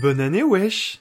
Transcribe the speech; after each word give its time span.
Bonne 0.00 0.20
année, 0.20 0.42
wesh 0.42 1.00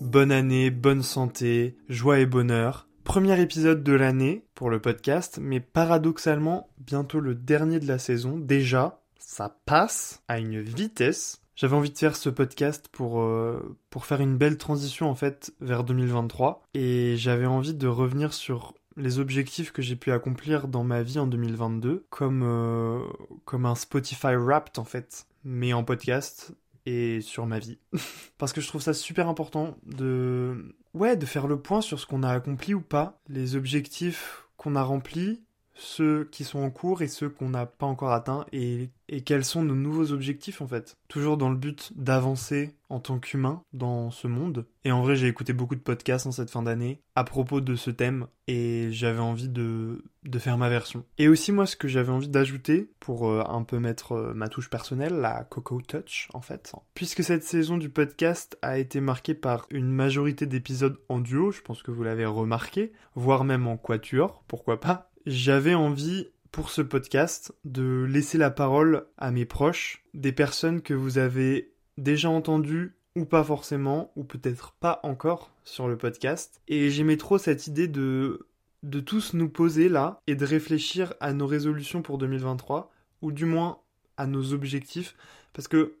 Bonne 0.00 0.30
année, 0.32 0.70
bonne 0.70 1.02
santé, 1.02 1.76
joie 1.88 2.20
et 2.20 2.26
bonheur. 2.26 2.88
Premier 3.04 3.40
épisode 3.40 3.82
de 3.82 3.92
l'année 3.92 4.46
pour 4.54 4.70
le 4.70 4.80
podcast, 4.80 5.38
mais 5.40 5.60
paradoxalement, 5.60 6.68
bientôt 6.78 7.20
le 7.20 7.34
dernier 7.34 7.80
de 7.80 7.86
la 7.86 7.98
saison. 7.98 8.38
Déjà, 8.38 9.02
ça 9.18 9.60
passe 9.66 10.22
à 10.28 10.38
une 10.38 10.60
vitesse. 10.60 11.42
J'avais 11.56 11.74
envie 11.74 11.90
de 11.90 11.96
faire 11.96 12.16
ce 12.16 12.28
podcast 12.28 12.88
pour, 12.92 13.22
euh, 13.22 13.78
pour 13.88 14.04
faire 14.04 14.20
une 14.20 14.36
belle 14.36 14.58
transition 14.58 15.08
en 15.08 15.14
fait 15.14 15.54
vers 15.60 15.84
2023 15.84 16.62
et 16.74 17.16
j'avais 17.16 17.46
envie 17.46 17.72
de 17.72 17.88
revenir 17.88 18.34
sur 18.34 18.74
les 18.98 19.18
objectifs 19.18 19.72
que 19.72 19.80
j'ai 19.80 19.96
pu 19.96 20.12
accomplir 20.12 20.68
dans 20.68 20.84
ma 20.84 21.02
vie 21.02 21.18
en 21.18 21.26
2022 21.26 22.04
comme, 22.10 22.42
euh, 22.44 23.00
comme 23.46 23.64
un 23.64 23.74
Spotify 23.74 24.34
Wrapped 24.34 24.78
en 24.78 24.84
fait, 24.84 25.26
mais 25.44 25.72
en 25.72 25.82
podcast 25.82 26.52
et 26.84 27.22
sur 27.22 27.46
ma 27.46 27.58
vie. 27.58 27.78
Parce 28.38 28.52
que 28.52 28.60
je 28.60 28.68
trouve 28.68 28.82
ça 28.82 28.92
super 28.92 29.26
important 29.26 29.78
de, 29.86 30.76
ouais, 30.92 31.16
de 31.16 31.24
faire 31.24 31.46
le 31.46 31.58
point 31.58 31.80
sur 31.80 31.98
ce 31.98 32.04
qu'on 32.04 32.22
a 32.22 32.30
accompli 32.30 32.74
ou 32.74 32.82
pas, 32.82 33.18
les 33.30 33.56
objectifs 33.56 34.46
qu'on 34.58 34.76
a 34.76 34.82
remplis, 34.82 35.42
ceux 35.74 36.28
qui 36.30 36.44
sont 36.44 36.58
en 36.58 36.70
cours 36.70 37.00
et 37.00 37.08
ceux 37.08 37.30
qu'on 37.30 37.48
n'a 37.48 37.64
pas 37.64 37.86
encore 37.86 38.12
atteints 38.12 38.44
et, 38.52 38.90
et, 39.08 39.22
quels 39.22 39.44
sont 39.44 39.62
nos 39.62 39.74
nouveaux 39.74 40.12
objectifs 40.12 40.60
en 40.60 40.66
fait? 40.66 40.96
Toujours 41.08 41.36
dans 41.36 41.50
le 41.50 41.56
but 41.56 41.92
d'avancer 41.96 42.74
en 42.88 43.00
tant 43.00 43.18
qu'humain 43.18 43.62
dans 43.72 44.10
ce 44.10 44.28
monde. 44.28 44.66
Et 44.84 44.92
en 44.92 45.02
vrai 45.02 45.16
j'ai 45.16 45.26
écouté 45.26 45.52
beaucoup 45.52 45.74
de 45.74 45.80
podcasts 45.80 46.26
en 46.26 46.32
cette 46.32 46.50
fin 46.50 46.62
d'année 46.62 47.00
à 47.14 47.24
propos 47.24 47.60
de 47.60 47.74
ce 47.74 47.90
thème 47.90 48.26
et 48.46 48.88
j'avais 48.92 49.20
envie 49.20 49.48
de, 49.48 50.04
de 50.24 50.38
faire 50.38 50.58
ma 50.58 50.68
version. 50.68 51.04
Et 51.18 51.28
aussi 51.28 51.52
moi 51.52 51.66
ce 51.66 51.76
que 51.76 51.88
j'avais 51.88 52.12
envie 52.12 52.28
d'ajouter 52.28 52.90
pour 53.00 53.28
euh, 53.28 53.42
un 53.48 53.62
peu 53.62 53.78
mettre 53.78 54.12
euh, 54.12 54.34
ma 54.34 54.48
touche 54.48 54.70
personnelle, 54.70 55.14
la 55.14 55.44
Coco 55.44 55.80
Touch 55.80 56.28
en 56.34 56.40
fait. 56.40 56.72
Puisque 56.94 57.24
cette 57.24 57.44
saison 57.44 57.78
du 57.78 57.90
podcast 57.90 58.58
a 58.62 58.78
été 58.78 59.00
marquée 59.00 59.34
par 59.34 59.66
une 59.70 59.90
majorité 59.90 60.46
d'épisodes 60.46 60.98
en 61.08 61.20
duo, 61.20 61.50
je 61.50 61.62
pense 61.62 61.82
que 61.82 61.90
vous 61.90 62.02
l'avez 62.02 62.26
remarqué, 62.26 62.92
voire 63.14 63.44
même 63.44 63.66
en 63.66 63.76
quatuor, 63.76 64.44
pourquoi 64.46 64.80
pas 64.80 65.10
j'avais 65.26 65.74
envie 65.74 66.28
pour 66.52 66.70
ce 66.70 66.82
podcast 66.82 67.52
de 67.64 68.06
laisser 68.08 68.38
la 68.38 68.50
parole 68.50 69.06
à 69.18 69.30
mes 69.30 69.44
proches, 69.44 70.04
des 70.14 70.32
personnes 70.32 70.82
que 70.82 70.94
vous 70.94 71.18
avez 71.18 71.72
déjà 71.98 72.28
entendues 72.30 72.96
ou 73.14 73.24
pas 73.24 73.42
forcément, 73.42 74.12
ou 74.14 74.24
peut-être 74.24 74.72
pas 74.72 75.00
encore 75.02 75.50
sur 75.64 75.88
le 75.88 75.96
podcast. 75.96 76.60
Et 76.68 76.90
j'aimais 76.90 77.16
trop 77.16 77.38
cette 77.38 77.66
idée 77.66 77.88
de, 77.88 78.46
de 78.82 79.00
tous 79.00 79.32
nous 79.32 79.48
poser 79.48 79.88
là 79.88 80.20
et 80.26 80.34
de 80.34 80.44
réfléchir 80.44 81.14
à 81.20 81.32
nos 81.32 81.46
résolutions 81.46 82.02
pour 82.02 82.18
2023, 82.18 82.92
ou 83.22 83.32
du 83.32 83.46
moins 83.46 83.80
à 84.18 84.26
nos 84.26 84.52
objectifs, 84.52 85.16
parce 85.54 85.66
que 85.66 85.96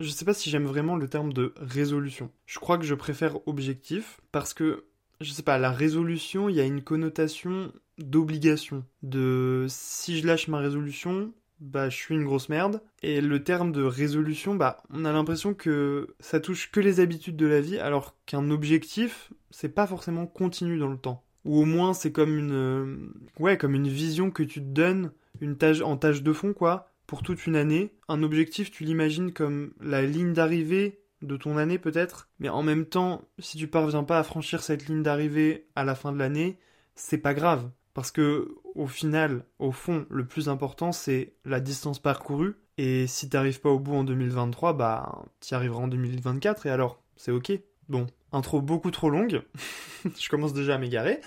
je 0.00 0.10
sais 0.10 0.24
pas 0.24 0.34
si 0.34 0.50
j'aime 0.50 0.66
vraiment 0.66 0.96
le 0.96 1.08
terme 1.08 1.32
de 1.32 1.54
résolution. 1.56 2.30
Je 2.46 2.58
crois 2.58 2.78
que 2.78 2.84
je 2.84 2.94
préfère 2.94 3.46
objectif 3.46 4.20
parce 4.32 4.52
que 4.52 4.84
je 5.20 5.32
sais 5.32 5.42
pas, 5.42 5.58
la 5.58 5.70
résolution, 5.70 6.48
il 6.48 6.56
y 6.56 6.60
a 6.60 6.64
une 6.64 6.82
connotation 6.82 7.72
d'obligation. 7.98 8.84
De 9.02 9.66
si 9.68 10.18
je 10.18 10.26
lâche 10.26 10.48
ma 10.48 10.58
résolution, 10.58 11.32
bah 11.60 11.88
je 11.88 11.96
suis 11.96 12.14
une 12.14 12.24
grosse 12.24 12.48
merde. 12.48 12.80
Et 13.02 13.20
le 13.20 13.42
terme 13.42 13.72
de 13.72 13.82
résolution, 13.82 14.54
bah 14.54 14.82
on 14.90 15.04
a 15.04 15.12
l'impression 15.12 15.54
que 15.54 16.14
ça 16.20 16.40
touche 16.40 16.70
que 16.70 16.80
les 16.80 17.00
habitudes 17.00 17.36
de 17.36 17.46
la 17.46 17.60
vie, 17.60 17.78
alors 17.78 18.16
qu'un 18.26 18.50
objectif, 18.50 19.32
c'est 19.50 19.74
pas 19.74 19.86
forcément 19.86 20.26
continu 20.26 20.78
dans 20.78 20.88
le 20.88 20.98
temps. 20.98 21.24
Ou 21.44 21.58
au 21.60 21.64
moins 21.64 21.94
c'est 21.94 22.12
comme 22.12 22.36
une, 22.36 22.52
euh, 22.52 22.96
ouais, 23.38 23.56
comme 23.56 23.74
une 23.74 23.88
vision 23.88 24.30
que 24.30 24.42
tu 24.42 24.60
te 24.60 24.66
donnes, 24.66 25.12
une 25.40 25.56
tâche 25.56 25.80
en 25.80 25.96
tâche 25.96 26.22
de 26.22 26.32
fond 26.32 26.52
quoi, 26.52 26.92
pour 27.06 27.22
toute 27.22 27.46
une 27.46 27.56
année. 27.56 27.94
Un 28.08 28.22
objectif, 28.22 28.70
tu 28.70 28.84
l'imagines 28.84 29.32
comme 29.32 29.72
la 29.80 30.02
ligne 30.02 30.32
d'arrivée 30.32 31.00
de 31.22 31.36
ton 31.36 31.56
année 31.56 31.78
peut-être, 31.78 32.28
mais 32.38 32.48
en 32.48 32.62
même 32.62 32.86
temps, 32.86 33.22
si 33.38 33.56
tu 33.56 33.68
parviens 33.68 34.04
pas 34.04 34.18
à 34.18 34.22
franchir 34.22 34.62
cette 34.62 34.86
ligne 34.86 35.02
d'arrivée 35.02 35.66
à 35.76 35.84
la 35.84 35.94
fin 35.94 36.12
de 36.12 36.18
l'année, 36.18 36.58
c'est 36.94 37.18
pas 37.18 37.34
grave. 37.34 37.70
Parce 37.94 38.10
que 38.10 38.54
au 38.74 38.86
final, 38.86 39.44
au 39.58 39.72
fond, 39.72 40.06
le 40.08 40.26
plus 40.26 40.48
important 40.48 40.92
c'est 40.92 41.34
la 41.44 41.60
distance 41.60 41.98
parcourue. 41.98 42.54
Et 42.76 43.08
si 43.08 43.28
t'arrives 43.28 43.60
pas 43.60 43.70
au 43.70 43.80
bout 43.80 43.94
en 43.94 44.04
2023, 44.04 44.72
bah 44.74 45.24
t'y 45.40 45.54
arriveras 45.54 45.82
en 45.82 45.88
2024 45.88 46.66
et 46.66 46.70
alors, 46.70 47.02
c'est 47.16 47.32
ok. 47.32 47.52
Bon, 47.88 48.06
intro 48.30 48.60
beaucoup 48.62 48.92
trop 48.92 49.10
longue. 49.10 49.42
Je 50.16 50.28
commence 50.28 50.52
déjà 50.52 50.76
à 50.76 50.78
m'égarer. 50.78 51.20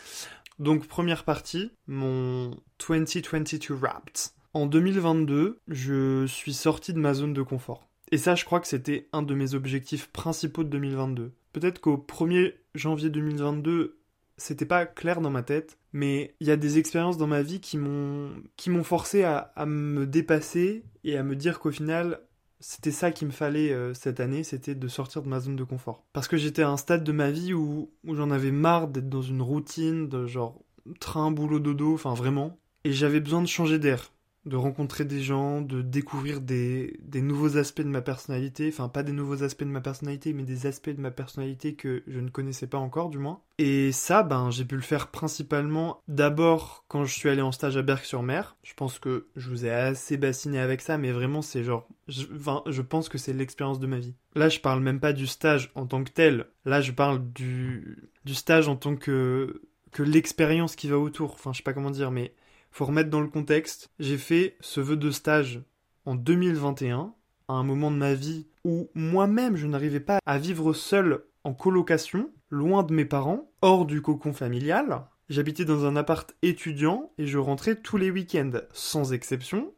Donc 0.60 0.88
première 0.88 1.24
partie, 1.24 1.72
mon 1.88 2.52
2022 2.88 3.74
Wrapped. 3.74 4.32
En 4.54 4.66
2022, 4.66 5.60
je 5.70 6.26
suis 6.28 6.54
sorti 6.54 6.94
de 6.94 7.00
ma 7.00 7.14
zone 7.14 7.34
de 7.34 7.42
confort. 7.42 7.88
Et 8.12 8.18
ça, 8.18 8.36
je 8.36 8.44
crois 8.44 8.60
que 8.60 8.68
c'était 8.68 9.08
un 9.14 9.22
de 9.22 9.34
mes 9.34 9.54
objectifs 9.54 10.08
principaux 10.08 10.64
de 10.64 10.70
2022. 10.70 11.32
Peut-être 11.54 11.80
qu'au 11.80 11.98
1er 11.98 12.54
janvier 12.76 13.10
2022, 13.10 14.00
c'était 14.38 14.66
pas 14.66 14.86
clair 14.86 15.22
dans 15.22 15.30
ma 15.30 15.44
tête, 15.44 15.78
mais 15.94 16.36
il 16.40 16.48
y 16.48 16.52
a 16.52 16.58
des 16.58 16.78
expériences 16.78 17.18
dans 17.18 17.28
ma 17.28 17.42
vie 17.42 17.62
qui 17.62 17.78
m'ont 17.78 18.32
qui 18.58 18.70
m'ont 18.70 18.84
forcé 18.84 19.24
à, 19.24 19.54
me 19.66 20.06
dépasser 20.06 20.84
et 21.04 21.18
à 21.18 21.24
me 21.24 21.36
dire 21.36 21.60
qu'au 21.60 21.72
final, 21.72 22.20
c'était 22.60 22.92
ça 22.92 23.12
qu'il 23.12 23.28
me 23.28 23.34
fallait 23.34 23.72
euh, 23.72 23.94
cette 23.94 24.20
année, 24.20 24.44
c'était 24.44 24.76
de 24.76 24.88
sortir 24.88 25.22
de 25.22 25.30
ma 25.30 25.40
zone 25.40 25.56
de 25.56 25.64
confort. 25.64 26.04
Parce 26.14 26.28
que 26.28 26.38
j'étais 26.38 26.64
à 26.64 26.70
un 26.70 26.78
stade 26.78 27.04
de 27.04 27.12
ma 27.12 27.32
vie 27.32 27.54
où, 27.54 27.92
où 28.04 28.16
j'en 28.16 28.32
avais 28.32 28.52
marre 28.52 28.88
d'être 28.88 29.10
dans 29.10 29.22
une 29.22 29.42
routine 29.42 30.10
de 30.10 30.26
genre 30.28 30.62
train, 31.00 31.32
boulot, 31.32 31.60
dodo, 31.60 31.94
enfin 31.94 32.14
vraiment. 32.14 32.58
Et 32.84 32.92
j'avais 32.92 33.20
besoin 33.20 33.42
de 33.42 33.48
changer 33.48 33.80
d'air 33.80 34.12
de 34.46 34.56
rencontrer 34.56 35.06
des 35.06 35.22
gens, 35.22 35.62
de 35.62 35.82
découvrir 35.82 36.42
des, 36.42 37.00
des, 37.04 37.22
nouveaux 37.22 37.58
aspects 37.58 37.82
de 37.82 37.88
ma 37.88 38.02
personnalité, 38.02 38.70
enfin 38.70 38.90
pas 38.90 39.04
des 39.04 39.12
nouveaux 39.12 39.44
aspects 39.44 39.64
de 39.64 39.70
ma 39.70 39.82
personnalité, 39.82 40.34
mais 40.34 40.44
des 40.44 40.66
aspects 40.66 40.90
de 40.90 41.00
ma 41.00 41.12
personnalité 41.12 41.76
que 41.76 42.02
je 42.08 42.20
ne 42.20 42.30
connaissais 42.30 42.66
pas 42.66 42.80
encore 42.80 43.10
du 43.10 43.20
moins. 43.20 43.42
Et 43.60 43.92
ça, 43.92 44.24
ben 44.24 44.50
j'ai 44.50 44.66
pu 44.66 44.76
le 44.76 44.82
faire 44.82 45.10
principalement 45.10 46.02
d'abord 46.08 46.86
quand 46.88 47.06
je 47.06 47.14
suis 47.14 47.30
allé 47.30 47.44
en 47.44 47.52
stage 47.52 47.78
à 47.78 47.84
Berck-sur-Mer. 47.84 48.56
Je 48.64 48.74
pense 48.74 48.98
que 48.98 49.28
je 49.36 49.50
vous 49.50 49.66
ai 49.66 49.72
assez 49.72 50.18
bassiné 50.18 50.58
avec 50.58 50.82
ça, 50.82 50.98
mais 50.98 51.12
vraiment 51.12 51.44
c'est 51.44 51.64
genre, 51.64 51.88
je, 52.08 52.26
enfin, 52.36 52.64
je 52.66 52.82
pense 52.82 53.10
que 53.10 53.20
c'est 53.20 53.34
l'expérience 53.34 53.80
de 53.80 53.88
ma 53.88 54.00
vie. 54.00 54.16
Là, 54.34 54.50
je 54.50 54.60
parle 54.60 54.82
même 54.82 55.00
pas 55.00 55.14
du 55.14 55.28
stage 55.28 55.72
en 55.76 55.86
tant 55.86 56.04
que 56.04 56.12
tel. 56.12 56.48
Là, 56.66 56.82
je 56.82 56.92
parle 56.94 57.22
du, 57.34 58.10
du 58.26 58.34
stage 58.34 58.68
en 58.68 58.76
tant 58.76 58.96
que 58.96 59.62
que 59.92 60.04
l'expérience 60.04 60.76
qui 60.76 60.88
va 60.88 60.98
autour. 60.98 61.34
Enfin, 61.34 61.52
je 61.52 61.58
sais 61.58 61.64
pas 61.64 61.74
comment 61.74 61.92
dire, 61.92 62.12
mais 62.12 62.34
faut 62.72 62.86
remettre 62.86 63.10
dans 63.10 63.22
le 63.22 63.28
contexte, 63.28 63.90
j'ai 64.00 64.18
fait 64.18 64.58
ce 64.62 64.82
vœu 64.82 64.96
de 64.96 65.12
stage 65.12 65.62
en 66.06 66.16
2021, 66.16 67.14
à 67.48 67.54
un 67.54 67.64
moment 67.64 67.92
de 67.92 67.98
ma 67.98 68.14
vie 68.14 68.48
où 68.64 68.90
moi-même 68.96 69.56
je 69.56 69.68
n'arrivais 69.68 70.00
pas 70.00 70.20
à 70.26 70.38
vivre 70.38 70.74
seul 70.74 71.24
en 71.44 71.54
colocation, 71.54 72.32
loin 72.50 72.84
de 72.84 72.94
mes 72.94 73.06
parents, 73.06 73.52
hors 73.62 73.86
du 73.86 74.02
cocon 74.02 74.34
familial. 74.34 75.06
J'habitais 75.30 75.66
dans 75.66 75.86
un 75.86 75.96
appart 75.96 76.36
étudiant 76.42 77.12
et 77.18 77.26
je 77.26 77.38
rentrais 77.38 77.76
tous 77.76 77.98
les 77.98 78.12
week-ends, 78.12 78.52
sans 78.74 79.14
exception. 79.14 79.74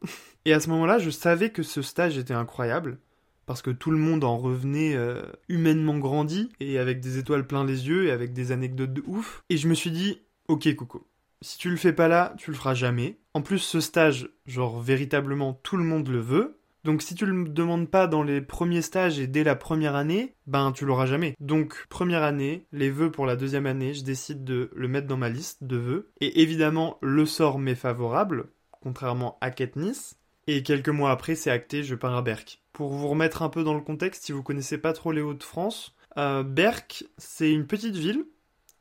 Et 0.45 0.53
à 0.53 0.59
ce 0.59 0.69
moment-là, 0.69 0.99
je 0.99 1.09
savais 1.09 1.51
que 1.51 1.63
ce 1.63 1.81
stage 1.81 2.17
était 2.17 2.33
incroyable, 2.33 2.97
parce 3.45 3.61
que 3.61 3.71
tout 3.71 3.91
le 3.91 3.97
monde 3.97 4.23
en 4.23 4.37
revenait 4.37 4.95
euh, 4.95 5.21
humainement 5.47 5.97
grandi, 5.97 6.49
et 6.59 6.79
avec 6.79 6.99
des 6.99 7.17
étoiles 7.17 7.47
plein 7.47 7.63
les 7.63 7.87
yeux, 7.87 8.07
et 8.07 8.11
avec 8.11 8.33
des 8.33 8.51
anecdotes 8.51 8.93
de 8.93 9.03
ouf. 9.05 9.43
Et 9.49 9.57
je 9.57 9.67
me 9.67 9.73
suis 9.73 9.91
dit, 9.91 10.21
ok 10.47 10.75
Coco, 10.75 11.07
si 11.43 11.57
tu 11.57 11.69
le 11.69 11.75
fais 11.77 11.93
pas 11.93 12.07
là, 12.07 12.33
tu 12.37 12.49
le 12.49 12.57
feras 12.57 12.73
jamais. 12.73 13.19
En 13.33 13.41
plus, 13.41 13.59
ce 13.59 13.79
stage, 13.79 14.29
genre 14.45 14.81
véritablement 14.81 15.53
tout 15.63 15.77
le 15.77 15.83
monde 15.83 16.07
le 16.07 16.19
veut. 16.19 16.59
Donc 16.83 17.01
si 17.01 17.15
tu 17.15 17.25
le 17.25 17.47
demandes 17.47 17.89
pas 17.89 18.07
dans 18.07 18.23
les 18.23 18.41
premiers 18.41 18.81
stages 18.81 19.17
et 19.19 19.27
dès 19.27 19.43
la 19.43 19.55
première 19.55 19.95
année, 19.95 20.35
ben 20.47 20.71
tu 20.73 20.85
l'auras 20.85 21.05
jamais. 21.05 21.35
Donc 21.39 21.85
première 21.87 22.23
année, 22.23 22.65
les 22.73 22.89
vœux 22.89 23.09
pour 23.09 23.25
la 23.25 23.37
deuxième 23.37 23.67
année, 23.67 23.93
je 23.93 24.03
décide 24.03 24.43
de 24.43 24.69
le 24.75 24.87
mettre 24.89 25.07
dans 25.07 25.15
ma 25.17 25.29
liste 25.29 25.63
de 25.63 25.77
vœux. 25.77 26.11
Et 26.19 26.41
évidemment, 26.41 26.97
le 27.01 27.25
sort 27.25 27.57
m'est 27.57 27.75
favorable, 27.75 28.47
contrairement 28.81 29.37
à 29.39 29.49
Katniss. 29.49 30.17
Et 30.47 30.61
quelques 30.61 30.89
mois 30.89 31.11
après, 31.11 31.35
c'est 31.35 31.51
acté, 31.51 31.83
je 31.83 31.95
pars 31.95 32.17
à 32.17 32.21
Berck. 32.21 32.61
Pour 32.73 32.89
vous 32.89 33.07
remettre 33.07 33.43
un 33.43 33.49
peu 33.49 33.63
dans 33.63 33.75
le 33.75 33.81
contexte, 33.81 34.25
si 34.25 34.33
vous 34.33 34.43
connaissez 34.43 34.77
pas 34.77 34.91
trop 34.91 35.11
les 35.11 35.21
Hauts-de-France, 35.21 35.95
Euh, 36.17 36.43
Berck, 36.43 37.05
c'est 37.17 37.51
une 37.51 37.65
petite 37.65 37.95
ville 37.95 38.25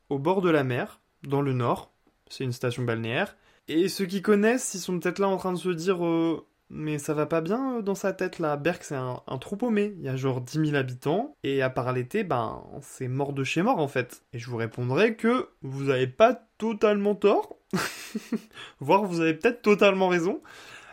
au 0.09 0.19
bord 0.19 0.41
de 0.41 0.51
la 0.51 0.63
mer, 0.63 0.99
dans 1.23 1.41
le 1.41 1.53
nord. 1.53 1.92
C'est 2.29 2.43
une 2.43 2.51
station 2.51 2.83
balnéaire. 2.83 3.35
Et 3.67 3.87
ceux 3.87 4.05
qui 4.05 4.21
connaissent, 4.21 4.73
ils 4.73 4.79
sont 4.79 4.99
peut-être 4.99 5.19
là 5.19 5.27
en 5.29 5.37
train 5.37 5.53
de 5.53 5.57
se 5.57 5.69
dire 5.69 6.05
euh, 6.05 6.45
mais 6.69 6.97
ça 6.97 7.13
va 7.13 7.25
pas 7.25 7.41
bien 7.41 7.77
euh, 7.77 7.81
dans 7.81 7.95
sa 7.95 8.13
tête 8.13 8.39
là. 8.39 8.57
Berck, 8.57 8.83
c'est 8.83 8.95
un, 8.95 9.21
un 9.27 9.37
trou 9.37 9.55
paumé. 9.55 9.93
Il 9.97 10.03
y 10.03 10.09
a 10.09 10.15
genre 10.15 10.41
10 10.41 10.65
000 10.65 10.75
habitants. 10.75 11.37
Et 11.43 11.61
à 11.61 11.69
part 11.69 11.93
l'été, 11.93 12.23
ben, 12.23 12.63
c'est 12.81 13.07
mort 13.07 13.33
de 13.33 13.43
chez 13.43 13.61
mort 13.61 13.79
en 13.79 13.87
fait. 13.87 14.23
Et 14.33 14.39
je 14.39 14.49
vous 14.49 14.57
répondrai 14.57 15.15
que 15.15 15.49
vous 15.61 15.89
avez 15.89 16.07
pas 16.07 16.33
totalement 16.57 17.15
tort. 17.15 17.57
Voire 18.79 19.03
vous 19.03 19.21
avez 19.21 19.35
peut-être 19.35 19.61
totalement 19.61 20.07
raison. 20.07 20.41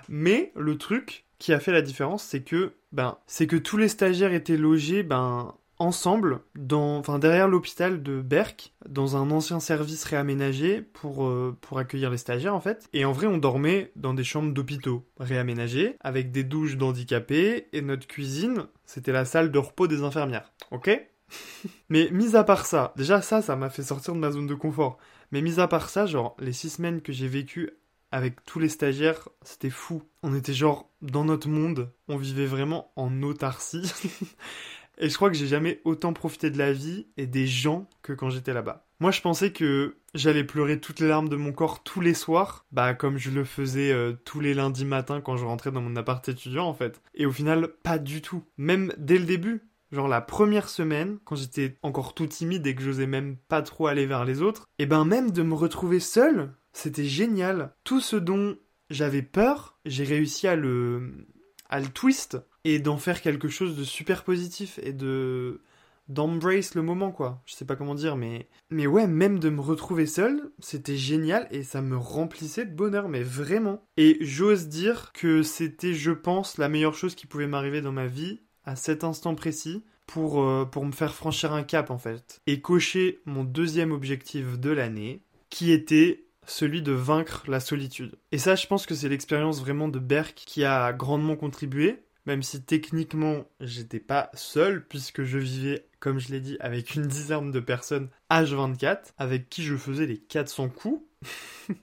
Mais 0.08 0.52
le 0.54 0.76
truc 0.76 1.24
qui 1.38 1.52
a 1.54 1.60
fait 1.60 1.72
la 1.72 1.82
différence, 1.82 2.22
c'est 2.24 2.42
que, 2.42 2.74
ben, 2.92 3.16
c'est 3.26 3.46
que 3.46 3.56
tous 3.56 3.78
les 3.78 3.88
stagiaires 3.88 4.34
étaient 4.34 4.58
logés, 4.58 5.02
ben, 5.02 5.54
ensemble, 5.80 6.42
dans, 6.54 6.98
enfin, 6.98 7.18
derrière 7.18 7.48
l'hôpital 7.48 8.02
de 8.02 8.20
Berck, 8.20 8.74
dans 8.88 9.16
un 9.16 9.30
ancien 9.30 9.58
service 9.58 10.04
réaménagé 10.04 10.82
pour, 10.82 11.26
euh, 11.26 11.56
pour 11.60 11.78
accueillir 11.78 12.10
les 12.10 12.18
stagiaires 12.18 12.54
en 12.54 12.60
fait. 12.60 12.88
Et 12.92 13.04
en 13.04 13.12
vrai, 13.12 13.26
on 13.26 13.38
dormait 13.38 13.90
dans 13.96 14.14
des 14.14 14.22
chambres 14.22 14.52
d'hôpitaux 14.52 15.06
réaménagées, 15.18 15.96
avec 16.00 16.30
des 16.30 16.44
douches 16.44 16.76
d'handicapés, 16.76 17.68
et 17.72 17.80
notre 17.80 18.06
cuisine, 18.06 18.66
c'était 18.84 19.12
la 19.12 19.24
salle 19.24 19.50
de 19.50 19.58
repos 19.58 19.88
des 19.88 20.02
infirmières. 20.02 20.52
Ok? 20.70 20.90
Mais 21.88 22.10
mis 22.10 22.36
à 22.36 22.44
part 22.44 22.66
ça, 22.66 22.92
déjà 22.96 23.22
ça, 23.22 23.40
ça 23.40 23.56
m'a 23.56 23.70
fait 23.70 23.82
sortir 23.82 24.14
de 24.14 24.20
ma 24.20 24.30
zone 24.30 24.46
de 24.46 24.54
confort. 24.54 24.98
Mais 25.32 25.40
mis 25.40 25.60
à 25.60 25.66
part 25.66 25.88
ça, 25.88 26.04
genre, 26.06 26.36
les 26.38 26.52
six 26.52 26.70
semaines 26.70 27.00
que 27.00 27.12
j'ai 27.12 27.28
vécues 27.28 27.70
avec 28.12 28.44
tous 28.44 28.58
les 28.58 28.68
stagiaires, 28.68 29.28
c'était 29.42 29.70
fou. 29.70 30.02
On 30.22 30.34
était 30.34 30.52
genre 30.52 30.90
dans 31.00 31.24
notre 31.24 31.48
monde, 31.48 31.90
on 32.08 32.16
vivait 32.16 32.46
vraiment 32.46 32.92
en 32.96 33.22
autarcie. 33.22 33.92
et 35.00 35.08
je 35.08 35.14
crois 35.17 35.31
que 35.31 35.37
j'ai 35.37 35.47
jamais 35.47 35.81
autant 35.85 36.12
profité 36.12 36.50
de 36.50 36.58
la 36.58 36.73
vie 36.73 37.06
et 37.17 37.26
des 37.26 37.47
gens 37.47 37.88
que 38.02 38.12
quand 38.12 38.31
j'étais 38.31 38.52
là-bas. 38.52 38.87
Moi, 39.00 39.11
je 39.11 39.23
pensais 39.23 39.50
que 39.50 39.97
j'allais 40.14 40.44
pleurer 40.44 40.79
toutes 40.79 41.00
les 41.00 41.08
larmes 41.08 41.31
de 41.31 41.37
mon 41.37 41.52
corps 41.52 41.82
tous 41.82 42.02
les 42.02 42.12
soirs, 42.12 42.67
bah 42.70 42.93
comme 42.93 43.17
je 43.17 43.31
le 43.31 43.44
faisais 43.44 43.93
euh, 43.93 44.12
tous 44.25 44.41
les 44.41 44.52
lundis 44.52 44.85
matins 44.85 45.23
quand 45.23 45.37
je 45.37 45.44
rentrais 45.44 45.73
dans 45.73 45.81
mon 45.81 45.97
appart 45.97 46.29
étudiant 46.29 46.67
en 46.67 46.75
fait. 46.75 47.00
Et 47.14 47.25
au 47.25 47.32
final, 47.32 47.69
pas 47.82 47.99
du 47.99 48.20
tout. 48.20 48.44
Même 48.58 48.93
dès 48.99 49.19
le 49.19 49.25
début, 49.25 49.62
Genre 49.93 50.06
la 50.06 50.20
première 50.20 50.69
semaine, 50.69 51.19
quand 51.25 51.35
j'étais 51.35 51.76
encore 51.82 52.14
tout 52.14 52.29
timide 52.29 52.64
et 52.64 52.76
que 52.76 52.82
j'osais 52.82 53.08
même 53.08 53.37
pas 53.49 53.61
trop 53.61 53.88
aller 53.88 54.06
vers 54.06 54.25
les 54.25 54.41
autres, 54.41 54.69
et 54.79 54.87
ben 54.87 55.05
même 55.05 55.32
de 55.32 55.43
me 55.43 55.55
retrouver 55.55 55.99
seul, 55.99 56.52
c'était 56.73 57.05
génial. 57.05 57.75
Tout 57.82 58.00
ce 58.00 58.14
dont 58.14 58.56
j'avais 58.88 59.23
peur, 59.23 59.81
j'ai 59.85 60.05
réussi 60.05 60.47
à 60.47 60.55
le 60.55 61.26
à 61.69 61.81
le 61.81 61.88
twist 61.88 62.38
et 62.64 62.78
d'en 62.78 62.96
faire 62.96 63.22
quelque 63.22 63.48
chose 63.48 63.76
de 63.76 63.84
super 63.84 64.24
positif 64.24 64.78
et 64.82 64.92
de 64.92 65.60
d'embrace 66.08 66.74
le 66.74 66.82
moment 66.82 67.12
quoi. 67.12 67.40
Je 67.46 67.54
sais 67.54 67.64
pas 67.64 67.76
comment 67.76 67.94
dire 67.94 68.16
mais 68.16 68.48
mais 68.70 68.86
ouais, 68.86 69.06
même 69.06 69.38
de 69.38 69.48
me 69.48 69.60
retrouver 69.60 70.06
seul, 70.06 70.50
c'était 70.58 70.96
génial 70.96 71.46
et 71.52 71.62
ça 71.62 71.82
me 71.82 71.96
remplissait 71.96 72.66
de 72.66 72.74
bonheur 72.74 73.08
mais 73.08 73.22
vraiment. 73.22 73.82
Et 73.96 74.18
j'ose 74.20 74.68
dire 74.68 75.12
que 75.14 75.42
c'était 75.42 75.94
je 75.94 76.10
pense 76.10 76.58
la 76.58 76.68
meilleure 76.68 76.94
chose 76.94 77.14
qui 77.14 77.26
pouvait 77.26 77.46
m'arriver 77.46 77.80
dans 77.80 77.92
ma 77.92 78.06
vie 78.06 78.40
à 78.64 78.76
cet 78.76 79.04
instant 79.04 79.34
précis 79.34 79.84
pour, 80.06 80.42
euh, 80.42 80.64
pour 80.64 80.84
me 80.84 80.92
faire 80.92 81.14
franchir 81.14 81.52
un 81.52 81.62
cap 81.62 81.90
en 81.90 81.98
fait. 81.98 82.40
Et 82.46 82.60
cocher 82.60 83.20
mon 83.26 83.44
deuxième 83.44 83.92
objectif 83.92 84.58
de 84.58 84.70
l'année, 84.70 85.22
qui 85.50 85.70
était 85.70 86.24
celui 86.46 86.82
de 86.82 86.92
vaincre 86.92 87.44
la 87.48 87.60
solitude. 87.60 88.16
Et 88.32 88.38
ça, 88.38 88.56
je 88.56 88.66
pense 88.66 88.86
que 88.86 88.94
c'est 88.94 89.08
l'expérience 89.08 89.60
vraiment 89.60 89.88
de 89.88 90.00
Berk 90.00 90.34
qui 90.34 90.64
a 90.64 90.92
grandement 90.92 91.36
contribué, 91.36 92.02
même 92.30 92.44
si 92.44 92.62
techniquement 92.62 93.44
j'étais 93.58 93.98
pas 93.98 94.30
seul, 94.34 94.86
puisque 94.86 95.24
je 95.24 95.38
vivais, 95.38 95.84
comme 95.98 96.20
je 96.20 96.28
l'ai 96.28 96.38
dit, 96.38 96.56
avec 96.60 96.94
une 96.94 97.08
dizaine 97.08 97.50
de 97.50 97.58
personnes 97.58 98.08
H24, 98.30 99.14
avec 99.18 99.48
qui 99.48 99.64
je 99.64 99.76
faisais 99.76 100.06
les 100.06 100.18
400 100.18 100.68
coups. 100.68 101.02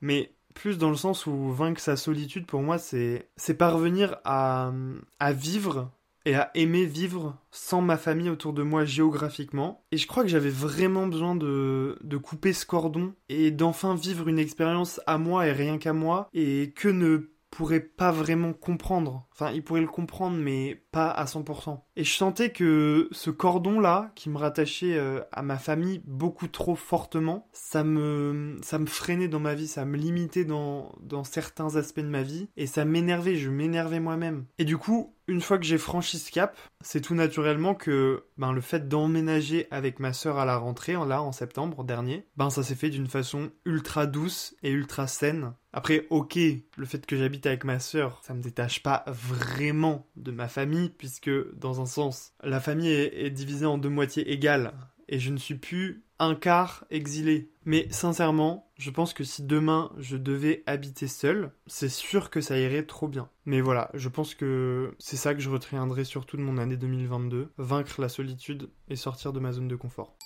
Mais 0.00 0.32
plus 0.54 0.78
dans 0.78 0.88
le 0.88 0.96
sens 0.96 1.26
où 1.26 1.52
vaincre 1.52 1.82
sa 1.82 1.96
solitude, 1.96 2.46
pour 2.46 2.62
moi, 2.62 2.78
c'est 2.78 3.28
parvenir 3.58 4.16
à, 4.24 4.72
à 5.20 5.32
vivre 5.34 5.90
et 6.24 6.34
à 6.34 6.50
aimer 6.54 6.86
vivre 6.86 7.36
sans 7.50 7.82
ma 7.82 7.98
famille 7.98 8.30
autour 8.30 8.54
de 8.54 8.62
moi 8.62 8.86
géographiquement. 8.86 9.84
Et 9.92 9.98
je 9.98 10.06
crois 10.06 10.22
que 10.22 10.30
j'avais 10.30 10.48
vraiment 10.48 11.06
besoin 11.06 11.36
de, 11.36 11.98
de 12.02 12.16
couper 12.16 12.54
ce 12.54 12.64
cordon 12.64 13.12
et 13.28 13.50
d'enfin 13.50 13.94
vivre 13.94 14.28
une 14.28 14.38
expérience 14.38 14.98
à 15.06 15.18
moi 15.18 15.46
et 15.46 15.52
rien 15.52 15.76
qu'à 15.76 15.92
moi 15.92 16.30
et 16.32 16.72
que 16.74 16.88
ne 16.88 17.33
pourrait 17.54 17.80
pas 17.80 18.10
vraiment 18.10 18.52
comprendre. 18.52 19.26
Enfin, 19.32 19.50
il 19.52 19.62
pourrait 19.62 19.80
le 19.80 19.86
comprendre, 19.86 20.36
mais 20.36 20.82
pas 20.90 21.08
à 21.08 21.24
100%. 21.24 21.80
Et 21.96 22.04
je 22.04 22.12
sentais 22.12 22.50
que 22.50 23.08
ce 23.12 23.30
cordon-là, 23.30 24.12
qui 24.14 24.28
me 24.28 24.38
rattachait 24.38 24.96
euh, 24.96 25.20
à 25.32 25.42
ma 25.42 25.56
famille 25.56 26.02
beaucoup 26.04 26.48
trop 26.48 26.74
fortement, 26.74 27.48
ça 27.52 27.84
me, 27.84 28.58
ça 28.62 28.78
me 28.78 28.86
freinait 28.86 29.28
dans 29.28 29.40
ma 29.40 29.54
vie, 29.54 29.68
ça 29.68 29.84
me 29.84 29.96
limitait 29.96 30.44
dans, 30.44 30.92
dans 31.00 31.24
certains 31.24 31.76
aspects 31.76 32.00
de 32.00 32.08
ma 32.08 32.22
vie, 32.22 32.48
et 32.56 32.66
ça 32.66 32.84
m'énervait, 32.84 33.36
je 33.36 33.50
m'énervais 33.50 34.00
moi-même. 34.00 34.46
Et 34.58 34.64
du 34.64 34.76
coup, 34.76 35.14
une 35.26 35.40
fois 35.40 35.58
que 35.58 35.64
j'ai 35.64 35.78
franchi 35.78 36.18
ce 36.18 36.30
cap, 36.30 36.58
c'est 36.80 37.00
tout 37.00 37.14
naturellement 37.14 37.74
que 37.74 38.24
ben, 38.36 38.52
le 38.52 38.60
fait 38.60 38.88
d'emménager 38.88 39.66
avec 39.70 39.98
ma 39.98 40.12
sœur 40.12 40.38
à 40.38 40.44
la 40.44 40.56
rentrée, 40.56 40.92
là, 40.92 41.22
en 41.22 41.32
septembre 41.32 41.84
dernier, 41.84 42.26
ben 42.36 42.50
ça 42.50 42.62
s'est 42.62 42.74
fait 42.74 42.90
d'une 42.90 43.06
façon 43.06 43.50
ultra 43.64 44.06
douce 44.06 44.54
et 44.62 44.70
ultra 44.70 45.06
saine. 45.06 45.54
Après, 45.76 46.06
ok, 46.10 46.38
le 46.76 46.86
fait 46.86 47.04
que 47.04 47.16
j'habite 47.16 47.46
avec 47.46 47.64
ma 47.64 47.80
sœur, 47.80 48.20
ça 48.22 48.32
me 48.32 48.40
détache 48.40 48.80
pas 48.80 49.02
vraiment 49.08 50.06
de 50.14 50.30
ma 50.30 50.46
famille, 50.46 50.88
puisque 50.88 51.30
dans 51.58 51.80
un 51.80 51.86
sens, 51.86 52.32
la 52.44 52.60
famille 52.60 52.92
est, 52.92 53.26
est 53.26 53.30
divisée 53.30 53.66
en 53.66 53.76
deux 53.76 53.88
moitiés 53.88 54.30
égales, 54.30 54.72
et 55.08 55.18
je 55.18 55.32
ne 55.32 55.36
suis 55.36 55.56
plus 55.56 56.04
un 56.20 56.36
quart 56.36 56.84
exilé. 56.92 57.50
Mais 57.64 57.88
sincèrement, 57.90 58.70
je 58.78 58.92
pense 58.92 59.14
que 59.14 59.24
si 59.24 59.42
demain 59.42 59.90
je 59.98 60.16
devais 60.16 60.62
habiter 60.66 61.08
seul, 61.08 61.50
c'est 61.66 61.88
sûr 61.88 62.30
que 62.30 62.40
ça 62.40 62.56
irait 62.56 62.86
trop 62.86 63.08
bien. 63.08 63.28
Mais 63.44 63.60
voilà, 63.60 63.90
je 63.94 64.08
pense 64.08 64.36
que 64.36 64.94
c'est 65.00 65.16
ça 65.16 65.34
que 65.34 65.40
je 65.40 65.50
retiendrai 65.50 66.04
surtout 66.04 66.36
de 66.36 66.42
mon 66.42 66.56
année 66.56 66.76
2022, 66.76 67.50
vaincre 67.58 68.00
la 68.00 68.08
solitude 68.08 68.70
et 68.88 68.94
sortir 68.94 69.32
de 69.32 69.40
ma 69.40 69.50
zone 69.50 69.66
de 69.66 69.74
confort. 69.74 70.16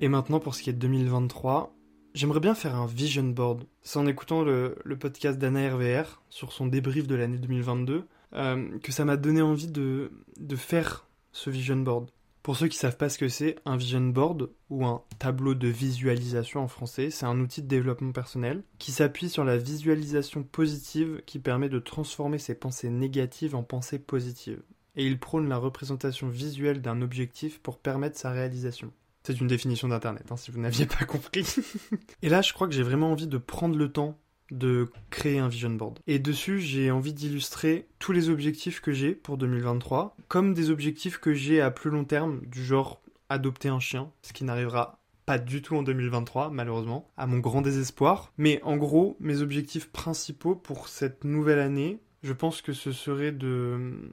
Et 0.00 0.08
maintenant 0.08 0.38
pour 0.38 0.54
ce 0.54 0.62
qui 0.62 0.70
est 0.70 0.74
de 0.74 0.78
2023, 0.78 1.74
J'aimerais 2.14 2.38
bien 2.38 2.54
faire 2.54 2.76
un 2.76 2.86
vision 2.86 3.24
board. 3.24 3.64
C'est 3.82 3.98
en 3.98 4.06
écoutant 4.06 4.42
le, 4.42 4.76
podcast 5.00 5.36
d'Anna 5.36 5.74
RVR 5.74 6.22
sur 6.30 6.52
son 6.52 6.66
débrief 6.66 7.08
de 7.08 7.16
l'année 7.16 7.38
2022 7.38 8.06
euh, 8.34 8.78
que 8.78 8.92
ça 8.92 9.04
m'a 9.04 9.16
donné 9.16 9.42
envie 9.42 9.66
de, 9.66 10.12
de 10.38 10.56
faire 10.56 11.08
ce 11.32 11.50
vision 11.50 11.76
board. 11.76 12.08
Pour 12.44 12.56
ceux 12.56 12.68
qui 12.68 12.76
savent 12.76 12.96
pas 12.96 13.08
ce 13.08 13.18
que 13.18 13.28
c'est, 13.28 13.56
un 13.64 13.76
vision 13.76 14.00
board 14.00 14.50
ou 14.70 14.86
un 14.86 15.02
tableau 15.18 15.54
de 15.54 15.66
visualisation 15.66 16.60
en 16.60 16.68
français, 16.68 17.10
c'est 17.10 17.26
un 17.26 17.40
outil 17.40 17.62
de 17.62 17.66
développement 17.66 18.12
personnel 18.12 18.62
qui 18.78 18.92
s'appuie 18.92 19.28
sur 19.28 19.44
la 19.44 19.56
visualisation 19.56 20.44
positive 20.44 21.20
qui 21.26 21.40
permet 21.40 21.68
de 21.68 21.80
transformer 21.80 22.38
ses 22.38 22.54
pensées 22.54 22.90
négatives 22.90 23.56
en 23.56 23.64
pensées 23.64 23.98
positives. 23.98 24.62
Et 24.94 25.04
il 25.04 25.18
prône 25.18 25.48
la 25.48 25.56
représentation 25.56 26.28
visuelle 26.28 26.80
d'un 26.80 27.02
objectif 27.02 27.58
pour 27.58 27.78
permettre 27.78 28.18
sa 28.18 28.30
réalisation. 28.30 28.92
C'est 29.26 29.40
une 29.40 29.46
définition 29.46 29.88
d'internet, 29.88 30.26
hein, 30.30 30.36
si 30.36 30.50
vous 30.50 30.60
n'aviez 30.60 30.84
pas 30.84 31.06
compris. 31.06 31.46
et 32.22 32.28
là, 32.28 32.42
je 32.42 32.52
crois 32.52 32.68
que 32.68 32.74
j'ai 32.74 32.82
vraiment 32.82 33.10
envie 33.10 33.26
de 33.26 33.38
prendre 33.38 33.76
le 33.76 33.90
temps 33.90 34.18
de 34.50 34.90
créer 35.08 35.38
un 35.38 35.48
vision 35.48 35.70
board. 35.70 35.98
Et 36.06 36.18
dessus, 36.18 36.60
j'ai 36.60 36.90
envie 36.90 37.14
d'illustrer 37.14 37.88
tous 37.98 38.12
les 38.12 38.28
objectifs 38.28 38.80
que 38.80 38.92
j'ai 38.92 39.14
pour 39.14 39.38
2023, 39.38 40.14
comme 40.28 40.52
des 40.52 40.68
objectifs 40.68 41.18
que 41.18 41.32
j'ai 41.32 41.62
à 41.62 41.70
plus 41.70 41.90
long 41.90 42.04
terme, 42.04 42.42
du 42.46 42.62
genre 42.62 43.00
adopter 43.30 43.68
un 43.68 43.80
chien, 43.80 44.12
ce 44.20 44.34
qui 44.34 44.44
n'arrivera 44.44 45.00
pas 45.24 45.38
du 45.38 45.62
tout 45.62 45.74
en 45.74 45.82
2023, 45.82 46.50
malheureusement, 46.50 47.08
à 47.16 47.26
mon 47.26 47.38
grand 47.38 47.62
désespoir. 47.62 48.32
Mais 48.36 48.60
en 48.62 48.76
gros, 48.76 49.16
mes 49.20 49.40
objectifs 49.40 49.90
principaux 49.90 50.54
pour 50.54 50.88
cette 50.88 51.24
nouvelle 51.24 51.60
année, 51.60 51.98
je 52.24 52.32
pense 52.32 52.62
que 52.62 52.72
ce 52.72 52.90
serait 52.90 53.32
de, 53.32 54.10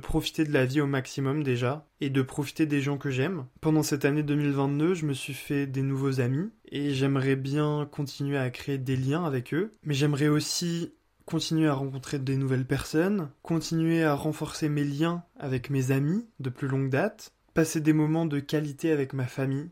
profiter 0.00 0.44
de 0.44 0.52
la 0.52 0.64
vie 0.64 0.80
au 0.80 0.86
maximum 0.86 1.42
déjà 1.42 1.86
et 2.00 2.08
de 2.08 2.22
profiter 2.22 2.64
des 2.64 2.80
gens 2.80 2.96
que 2.96 3.10
j'aime. 3.10 3.44
Pendant 3.60 3.82
cette 3.82 4.06
année 4.06 4.22
2022, 4.22 4.94
je 4.94 5.04
me 5.04 5.12
suis 5.12 5.34
fait 5.34 5.66
des 5.66 5.82
nouveaux 5.82 6.20
amis 6.20 6.50
et 6.72 6.94
j'aimerais 6.94 7.36
bien 7.36 7.86
continuer 7.92 8.38
à 8.38 8.48
créer 8.48 8.78
des 8.78 8.96
liens 8.96 9.24
avec 9.24 9.52
eux, 9.52 9.74
mais 9.84 9.92
j'aimerais 9.92 10.28
aussi 10.28 10.94
continuer 11.26 11.68
à 11.68 11.74
rencontrer 11.74 12.18
des 12.18 12.36
nouvelles 12.36 12.66
personnes, 12.66 13.30
continuer 13.42 14.02
à 14.02 14.14
renforcer 14.14 14.70
mes 14.70 14.84
liens 14.84 15.22
avec 15.38 15.68
mes 15.68 15.90
amis 15.90 16.26
de 16.40 16.48
plus 16.48 16.66
longue 16.66 16.88
date, 16.88 17.34
passer 17.52 17.82
des 17.82 17.92
moments 17.92 18.26
de 18.26 18.40
qualité 18.40 18.90
avec 18.90 19.12
ma 19.12 19.26
famille 19.26 19.68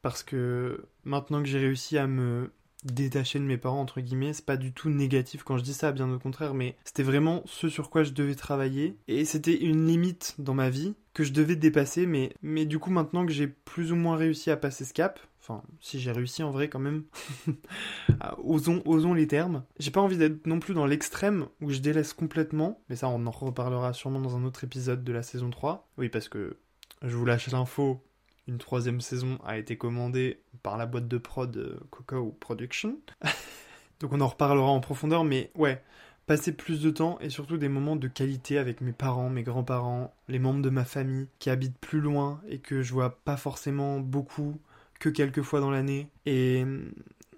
parce 0.00 0.22
que 0.22 0.84
maintenant 1.04 1.42
que 1.42 1.48
j'ai 1.48 1.60
réussi 1.60 1.96
à 1.96 2.06
me 2.06 2.52
détaché 2.84 3.38
de 3.38 3.44
mes 3.44 3.56
parents 3.56 3.80
entre 3.80 4.00
guillemets 4.00 4.32
c'est 4.32 4.44
pas 4.44 4.56
du 4.56 4.72
tout 4.72 4.90
négatif 4.90 5.42
quand 5.42 5.56
je 5.56 5.62
dis 5.62 5.74
ça 5.74 5.92
bien 5.92 6.10
au 6.12 6.18
contraire 6.18 6.54
mais 6.54 6.76
c'était 6.84 7.02
vraiment 7.02 7.42
ce 7.46 7.68
sur 7.68 7.90
quoi 7.90 8.02
je 8.02 8.12
devais 8.12 8.34
travailler 8.34 8.96
et 9.08 9.24
c'était 9.24 9.62
une 9.62 9.86
limite 9.86 10.34
dans 10.38 10.54
ma 10.54 10.70
vie 10.70 10.94
que 11.14 11.24
je 11.24 11.32
devais 11.32 11.56
dépasser 11.56 12.06
mais 12.06 12.34
mais 12.42 12.66
du 12.66 12.78
coup 12.78 12.90
maintenant 12.90 13.26
que 13.26 13.32
j'ai 13.32 13.46
plus 13.46 13.92
ou 13.92 13.96
moins 13.96 14.16
réussi 14.16 14.50
à 14.50 14.56
passer 14.56 14.84
ce 14.84 14.92
cap 14.92 15.20
enfin 15.40 15.62
si 15.80 16.00
j'ai 16.00 16.12
réussi 16.12 16.42
en 16.42 16.50
vrai 16.50 16.68
quand 16.68 16.78
même 16.78 17.04
osons 18.44 18.82
osons 18.84 19.14
les 19.14 19.26
termes 19.26 19.64
j'ai 19.78 19.90
pas 19.90 20.00
envie 20.00 20.16
d'être 20.16 20.46
non 20.46 20.58
plus 20.58 20.74
dans 20.74 20.86
l'extrême 20.86 21.46
où 21.60 21.70
je 21.70 21.78
délaisse 21.78 22.12
complètement 22.12 22.80
mais 22.88 22.96
ça 22.96 23.08
on 23.08 23.26
en 23.26 23.30
reparlera 23.30 23.92
sûrement 23.92 24.20
dans 24.20 24.36
un 24.36 24.44
autre 24.44 24.64
épisode 24.64 25.04
de 25.04 25.12
la 25.12 25.22
saison 25.22 25.50
3 25.50 25.88
oui 25.98 26.08
parce 26.08 26.28
que 26.28 26.56
je 27.02 27.16
vous 27.16 27.24
lâche 27.24 27.50
l'info, 27.50 28.00
une 28.48 28.58
troisième 28.58 29.00
saison 29.00 29.38
a 29.44 29.58
été 29.58 29.76
commandée 29.76 30.40
par 30.62 30.76
la 30.76 30.86
boîte 30.86 31.08
de 31.08 31.18
prod 31.18 31.56
euh, 31.56 31.78
Coco 31.90 32.36
Production. 32.40 32.98
Donc 34.00 34.12
on 34.12 34.20
en 34.20 34.28
reparlera 34.28 34.68
en 34.68 34.80
profondeur, 34.80 35.24
mais 35.24 35.50
ouais, 35.54 35.82
passer 36.26 36.52
plus 36.52 36.80
de 36.80 36.90
temps 36.90 37.18
et 37.20 37.30
surtout 37.30 37.56
des 37.56 37.68
moments 37.68 37.96
de 37.96 38.08
qualité 38.08 38.58
avec 38.58 38.80
mes 38.80 38.92
parents, 38.92 39.30
mes 39.30 39.42
grands-parents, 39.42 40.14
les 40.28 40.38
membres 40.38 40.62
de 40.62 40.70
ma 40.70 40.84
famille 40.84 41.28
qui 41.38 41.50
habitent 41.50 41.78
plus 41.78 42.00
loin 42.00 42.40
et 42.48 42.58
que 42.58 42.82
je 42.82 42.92
vois 42.92 43.18
pas 43.24 43.36
forcément 43.36 44.00
beaucoup 44.00 44.60
que 44.98 45.08
quelques 45.08 45.42
fois 45.42 45.60
dans 45.60 45.70
l'année. 45.70 46.08
Et 46.26 46.64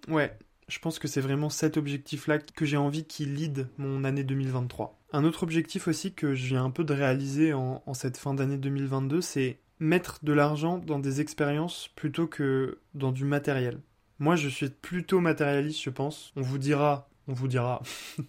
ouais, 0.09 0.37
je 0.69 0.79
pense 0.79 0.99
que 0.99 1.09
c'est 1.09 1.21
vraiment 1.21 1.51
cet 1.51 1.77
objectif-là 1.77 2.39
que 2.39 2.65
j'ai 2.65 2.77
envie 2.77 3.05
qui 3.05 3.27
lead 3.27 3.69
mon 3.79 4.05
année 4.05 4.25
2023. 4.25 4.99
Un 5.13 5.25
autre 5.25 5.43
objectif 5.43 5.87
aussi 5.89 6.13
que 6.13 6.35
je 6.35 6.47
viens 6.47 6.65
un 6.65 6.71
peu 6.71 6.85
de 6.85 6.93
réaliser 6.93 7.53
en, 7.53 7.83
en 7.87 7.95
cette 7.95 8.17
fin 8.17 8.35
d'année 8.35 8.59
2022, 8.59 9.21
c'est 9.21 9.59
mettre 9.79 10.21
de 10.23 10.33
l'argent 10.33 10.79
dans 10.79 10.99
des 10.99 11.21
expériences 11.21 11.89
plutôt 11.97 12.27
que 12.27 12.79
dans 12.95 13.13
du 13.13 13.25
matériel. 13.25 13.81
Moi, 14.19 14.37
je 14.37 14.49
suis 14.49 14.71
plutôt 14.71 15.21
matérialiste, 15.21 15.83
je 15.83 15.91
pense. 15.91 16.33
On 16.37 16.43
vous 16.43 16.59
dira, 16.59 17.09
on 17.27 17.33
vous 17.33 17.49
dira. 17.49 17.83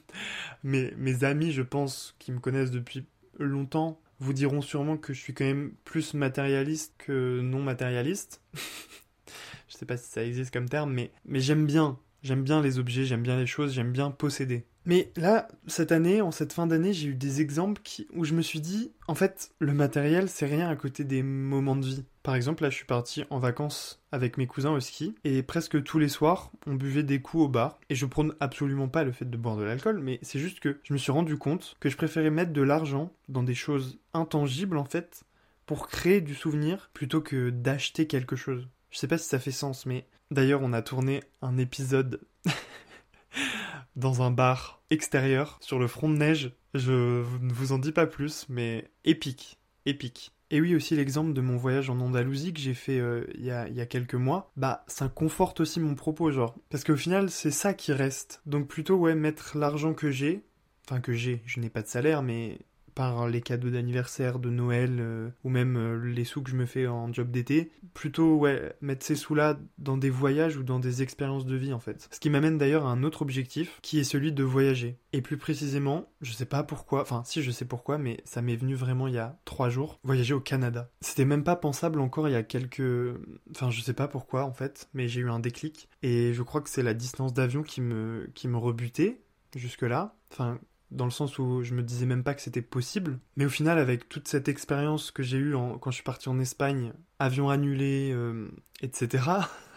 mais 0.64 0.94
mes 0.98 1.24
amis, 1.24 1.52
je 1.52 1.62
pense, 1.62 2.16
qui 2.20 2.32
me 2.32 2.40
connaissent 2.40 2.72
depuis 2.72 3.06
longtemps, 3.40 4.02
vous 4.20 4.34
diront 4.34 4.62
sûrement 4.62 4.98
que 4.98 5.14
je 5.14 5.20
suis 5.20 5.34
quand 5.34 5.46
même 5.46 5.74
plus 5.84 6.14
matérialiste 6.14 6.96
que 6.98 7.42
non 7.42 7.62
matérialiste. 7.62 8.42
je 9.68 9.78
sais 9.78 9.86
pas 9.86 9.98
si 9.98 10.10
ça 10.10 10.24
existe 10.24 10.52
comme 10.52 10.70
terme, 10.70 10.92
mais, 10.94 11.12
mais 11.26 11.40
j'aime 11.40 11.66
bien. 11.66 12.00
J'aime 12.24 12.44
bien 12.44 12.62
les 12.62 12.80
objets, 12.80 13.06
j'aime 13.06 13.22
bien 13.22 13.38
les 13.38 13.46
choses, 13.46 13.74
j'aime 13.74 13.92
bien 13.92 14.10
posséder. 14.10 14.66
Mais 14.86 15.12
là, 15.16 15.48
cette 15.66 15.92
année, 15.92 16.22
en 16.22 16.32
cette 16.32 16.54
fin 16.54 16.68
d'année, 16.68 16.94
j'ai 16.94 17.08
eu 17.08 17.16
des 17.16 17.42
exemples 17.42 17.82
où 18.14 18.24
je 18.24 18.34
me 18.34 18.42
suis 18.42 18.62
dit, 18.62 18.92
en 19.08 19.16
fait, 19.16 19.50
le 19.60 19.74
matériel, 19.74 20.30
c'est 20.30 20.46
rien 20.46 20.70
à 20.70 20.76
côté 20.76 21.04
des 21.04 21.24
moments 21.24 21.76
de 21.76 21.86
vie. 21.86 22.06
Par 22.22 22.36
exemple, 22.36 22.64
là, 22.64 22.70
je 22.70 22.76
suis 22.76 22.86
parti 22.86 23.24
en 23.30 23.40
vacances 23.40 24.04
avec 24.12 24.38
mes 24.38 24.48
cousins 24.48 24.72
au 24.72 24.80
ski, 24.80 25.16
et 25.24 25.44
presque 25.44 25.84
tous 25.84 26.00
les 26.00 26.10
soirs, 26.10 26.52
on 26.68 26.76
buvait 26.76 27.04
des 27.04 27.22
coups 27.22 27.44
au 27.44 27.48
bar. 27.48 27.80
Et 27.90 27.96
je 27.96 28.06
prône 28.06 28.36
absolument 28.40 28.88
pas 28.88 29.04
le 29.04 29.12
fait 29.12 29.30
de 29.30 29.38
boire 29.38 29.58
de 29.58 29.64
l'alcool, 29.64 30.00
mais 30.00 30.20
c'est 30.22 30.40
juste 30.40 30.60
que 30.60 30.80
je 30.84 30.94
me 30.94 30.98
suis 30.98 31.12
rendu 31.12 31.38
compte 31.38 31.76
que 31.80 31.90
je 31.90 31.98
préférais 31.98 32.30
mettre 32.30 32.54
de 32.54 32.62
l'argent 32.62 33.12
dans 33.28 33.44
des 33.44 33.56
choses 33.56 34.00
intangibles, 34.14 34.78
en 34.78 34.86
fait, 34.86 35.24
pour 35.66 35.88
créer 35.88 36.22
du 36.22 36.36
souvenir, 36.36 36.92
plutôt 36.94 37.22
que 37.22 37.50
d'acheter 37.50 38.06
quelque 38.06 38.36
chose. 38.36 38.68
Je 38.92 39.00
sais 39.00 39.08
pas 39.08 39.18
si 39.18 39.28
ça 39.28 39.40
fait 39.40 39.52
sens, 39.52 39.86
mais 39.86 40.06
d'ailleurs, 40.30 40.62
on 40.62 40.74
a 40.74 40.82
tourné 40.84 41.22
un 41.42 41.58
épisode 41.58 42.22
dans 43.96 44.22
un 44.22 44.32
bar 44.32 44.82
extérieur 44.90 45.58
sur 45.62 45.80
le 45.80 45.88
front 45.88 46.10
de 46.10 46.16
neige. 46.16 46.52
Je 46.74 47.24
ne 47.42 47.54
vous 47.54 47.72
en 47.72 47.80
dis 47.80 47.92
pas 47.92 48.08
plus, 48.08 48.46
mais 48.50 48.90
épique, 49.04 49.60
épique. 49.86 50.32
Et 50.52 50.62
oui, 50.62 50.76
aussi 50.76 50.96
l'exemple 50.96 51.34
de 51.34 51.42
mon 51.42 51.58
voyage 51.58 51.90
en 51.90 52.00
Andalousie 52.00 52.54
que 52.54 52.60
j'ai 52.60 52.76
fait 52.76 53.00
euh, 53.00 53.26
il 53.34 53.44
y, 53.44 53.52
a, 53.52 53.68
y, 53.68 53.82
a, 53.82 53.86
quelques 53.86 54.16
mois, 54.16 54.52
bah 54.56 54.84
ça 54.88 55.10
conforte 55.10 55.60
aussi 55.60 55.80
mon 55.80 55.96
propos, 55.96 56.32
genre. 56.32 56.56
Parce 56.70 56.84
qu'au 56.84 56.96
final, 56.96 57.32
c'est 57.32 57.52
ça 57.52 57.74
qui 57.74 57.94
reste. 57.94 58.42
Donc 58.46 58.68
plutôt, 58.68 58.96
ouais, 58.96 59.16
mettre 59.16 59.58
l'argent 59.58 59.94
que 59.94 60.12
j'ai, 60.12 60.44
enfin 60.88 61.02
que 61.02 61.14
j'ai, 61.14 61.42
je 61.46 61.60
n'ai 61.60 61.70
pas 61.70 61.82
de 61.82 61.88
salaire, 61.88 62.22
mais 62.22 62.60
par 62.96 63.28
les 63.28 63.42
cadeaux 63.42 63.70
d'anniversaire, 63.70 64.40
de 64.40 64.50
Noël, 64.50 64.98
euh, 65.00 65.30
ou 65.44 65.50
même 65.50 65.76
euh, 65.78 66.04
les 66.04 66.24
sous 66.24 66.42
que 66.42 66.50
je 66.50 66.56
me 66.56 66.66
fais 66.66 66.88
en 66.88 67.12
job 67.12 67.30
d'été. 67.30 67.72
Plutôt, 67.94 68.38
ouais, 68.38 68.74
mettre 68.82 69.06
ces 69.06 69.16
sous-là 69.16 69.60
dans 69.78 69.98
des 69.98 70.10
voyages 70.10 70.58
ou 70.58 70.64
dans 70.64 70.80
des 70.80 71.02
expériences 71.02 71.46
de 71.46 71.56
vie, 71.56 71.74
en 71.74 71.80
fait. 71.80 72.08
Ce 72.12 72.20
qui 72.20 72.30
m'amène 72.30 72.58
d'ailleurs 72.58 72.86
à 72.86 72.92
un 72.92 73.04
autre 73.04 73.22
objectif, 73.22 73.80
qui 73.82 74.00
est 74.00 74.06
celui 74.06 74.32
de 74.32 74.44
voyager. 74.44 74.98
Et 75.14 75.22
plus 75.22 75.38
précisément, 75.38 76.10
je 76.22 76.32
sais 76.32 76.46
pas 76.46 76.64
pourquoi, 76.64 77.02
enfin, 77.02 77.22
si 77.26 77.44
je 77.44 77.52
sais 77.52 77.66
pourquoi, 77.66 77.98
mais 77.98 78.22
ça 78.24 78.42
m'est 78.42 78.56
venu 78.56 78.76
vraiment 78.76 79.08
il 79.08 79.14
y 79.14 79.20
a 79.20 79.38
trois 79.46 79.70
jours, 79.70 80.00
voyager 80.04 80.34
au 80.34 80.42
Canada. 80.42 80.90
C'était 81.02 81.26
même 81.26 81.44
pas 81.44 81.56
pensable 81.56 82.00
encore 82.00 82.30
il 82.30 82.32
y 82.32 82.36
a 82.36 82.44
quelques... 82.44 82.82
Enfin, 83.52 83.70
je 83.70 83.82
sais 83.82 83.94
pas 83.94 84.08
pourquoi, 84.08 84.46
en 84.46 84.54
fait, 84.54 84.90
mais 84.94 85.08
j'ai 85.08 85.22
eu 85.22 85.30
un 85.30 85.40
déclic. 85.40 85.90
Et 86.02 86.34
je 86.34 86.44
crois 86.44 86.62
que 86.62 86.70
c'est 86.70 86.84
la 86.84 86.94
distance 86.94 87.34
d'avion 87.34 87.62
qui 87.62 87.82
me, 87.82 88.30
qui 88.34 88.48
me 88.48 88.58
rebutait 88.58 89.22
jusque-là. 89.56 90.16
Enfin, 90.32 90.60
dans 90.96 91.06
le 91.06 91.12
sens 91.12 91.38
où 91.40 91.62
je 91.64 91.74
me 91.74 91.84
disais 91.84 92.06
même 92.06 92.24
pas 92.24 92.34
que 92.34 92.42
c'était 92.42 92.62
possible. 92.62 93.20
Mais 93.36 93.46
au 93.46 93.50
final, 93.50 93.78
avec 93.78 94.10
toute 94.10 94.28
cette 94.28 94.48
expérience 94.48 95.12
que 95.12 95.24
j'ai 95.24 95.38
eue 95.38 95.56
quand 95.82 95.92
je 95.92 95.96
suis 95.96 96.04
parti 96.04 96.30
en 96.30 96.40
Espagne, 96.40 96.94
avion 97.20 97.50
annulé, 97.50 98.12
euh, 98.14 98.50
etc., 98.82 99.24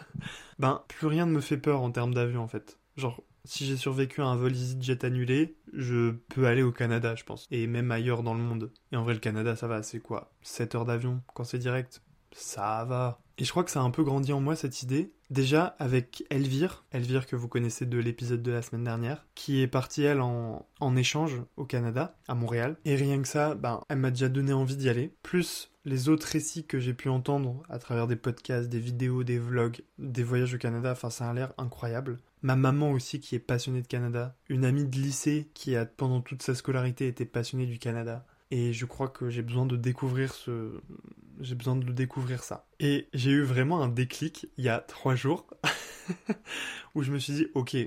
ben, 0.59 0.83
plus 0.87 1.07
rien 1.07 1.25
ne 1.25 1.31
me 1.31 1.41
fait 1.41 1.57
peur 1.57 1.81
en 1.81 1.91
termes 1.91 2.13
d'avion 2.13 2.41
en 2.41 2.47
fait. 2.47 2.79
Genre, 2.97 3.23
si 3.45 3.65
j'ai 3.65 3.77
survécu 3.77 4.21
à 4.21 4.25
un 4.25 4.35
vol 4.35 4.51
EasyJet 4.51 5.05
annulé, 5.05 5.57
je 5.73 6.11
peux 6.29 6.47
aller 6.47 6.63
au 6.63 6.71
Canada, 6.71 7.15
je 7.15 7.23
pense. 7.23 7.47
Et 7.51 7.67
même 7.67 7.91
ailleurs 7.91 8.23
dans 8.23 8.33
le 8.33 8.41
monde. 8.41 8.71
Et 8.91 8.95
en 8.95 9.03
vrai, 9.03 9.13
le 9.13 9.19
Canada, 9.19 9.55
ça 9.55 9.67
va, 9.67 9.83
c'est 9.83 9.99
quoi? 9.99 10.31
7 10.41 10.75
heures 10.75 10.85
d'avion 10.85 11.21
quand 11.33 11.43
c'est 11.43 11.57
direct? 11.57 12.01
Ça 12.31 12.85
va. 12.85 13.19
Et 13.39 13.45
je 13.45 13.51
crois 13.51 13.63
que 13.63 13.71
ça 13.71 13.79
a 13.79 13.83
un 13.83 13.89
peu 13.89 14.03
grandi 14.03 14.33
en 14.33 14.41
moi 14.41 14.57
cette 14.57 14.83
idée. 14.83 15.13
Déjà 15.29 15.63
avec 15.79 16.25
Elvire, 16.29 16.83
Elvire 16.91 17.25
que 17.25 17.37
vous 17.37 17.47
connaissez 17.47 17.85
de 17.85 17.97
l'épisode 17.97 18.43
de 18.43 18.51
la 18.51 18.61
semaine 18.61 18.83
dernière, 18.83 19.25
qui 19.33 19.61
est 19.61 19.67
partie 19.67 20.03
elle 20.03 20.19
en, 20.19 20.67
en 20.81 20.95
échange 20.97 21.41
au 21.55 21.63
Canada, 21.63 22.17
à 22.27 22.35
Montréal. 22.35 22.75
Et 22.83 22.95
rien 22.95 23.21
que 23.21 23.29
ça, 23.29 23.55
ben, 23.55 23.79
elle 23.87 23.99
m'a 23.99 24.11
déjà 24.11 24.27
donné 24.27 24.51
envie 24.51 24.75
d'y 24.75 24.89
aller. 24.89 25.13
Plus 25.23 25.71
les 25.85 26.09
autres 26.09 26.27
récits 26.27 26.65
que 26.65 26.79
j'ai 26.79 26.93
pu 26.93 27.07
entendre 27.07 27.63
à 27.69 27.79
travers 27.79 28.07
des 28.07 28.17
podcasts, 28.17 28.67
des 28.67 28.79
vidéos, 28.79 29.23
des 29.23 29.39
vlogs, 29.39 29.81
des 29.97 30.23
voyages 30.23 30.53
au 30.53 30.57
Canada, 30.57 30.91
enfin 30.91 31.09
ça 31.09 31.29
a 31.29 31.33
l'air 31.33 31.53
incroyable. 31.57 32.17
Ma 32.41 32.57
maman 32.57 32.91
aussi 32.91 33.21
qui 33.21 33.35
est 33.35 33.39
passionnée 33.39 33.81
de 33.81 33.87
Canada, 33.87 34.35
une 34.49 34.65
amie 34.65 34.85
de 34.85 34.97
lycée 34.97 35.49
qui 35.53 35.77
a 35.77 35.85
pendant 35.85 36.19
toute 36.19 36.43
sa 36.43 36.55
scolarité 36.55 37.07
été 37.07 37.25
passionnée 37.25 37.67
du 37.67 37.79
Canada. 37.79 38.25
Et 38.51 38.73
je 38.73 38.85
crois 38.85 39.09
que 39.09 39.29
j'ai 39.29 39.43
besoin 39.43 39.65
de 39.65 39.75
découvrir 39.75 40.33
ce, 40.33 40.81
j'ai 41.39 41.55
besoin 41.55 41.75
de 41.75 41.91
découvrir 41.91 42.43
ça. 42.43 42.67
Et 42.79 43.07
j'ai 43.13 43.31
eu 43.31 43.43
vraiment 43.43 43.81
un 43.81 43.89
déclic 43.89 44.47
il 44.57 44.65
y 44.65 44.69
a 44.69 44.79
trois 44.79 45.15
jours 45.15 45.47
où 46.95 47.03
je 47.03 47.11
me 47.11 47.19
suis 47.19 47.33
dit, 47.33 47.47
ok, 47.53 47.77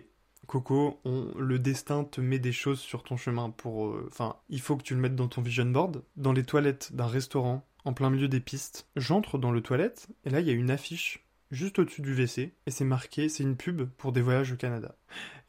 Coco, 0.46 1.00
le 1.04 1.58
destin 1.58 2.04
te 2.04 2.20
met 2.20 2.38
des 2.38 2.52
choses 2.52 2.80
sur 2.80 3.02
ton 3.02 3.16
chemin 3.16 3.50
pour, 3.50 3.88
euh, 3.88 4.08
enfin, 4.10 4.36
il 4.48 4.60
faut 4.60 4.76
que 4.76 4.82
tu 4.82 4.94
le 4.94 5.00
mettes 5.00 5.16
dans 5.16 5.28
ton 5.28 5.40
vision 5.40 5.66
board, 5.66 6.02
dans 6.16 6.32
les 6.32 6.44
toilettes 6.44 6.94
d'un 6.94 7.06
restaurant, 7.06 7.66
en 7.84 7.92
plein 7.92 8.10
milieu 8.10 8.28
des 8.28 8.40
pistes. 8.40 8.88
J'entre 8.96 9.38
dans 9.38 9.50
le 9.50 9.60
toilette 9.60 10.08
et 10.24 10.30
là 10.30 10.40
il 10.40 10.46
y 10.46 10.50
a 10.50 10.54
une 10.54 10.70
affiche 10.70 11.26
juste 11.50 11.78
au-dessus 11.78 12.02
du 12.02 12.14
WC 12.14 12.54
et 12.66 12.70
c'est 12.70 12.84
marqué, 12.84 13.28
c'est 13.28 13.42
une 13.42 13.56
pub 13.56 13.88
pour 13.96 14.12
des 14.12 14.22
voyages 14.22 14.52
au 14.52 14.56
Canada. 14.56 14.96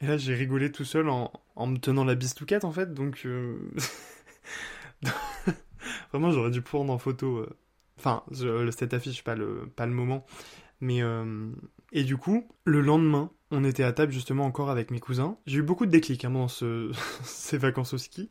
Et 0.00 0.06
là 0.06 0.16
j'ai 0.16 0.34
rigolé 0.34 0.72
tout 0.72 0.84
seul 0.84 1.08
en, 1.08 1.32
en 1.56 1.66
me 1.66 1.78
tenant 1.78 2.04
la 2.04 2.14
bistouquette 2.14 2.64
en 2.64 2.72
fait, 2.72 2.94
donc 2.94 3.22
euh... 3.24 3.58
vraiment 6.12 6.30
j'aurais 6.30 6.50
dû 6.50 6.62
prendre 6.62 6.92
en 6.92 6.98
photo. 6.98 7.38
Euh 7.38 7.56
Enfin, 7.98 8.22
je, 8.30 8.70
cette 8.70 8.94
affiche, 8.94 9.24
pas 9.24 9.34
le, 9.34 9.70
le 9.78 9.86
moment. 9.86 10.26
Mais 10.80 11.02
euh... 11.02 11.50
Et 11.92 12.02
du 12.02 12.16
coup, 12.16 12.48
le 12.64 12.80
lendemain, 12.80 13.30
on 13.52 13.64
était 13.64 13.84
à 13.84 13.92
table 13.92 14.12
justement 14.12 14.44
encore 14.44 14.68
avec 14.68 14.90
mes 14.90 14.98
cousins. 14.98 15.38
J'ai 15.46 15.58
eu 15.58 15.62
beaucoup 15.62 15.86
de 15.86 15.92
déclics 15.92 16.24
hein, 16.24 16.46
ces 17.22 17.56
vacances 17.56 17.94
au 17.94 17.98
ski, 17.98 18.30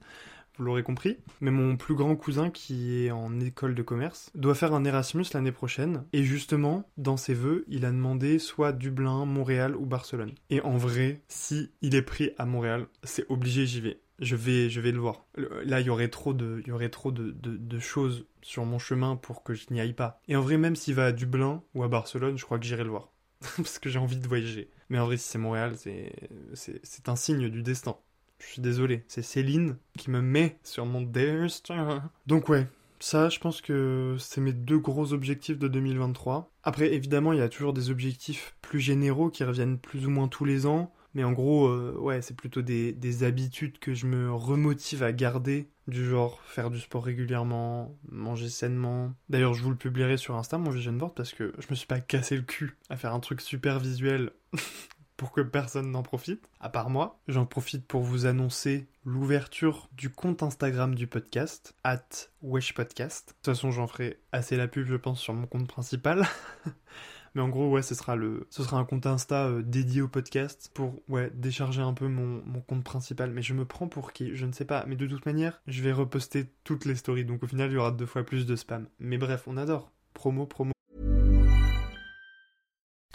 vous 0.57 0.65
l'aurez 0.65 0.83
compris. 0.83 1.17
Mais 1.39 1.49
mon 1.49 1.77
plus 1.77 1.95
grand 1.95 2.15
cousin, 2.17 2.49
qui 2.49 3.05
est 3.05 3.11
en 3.11 3.39
école 3.39 3.73
de 3.73 3.81
commerce, 3.81 4.31
doit 4.35 4.53
faire 4.53 4.73
un 4.73 4.83
Erasmus 4.83 5.25
l'année 5.33 5.53
prochaine. 5.53 6.03
Et 6.11 6.23
justement, 6.23 6.83
dans 6.97 7.15
ses 7.15 7.33
vœux, 7.33 7.63
il 7.69 7.85
a 7.85 7.91
demandé 7.91 8.37
soit 8.37 8.73
Dublin, 8.73 9.25
Montréal 9.25 9.77
ou 9.77 9.85
Barcelone. 9.85 10.33
Et 10.49 10.59
en 10.61 10.75
vrai, 10.77 11.21
si 11.29 11.71
il 11.81 11.95
est 11.95 12.01
pris 12.01 12.31
à 12.37 12.45
Montréal, 12.45 12.87
c'est 13.03 13.25
obligé, 13.29 13.65
j'y 13.65 13.79
vais 13.79 14.01
je 14.19 14.35
vais, 14.35 14.69
je 14.69 14.79
vais 14.81 14.91
le 14.91 14.99
voir. 14.99 15.25
Là, 15.35 15.81
il 15.81 15.87
y 15.87 15.89
aurait 15.89 16.09
trop 16.09 16.33
de, 16.33 16.63
y 16.65 16.71
aurait 16.71 16.89
trop 16.89 17.11
de, 17.11 17.31
de, 17.31 17.57
de, 17.57 17.79
choses 17.79 18.25
sur 18.41 18.65
mon 18.65 18.79
chemin 18.79 19.15
pour 19.15 19.43
que 19.43 19.53
je 19.53 19.65
n'y 19.71 19.81
aille 19.81 19.93
pas. 19.93 20.21
Et 20.27 20.35
en 20.35 20.41
vrai, 20.41 20.57
même 20.57 20.75
s'il 20.75 20.95
va 20.95 21.07
à 21.07 21.11
Dublin 21.11 21.63
ou 21.73 21.83
à 21.83 21.87
Barcelone, 21.87 22.37
je 22.37 22.45
crois 22.45 22.59
que 22.59 22.65
j'irai 22.65 22.83
le 22.83 22.89
voir. 22.89 23.09
Parce 23.57 23.79
que 23.79 23.89
j'ai 23.89 23.99
envie 23.99 24.17
de 24.17 24.27
voyager. 24.27 24.69
Mais 24.89 24.99
en 24.99 25.05
vrai, 25.05 25.17
si 25.17 25.27
c'est 25.27 25.37
Montréal, 25.37 25.75
c'est, 25.77 27.07
un 27.07 27.15
signe 27.15 27.49
du 27.49 27.63
destin. 27.63 27.97
Je 28.39 28.47
suis 28.47 28.61
désolé. 28.61 29.03
C'est 29.07 29.21
Céline 29.21 29.77
qui 29.97 30.11
me 30.11 30.21
met 30.21 30.59
sur 30.63 30.85
mon 30.85 31.01
destin. 31.01 32.11
Donc 32.27 32.49
ouais. 32.49 32.67
Ça, 32.99 33.27
je 33.27 33.37
pense 33.39 33.59
que 33.59 34.15
c'est 34.17 34.39
mes 34.39 34.53
deux 34.53 34.79
gros 34.79 35.11
objectifs 35.11 35.59
de 35.59 35.67
2023. 35.67 36.49
Après, 36.63 36.93
évidemment, 36.93 37.33
il 37.33 37.39
y 37.39 37.41
a 37.41 37.49
toujours 37.49 37.73
des 37.73 37.89
objectifs 37.89 38.55
plus 38.61 38.79
généraux 38.79 39.29
qui 39.29 39.43
reviennent 39.43 39.77
plus 39.77 40.05
ou 40.07 40.09
moins 40.09 40.29
tous 40.29 40.45
les 40.45 40.65
ans. 40.65 40.93
Mais 41.13 41.23
en 41.23 41.31
gros, 41.31 41.67
euh, 41.67 41.95
ouais, 41.99 42.21
c'est 42.21 42.35
plutôt 42.35 42.61
des, 42.61 42.91
des, 42.91 43.23
habitudes 43.23 43.77
que 43.77 43.93
je 43.93 44.07
me 44.07 44.33
remotive 44.33 45.03
à 45.03 45.11
garder, 45.11 45.69
du 45.87 46.05
genre 46.05 46.41
faire 46.43 46.71
du 46.71 46.79
sport 46.79 47.03
régulièrement, 47.03 47.95
manger 48.09 48.49
sainement. 48.49 49.13
D'ailleurs, 49.29 49.53
je 49.53 49.61
vous 49.61 49.69
le 49.69 49.75
publierai 49.75 50.17
sur 50.17 50.35
Insta, 50.35 50.57
mon 50.57 50.71
vision 50.71 50.93
board, 50.93 51.13
parce 51.13 51.33
que 51.33 51.53
je 51.59 51.67
me 51.69 51.75
suis 51.75 51.87
pas 51.87 51.99
cassé 51.99 52.35
le 52.35 52.41
cul 52.41 52.77
à 52.89 52.97
faire 52.97 53.13
un 53.13 53.19
truc 53.19 53.41
super 53.41 53.79
visuel 53.79 54.31
pour 55.17 55.31
que 55.31 55.41
personne 55.41 55.91
n'en 55.91 56.03
profite, 56.03 56.49
à 56.59 56.69
part 56.69 56.89
moi. 56.89 57.19
J'en 57.27 57.45
profite 57.45 57.85
pour 57.85 58.01
vous 58.01 58.25
annoncer 58.25 58.87
l'ouverture 59.05 59.89
du 59.93 60.09
compte 60.09 60.41
Instagram 60.41 60.95
du 60.95 61.07
podcast, 61.07 61.75
at 61.83 62.03
weshpodcast. 62.41 63.29
De 63.29 63.33
toute 63.33 63.45
façon, 63.45 63.71
j'en 63.71 63.87
ferai 63.87 64.19
assez 64.31 64.57
la 64.57 64.67
pub, 64.67 64.87
je 64.87 64.95
pense, 64.95 65.19
sur 65.19 65.33
mon 65.33 65.45
compte 65.45 65.67
principal. 65.67 66.25
Mais 67.35 67.41
en 67.41 67.49
gros, 67.49 67.69
ouais, 67.71 67.81
ce 67.81 67.95
sera, 67.95 68.15
le, 68.15 68.45
ce 68.51 68.63
sera 68.63 68.77
un 68.77 68.85
compte 68.85 69.07
Insta 69.07 69.47
euh, 69.47 69.63
dédié 69.63 70.01
au 70.01 70.07
podcast 70.07 70.69
pour 70.73 71.01
ouais, 71.09 71.31
décharger 71.33 71.81
un 71.81 71.93
peu 71.93 72.07
mon, 72.07 72.43
mon 72.45 72.61
compte 72.61 72.83
principal. 72.83 73.31
Mais 73.31 73.41
je 73.41 73.53
me 73.53 73.65
prends 73.65 73.87
pour 73.87 74.13
qui? 74.13 74.35
Je 74.35 74.45
ne 74.45 74.51
sais 74.51 74.65
pas. 74.65 74.85
Mais 74.87 74.95
de 74.95 75.07
toute 75.07 75.25
manière, 75.25 75.61
je 75.65 75.81
vais 75.81 75.91
reposter 75.91 76.45
toutes 76.63 76.85
les 76.85 76.95
stories. 76.95 77.25
Donc 77.25 77.43
au 77.43 77.47
final, 77.47 77.71
il 77.71 77.73
y 77.73 77.77
aura 77.77 77.91
deux 77.91 78.05
fois 78.05 78.23
plus 78.23 78.45
de 78.45 78.55
spam. 78.55 78.87
Mais 78.99 79.17
bref, 79.17 79.47
on 79.47 79.57
adore. 79.57 79.91
Promo, 80.13 80.45
promo. 80.45 80.73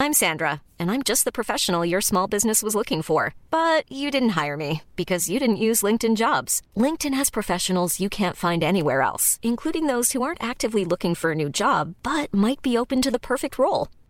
I'm 0.01 0.13
Sandra, 0.13 0.63
and 0.79 0.93
I'm 0.93 1.03
just 1.03 1.25
the 1.25 1.33
professional 1.33 1.85
your 1.85 2.01
small 2.01 2.29
business 2.29 2.63
was 2.63 2.77
looking 2.77 3.03
for. 3.03 3.35
But 3.51 3.85
you 3.91 4.11
didn't 4.13 4.41
hire 4.41 4.57
me 4.57 4.83
because 4.95 5.29
you 5.29 5.41
didn't 5.41 5.65
use 5.69 5.83
LinkedIn 5.83 6.17
jobs. 6.17 6.63
LinkedIn 6.77 7.15
has 7.15 7.31
professionals 7.31 7.99
you 7.99 8.09
can't 8.09 8.37
find 8.37 8.63
anywhere 8.63 9.03
else, 9.03 9.41
including 9.43 9.87
those 9.87 10.13
who 10.13 10.23
aren't 10.23 10.43
actively 10.43 10.85
looking 10.85 11.15
for 11.15 11.33
a 11.33 11.35
new 11.35 11.51
job 11.51 11.95
but 12.03 12.33
might 12.33 12.63
be 12.63 12.79
open 12.79 13.03
to 13.03 13.11
the 13.11 13.19
perfect 13.19 13.59
role, 13.59 13.89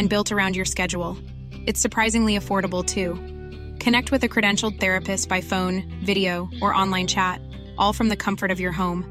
and 0.00 0.08
built 0.08 0.32
around 0.32 0.56
your 0.56 0.64
schedule. 0.64 1.16
It's 1.66 1.78
surprisingly 1.78 2.38
affordable 2.38 2.82
too. 2.84 3.14
Connect 3.84 4.10
with 4.10 4.24
a 4.24 4.28
credentialed 4.28 4.80
therapist 4.80 5.28
by 5.28 5.42
phone, 5.42 5.84
video, 6.02 6.48
or 6.62 6.74
online 6.74 7.06
chat, 7.06 7.38
all 7.76 7.92
from 7.92 8.08
the 8.08 8.16
comfort 8.16 8.50
of 8.50 8.58
your 8.58 8.72
home. 8.72 9.04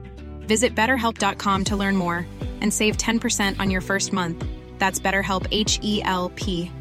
Visit 0.48 0.76
betterhelp.com 0.76 1.66
to 1.66 1.76
learn 1.76 1.96
more 1.96 2.26
and 2.62 2.74
save 2.74 2.98
10% 2.98 3.60
on 3.60 3.70
your 3.70 3.82
first 3.82 4.12
month. 4.12 4.44
That's 4.80 5.00
BetterHelp 5.00 5.46
H 5.52 5.80
E 5.84 6.02
L 6.04 6.32
P. 6.36 6.72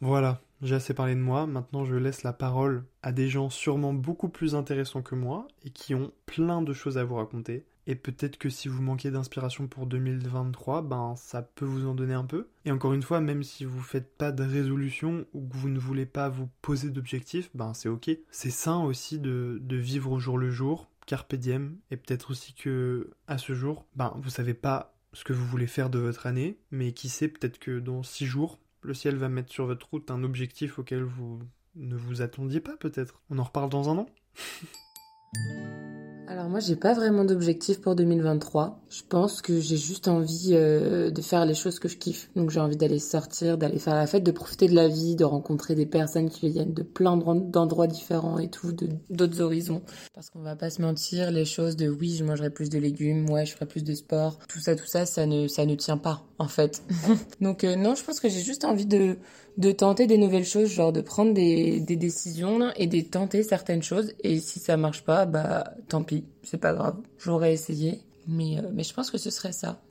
Voilà, 0.00 0.40
j'ai 0.62 0.76
assez 0.76 0.94
parlé 0.94 1.14
de 1.14 1.20
moi, 1.20 1.46
maintenant 1.46 1.84
je 1.84 1.96
laisse 1.96 2.22
la 2.22 2.32
parole 2.32 2.84
à 3.02 3.12
des 3.12 3.28
gens 3.28 3.50
sûrement 3.50 3.92
beaucoup 3.92 4.30
plus 4.30 4.54
intéressants 4.54 5.02
que 5.02 5.14
moi 5.14 5.46
et 5.64 5.70
qui 5.70 5.94
ont 5.94 6.12
plein 6.24 6.62
de 6.62 6.72
choses 6.72 6.96
à 6.96 7.04
vous 7.04 7.16
raconter. 7.16 7.66
Et 7.88 7.94
peut-être 7.94 8.36
que 8.36 8.50
si 8.50 8.68
vous 8.68 8.82
manquez 8.82 9.10
d'inspiration 9.10 9.66
pour 9.66 9.86
2023, 9.86 10.82
ben 10.82 11.14
ça 11.16 11.40
peut 11.40 11.64
vous 11.64 11.86
en 11.86 11.94
donner 11.94 12.12
un 12.12 12.26
peu. 12.26 12.46
Et 12.66 12.70
encore 12.70 12.92
une 12.92 13.02
fois, 13.02 13.20
même 13.20 13.42
si 13.42 13.64
vous 13.64 13.80
faites 13.80 14.14
pas 14.14 14.30
de 14.30 14.44
résolution 14.44 15.24
ou 15.32 15.48
que 15.48 15.56
vous 15.56 15.70
ne 15.70 15.78
voulez 15.78 16.04
pas 16.04 16.28
vous 16.28 16.50
poser 16.60 16.90
d'objectifs, 16.90 17.48
ben 17.54 17.72
c'est 17.72 17.88
ok. 17.88 18.10
C'est 18.30 18.50
sain 18.50 18.84
aussi 18.84 19.18
de, 19.18 19.58
de 19.62 19.76
vivre 19.76 20.12
au 20.12 20.18
jour 20.18 20.36
le 20.36 20.50
jour, 20.50 20.90
carpe 21.06 21.34
diem, 21.34 21.78
et 21.90 21.96
peut-être 21.96 22.30
aussi 22.30 22.52
que 22.52 23.10
à 23.26 23.38
ce 23.38 23.54
jour, 23.54 23.86
ben 23.96 24.12
vous 24.18 24.30
savez 24.30 24.54
pas 24.54 24.94
ce 25.14 25.24
que 25.24 25.32
vous 25.32 25.46
voulez 25.46 25.66
faire 25.66 25.88
de 25.88 25.98
votre 25.98 26.26
année, 26.26 26.58
mais 26.70 26.92
qui 26.92 27.08
sait, 27.08 27.28
peut-être 27.28 27.58
que 27.58 27.78
dans 27.78 28.02
six 28.02 28.26
jours, 28.26 28.58
le 28.82 28.92
ciel 28.92 29.16
va 29.16 29.30
mettre 29.30 29.50
sur 29.50 29.64
votre 29.64 29.88
route 29.88 30.10
un 30.10 30.24
objectif 30.24 30.78
auquel 30.78 31.04
vous 31.04 31.40
ne 31.74 31.96
vous 31.96 32.20
attendiez 32.20 32.60
pas 32.60 32.76
peut-être. 32.76 33.22
On 33.30 33.38
en 33.38 33.44
reparle 33.44 33.70
dans 33.70 33.88
un 33.88 33.96
an 33.96 34.06
Alors 36.30 36.50
moi 36.50 36.60
j'ai 36.60 36.76
pas 36.76 36.92
vraiment 36.92 37.24
d'objectif 37.24 37.80
pour 37.80 37.94
2023. 37.94 38.82
Je 38.90 39.00
pense 39.08 39.40
que 39.40 39.60
j'ai 39.60 39.78
juste 39.78 40.08
envie 40.08 40.50
euh, 40.52 41.10
de 41.10 41.22
faire 41.22 41.46
les 41.46 41.54
choses 41.54 41.78
que 41.78 41.88
je 41.88 41.96
kiffe. 41.96 42.28
Donc 42.36 42.50
j'ai 42.50 42.60
envie 42.60 42.76
d'aller 42.76 42.98
sortir, 42.98 43.56
d'aller 43.56 43.78
faire 43.78 43.94
la 43.94 44.06
fête, 44.06 44.24
de 44.24 44.30
profiter 44.30 44.68
de 44.68 44.74
la 44.74 44.88
vie, 44.88 45.16
de 45.16 45.24
rencontrer 45.24 45.74
des 45.74 45.86
personnes 45.86 46.28
qui 46.28 46.50
viennent 46.50 46.74
de 46.74 46.82
plein 46.82 47.16
d'endroits 47.16 47.86
différents 47.86 48.38
et 48.38 48.50
tout, 48.50 48.76
d'autres 49.08 49.40
horizons. 49.40 49.80
Parce 50.12 50.28
qu'on 50.28 50.42
va 50.42 50.54
pas 50.54 50.68
se 50.68 50.82
mentir, 50.82 51.30
les 51.30 51.46
choses 51.46 51.76
de 51.76 51.88
oui 51.88 52.14
je 52.18 52.24
mangerai 52.24 52.50
plus 52.50 52.68
de 52.68 52.78
légumes, 52.78 53.30
ouais 53.30 53.46
je 53.46 53.54
ferai 53.54 53.64
plus 53.64 53.82
de 53.82 53.94
sport, 53.94 54.38
tout 54.48 54.60
ça 54.60 54.76
tout 54.76 54.86
ça 54.86 55.06
ça 55.06 55.24
ne 55.24 55.48
ça 55.48 55.64
ne 55.64 55.76
tient 55.76 55.96
pas 55.96 56.26
en 56.38 56.48
fait. 56.48 56.82
Donc 57.40 57.64
euh, 57.64 57.74
non 57.74 57.94
je 57.94 58.04
pense 58.04 58.20
que 58.20 58.28
j'ai 58.28 58.42
juste 58.42 58.66
envie 58.66 58.86
de 58.86 59.16
de 59.58 59.72
tenter 59.72 60.06
des 60.06 60.18
nouvelles 60.18 60.44
choses, 60.44 60.68
genre 60.68 60.92
de 60.92 61.00
prendre 61.00 61.34
des, 61.34 61.80
des 61.80 61.96
décisions 61.96 62.70
et 62.76 62.86
de 62.86 63.00
tenter 63.00 63.42
certaines 63.42 63.82
choses. 63.82 64.12
Et 64.22 64.38
si 64.38 64.60
ça 64.60 64.76
marche 64.76 65.02
pas, 65.02 65.26
bah 65.26 65.74
tant 65.88 66.04
pis, 66.04 66.17
c'est 66.42 66.58
pas 66.58 66.74
grave. 66.74 66.96
J'aurais 67.18 67.52
essayé, 67.52 68.02
mais, 68.26 68.58
euh, 68.58 68.70
mais 68.72 68.82
je 68.82 68.94
pense 68.94 69.10
que 69.10 69.18
ce 69.18 69.30
serait 69.30 69.52
ça. 69.52 69.82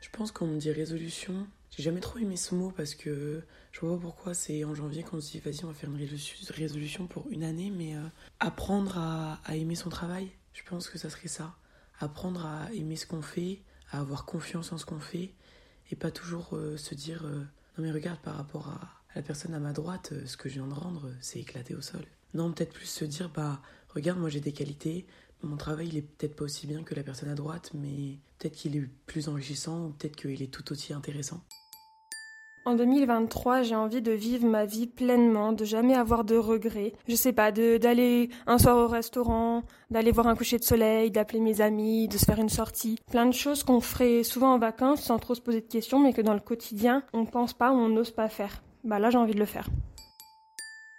Je 0.00 0.08
pense 0.10 0.32
qu'on 0.32 0.46
me 0.46 0.58
dit 0.58 0.70
résolution. 0.70 1.46
J'ai 1.70 1.82
jamais 1.82 2.00
trop 2.00 2.18
aimé 2.18 2.36
ce 2.36 2.54
mot 2.54 2.70
parce 2.70 2.94
que 2.94 3.42
je 3.72 3.80
vois 3.80 3.96
pas 3.96 4.02
pourquoi 4.02 4.34
c'est 4.34 4.64
en 4.64 4.74
janvier 4.74 5.02
qu'on 5.02 5.20
se 5.20 5.32
dit 5.32 5.40
vas-y 5.40 5.64
on 5.64 5.68
va 5.68 5.74
faire 5.74 5.90
une 5.90 5.98
résolu- 5.98 6.52
résolution 6.52 7.06
pour 7.06 7.28
une 7.30 7.44
année, 7.44 7.70
mais 7.70 7.96
euh, 7.96 8.06
apprendre 8.40 8.98
à, 8.98 9.40
aimer 9.54 9.74
son 9.74 9.90
travail, 9.90 10.30
je 10.52 10.62
pense 10.62 10.88
que 10.88 10.98
ça 10.98 11.10
serait 11.10 11.28
ça. 11.28 11.56
Apprendre 11.98 12.46
à 12.46 12.72
aimer 12.72 12.96
ce 12.96 13.06
qu'on 13.06 13.22
fait, 13.22 13.62
à 13.90 14.00
avoir 14.00 14.24
confiance 14.24 14.72
en 14.72 14.78
ce 14.78 14.86
qu'on 14.86 15.00
fait 15.00 15.34
et 15.90 15.96
pas 15.96 16.10
toujours 16.10 16.56
euh, 16.56 16.76
se 16.76 16.94
dire 16.94 17.24
non 17.24 17.84
mais 17.84 17.90
regarde 17.92 18.20
par 18.20 18.36
rapport 18.36 18.68
à, 18.68 18.80
à 19.12 19.16
la 19.16 19.22
personne 19.22 19.54
à 19.54 19.58
ma 19.58 19.72
droite, 19.72 20.14
ce 20.24 20.36
que 20.36 20.48
je 20.48 20.54
viens 20.54 20.66
de 20.66 20.74
rendre, 20.74 21.10
c'est 21.20 21.40
éclaté 21.40 21.74
au 21.74 21.82
sol. 21.82 22.04
Non, 22.34 22.52
peut-être 22.52 22.72
plus 22.72 22.86
se 22.86 23.04
dire 23.04 23.30
bah 23.30 23.60
regarde 23.96 24.18
moi 24.18 24.28
j'ai 24.28 24.40
des 24.40 24.52
qualités, 24.52 25.06
mon 25.42 25.56
travail, 25.56 25.88
il 25.88 25.98
est 25.98 26.02
peut-être 26.02 26.36
pas 26.36 26.44
aussi 26.44 26.66
bien 26.66 26.82
que 26.82 26.94
la 26.94 27.02
personne 27.02 27.28
à 27.28 27.34
droite, 27.34 27.70
mais 27.74 28.18
peut-être 28.38 28.54
qu'il 28.54 28.76
est 28.76 28.88
plus 29.06 29.28
enrichissant 29.28 29.86
ou 29.86 29.90
peut-être 29.90 30.16
qu'il 30.16 30.42
est 30.42 30.52
tout 30.52 30.72
aussi 30.72 30.92
intéressant. 30.92 31.40
En 32.64 32.74
2023, 32.74 33.62
j'ai 33.62 33.76
envie 33.76 34.02
de 34.02 34.10
vivre 34.10 34.44
ma 34.44 34.64
vie 34.64 34.88
pleinement, 34.88 35.52
de 35.52 35.64
jamais 35.64 35.94
avoir 35.94 36.24
de 36.24 36.36
regrets. 36.36 36.94
Je 37.06 37.14
sais 37.14 37.32
pas, 37.32 37.52
de 37.52 37.76
d'aller 37.76 38.28
un 38.48 38.58
soir 38.58 38.76
au 38.76 38.88
restaurant, 38.88 39.62
d'aller 39.90 40.10
voir 40.10 40.26
un 40.26 40.34
coucher 40.34 40.58
de 40.58 40.64
soleil, 40.64 41.12
d'appeler 41.12 41.38
mes 41.38 41.60
amis, 41.60 42.08
de 42.08 42.18
se 42.18 42.24
faire 42.24 42.40
une 42.40 42.48
sortie. 42.48 42.98
Plein 43.08 43.26
de 43.26 43.32
choses 43.32 43.62
qu'on 43.62 43.80
ferait 43.80 44.24
souvent 44.24 44.52
en 44.54 44.58
vacances 44.58 45.02
sans 45.02 45.20
trop 45.20 45.36
se 45.36 45.40
poser 45.40 45.60
de 45.60 45.68
questions, 45.68 46.00
mais 46.00 46.12
que 46.12 46.22
dans 46.22 46.34
le 46.34 46.40
quotidien, 46.40 47.04
on 47.12 47.24
pense 47.24 47.52
pas 47.52 47.70
ou 47.70 47.76
on 47.76 47.88
n'ose 47.88 48.10
pas 48.10 48.28
faire. 48.28 48.62
Bah 48.82 48.98
là, 48.98 49.10
j'ai 49.10 49.18
envie 49.18 49.34
de 49.34 49.38
le 49.38 49.46
faire. 49.46 49.68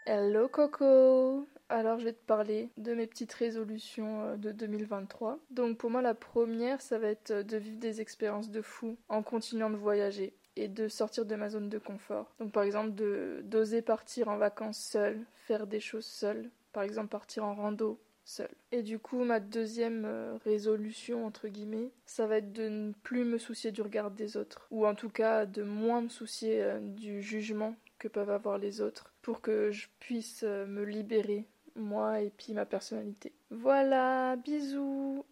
Hello 0.05 0.47
Coco 0.47 1.49
Alors 1.69 1.99
je 1.99 2.05
vais 2.05 2.13
te 2.13 2.25
parler 2.25 2.69
de 2.77 2.93
mes 2.93 3.07
petites 3.07 3.33
résolutions 3.33 4.21
euh, 4.23 4.37
de 4.37 4.51
2023. 4.51 5.37
Donc 5.51 5.77
pour 5.77 5.89
moi 5.89 6.01
la 6.01 6.13
première 6.13 6.81
ça 6.81 6.97
va 6.97 7.09
être 7.09 7.31
euh, 7.31 7.43
de 7.43 7.57
vivre 7.57 7.77
des 7.77 7.99
expériences 7.99 8.49
de 8.49 8.61
fou 8.61 8.97
en 9.09 9.21
continuant 9.21 9.69
de 9.69 9.75
voyager 9.75 10.33
et 10.55 10.69
de 10.69 10.87
sortir 10.87 11.25
de 11.25 11.35
ma 11.35 11.49
zone 11.49 11.67
de 11.67 11.77
confort. 11.77 12.33
Donc 12.39 12.53
par 12.53 12.63
exemple 12.63 12.93
de 12.93 13.41
d'oser 13.43 13.81
partir 13.81 14.29
en 14.29 14.37
vacances 14.37 14.79
seule, 14.79 15.25
faire 15.35 15.67
des 15.67 15.81
choses 15.81 16.05
seule, 16.05 16.49
par 16.71 16.83
exemple 16.83 17.09
partir 17.09 17.43
en 17.43 17.53
rando 17.53 17.99
seule. 18.23 18.55
Et 18.71 18.81
du 18.81 18.97
coup 18.97 19.25
ma 19.25 19.41
deuxième 19.41 20.05
euh, 20.05 20.37
résolution 20.45 21.25
entre 21.25 21.49
guillemets, 21.49 21.91
ça 22.05 22.27
va 22.27 22.37
être 22.37 22.53
de 22.53 22.69
ne 22.69 22.93
plus 23.03 23.25
me 23.25 23.37
soucier 23.37 23.73
du 23.73 23.81
regard 23.81 24.11
des 24.11 24.37
autres 24.37 24.67
ou 24.71 24.87
en 24.87 24.95
tout 24.95 25.09
cas 25.09 25.45
de 25.45 25.63
moins 25.63 26.01
me 26.01 26.09
soucier 26.09 26.65
du 26.81 27.21
jugement 27.21 27.75
que 27.99 28.07
peuvent 28.07 28.29
avoir 28.29 28.57
les 28.57 28.79
autres 28.79 29.11
pour 29.21 29.41
que 29.41 29.71
je 29.71 29.87
puisse 29.99 30.43
me 30.43 30.83
libérer, 30.83 31.45
moi 31.77 32.21
et 32.21 32.31
puis 32.35 32.53
ma 32.53 32.65
personnalité. 32.65 33.33
Voilà, 33.51 34.35
bisous 34.35 35.23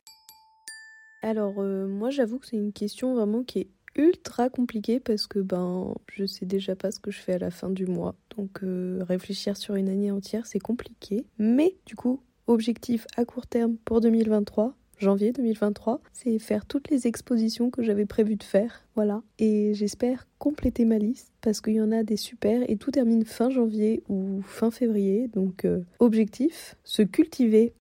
Alors, 1.22 1.60
euh, 1.60 1.88
moi, 1.88 2.10
j'avoue 2.10 2.40
que 2.40 2.48
c'est 2.48 2.58
une 2.58 2.74
question 2.74 3.16
vraiment 3.16 3.44
qui 3.44 3.60
est 3.60 3.70
ultra 3.96 4.50
compliquée 4.50 5.00
parce 5.00 5.28
que 5.28 5.40
ben, 5.40 5.96
je 6.08 6.26
sais 6.26 6.46
déjà 6.46 6.76
pas 6.76 6.92
ce 6.92 7.00
que 7.00 7.12
je 7.12 7.20
fais 7.20 7.34
à 7.34 7.40
la 7.40 7.52
fin 7.52 7.70
du 7.70 7.86
mois. 7.86 8.16
Donc, 8.38 8.64
euh, 8.64 9.00
réfléchir 9.08 9.58
sur 9.58 9.76
une 9.76 9.90
année 9.90 10.12
entière, 10.12 10.46
c'est 10.46 10.60
compliqué. 10.60 11.26
Mais, 11.38 11.76
du 11.86 11.96
coup, 11.96 12.22
objectif 12.48 13.08
à 13.16 13.26
court 13.26 13.48
terme 13.48 13.78
pour 13.78 14.02
2023, 14.02 14.76
janvier 14.98 15.32
2023, 15.32 16.02
c'est 16.14 16.40
faire 16.40 16.66
toutes 16.66 16.90
les 16.90 17.08
expositions 17.08 17.70
que 17.70 17.84
j'avais 17.84 18.06
prévu 18.06 18.36
de 18.36 18.44
faire. 18.44 18.84
Voilà. 18.96 19.22
Et 19.40 19.74
j'espère 19.74 20.28
compléter 20.40 20.86
ma 20.86 20.98
liste 20.98 21.32
parce 21.42 21.62
qu'il 21.62 21.74
y 21.74 21.82
en 21.82 21.92
a 21.92 22.04
des 22.04 22.18
super 22.18 22.70
et 22.70 22.78
tout 22.78 22.92
termine 22.92 23.26
fin 23.26 23.50
janvier 23.50 24.04
ou 24.10 24.42
fin 24.44 24.72
février. 24.72 25.28
Donc, 25.28 25.66
euh, 25.66 25.82
objectif, 26.00 26.76
se 26.84 27.02
cultiver 27.02 27.74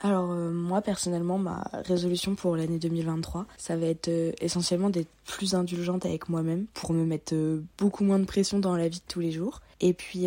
Alors 0.00 0.30
euh, 0.30 0.50
moi 0.52 0.82
personnellement 0.82 1.38
ma 1.38 1.68
résolution 1.84 2.34
pour 2.34 2.56
l'année 2.56 2.78
2023 2.78 3.46
ça 3.56 3.76
va 3.76 3.86
être 3.86 4.08
euh, 4.08 4.32
essentiellement 4.40 4.90
d'être 4.90 5.10
plus 5.24 5.54
indulgente 5.54 6.04
avec 6.04 6.28
moi-même 6.28 6.66
pour 6.74 6.92
me 6.92 7.04
mettre 7.04 7.34
beaucoup 7.78 8.04
moins 8.04 8.18
de 8.18 8.26
pression 8.26 8.58
dans 8.58 8.76
la 8.76 8.88
vie 8.88 9.00
de 9.00 9.08
tous 9.08 9.20
les 9.20 9.32
jours 9.32 9.60
et 9.80 9.92
puis 9.94 10.26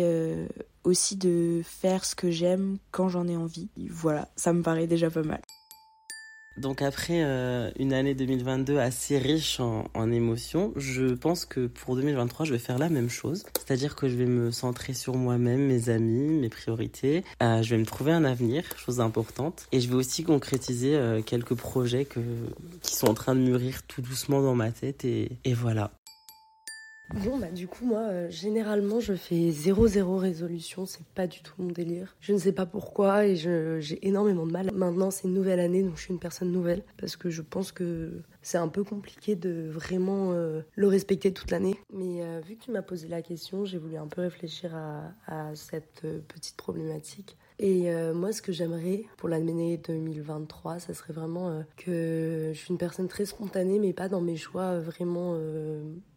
aussi 0.84 1.16
de 1.16 1.62
faire 1.64 2.04
ce 2.04 2.14
que 2.14 2.30
j'aime 2.30 2.78
quand 2.90 3.08
j'en 3.08 3.26
ai 3.28 3.36
envie. 3.36 3.68
Voilà, 3.88 4.28
ça 4.36 4.52
me 4.52 4.62
paraît 4.62 4.86
déjà 4.86 5.10
pas 5.10 5.22
mal. 5.22 5.40
Donc 6.56 6.82
après 6.82 7.22
euh, 7.22 7.70
une 7.78 7.92
année 7.92 8.14
2022 8.14 8.78
assez 8.78 9.18
riche 9.18 9.60
en, 9.60 9.84
en, 9.94 10.10
émotions, 10.10 10.72
je 10.76 11.14
pense 11.14 11.44
que 11.44 11.66
pour 11.66 11.96
2023, 11.96 12.44
je 12.44 12.52
vais 12.52 12.58
faire 12.58 12.78
la 12.78 12.88
même 12.88 13.08
chose. 13.08 13.44
C'est-à-dire 13.56 13.96
que 13.96 14.08
je 14.08 14.16
vais 14.16 14.26
me 14.26 14.50
centrer 14.50 14.92
sur 14.92 15.16
moi-même, 15.16 15.66
mes 15.66 15.88
amis, 15.88 16.38
mes 16.38 16.48
priorités. 16.48 17.24
Euh, 17.42 17.62
je 17.62 17.70
vais 17.70 17.78
me 17.78 17.86
trouver 17.86 18.12
un 18.12 18.24
avenir, 18.24 18.64
chose 18.76 19.00
importante. 19.00 19.66
Et 19.72 19.80
je 19.80 19.88
vais 19.88 19.94
aussi 19.94 20.24
concrétiser 20.24 20.96
euh, 20.96 21.22
quelques 21.22 21.54
projets 21.54 22.04
que, 22.04 22.20
qui 22.82 22.96
sont 22.96 23.08
en 23.08 23.14
train 23.14 23.34
de 23.34 23.40
mûrir 23.40 23.82
tout 23.84 24.02
doucement 24.02 24.42
dans 24.42 24.54
ma 24.54 24.70
tête. 24.70 25.04
Et, 25.04 25.38
et 25.44 25.54
voilà. 25.54 25.92
Bon, 27.14 27.38
bah, 27.38 27.50
du 27.50 27.66
coup, 27.66 27.84
moi, 27.84 28.02
euh, 28.02 28.30
généralement, 28.30 29.00
je 29.00 29.14
fais 29.14 29.50
0-0 29.50 30.16
résolution. 30.16 30.86
C'est 30.86 31.04
pas 31.06 31.26
du 31.26 31.40
tout 31.42 31.54
mon 31.58 31.70
délire. 31.70 32.16
Je 32.20 32.32
ne 32.32 32.38
sais 32.38 32.52
pas 32.52 32.66
pourquoi 32.66 33.26
et 33.26 33.36
j'ai 33.36 34.06
énormément 34.06 34.46
de 34.46 34.52
mal. 34.52 34.70
Maintenant, 34.72 35.10
c'est 35.10 35.26
une 35.26 35.34
nouvelle 35.34 35.60
année, 35.60 35.82
donc 35.82 35.96
je 35.96 36.02
suis 36.02 36.12
une 36.12 36.20
personne 36.20 36.52
nouvelle. 36.52 36.82
Parce 36.98 37.16
que 37.16 37.28
je 37.28 37.42
pense 37.42 37.72
que 37.72 38.22
c'est 38.42 38.58
un 38.58 38.68
peu 38.68 38.84
compliqué 38.84 39.34
de 39.34 39.68
vraiment 39.68 40.32
euh, 40.32 40.62
le 40.76 40.86
respecter 40.86 41.32
toute 41.32 41.50
l'année. 41.50 41.76
Mais 41.92 42.22
euh, 42.22 42.40
vu 42.46 42.56
que 42.56 42.64
tu 42.64 42.70
m'as 42.70 42.82
posé 42.82 43.08
la 43.08 43.22
question, 43.22 43.64
j'ai 43.64 43.78
voulu 43.78 43.96
un 43.96 44.06
peu 44.06 44.20
réfléchir 44.20 44.74
à, 44.76 45.12
à 45.26 45.54
cette 45.56 46.02
petite 46.28 46.56
problématique. 46.56 47.36
Et 47.58 47.92
moi, 48.14 48.32
ce 48.32 48.40
que 48.40 48.52
j'aimerais 48.52 49.04
pour 49.18 49.28
l'année 49.28 49.76
2023, 49.76 50.78
ça 50.78 50.94
serait 50.94 51.12
vraiment 51.12 51.62
que 51.76 52.52
je 52.54 52.58
suis 52.58 52.70
une 52.70 52.78
personne 52.78 53.06
très 53.06 53.26
spontanée, 53.26 53.78
mais 53.78 53.92
pas 53.92 54.08
dans 54.08 54.22
mes 54.22 54.38
choix 54.38 54.78
vraiment 54.80 55.36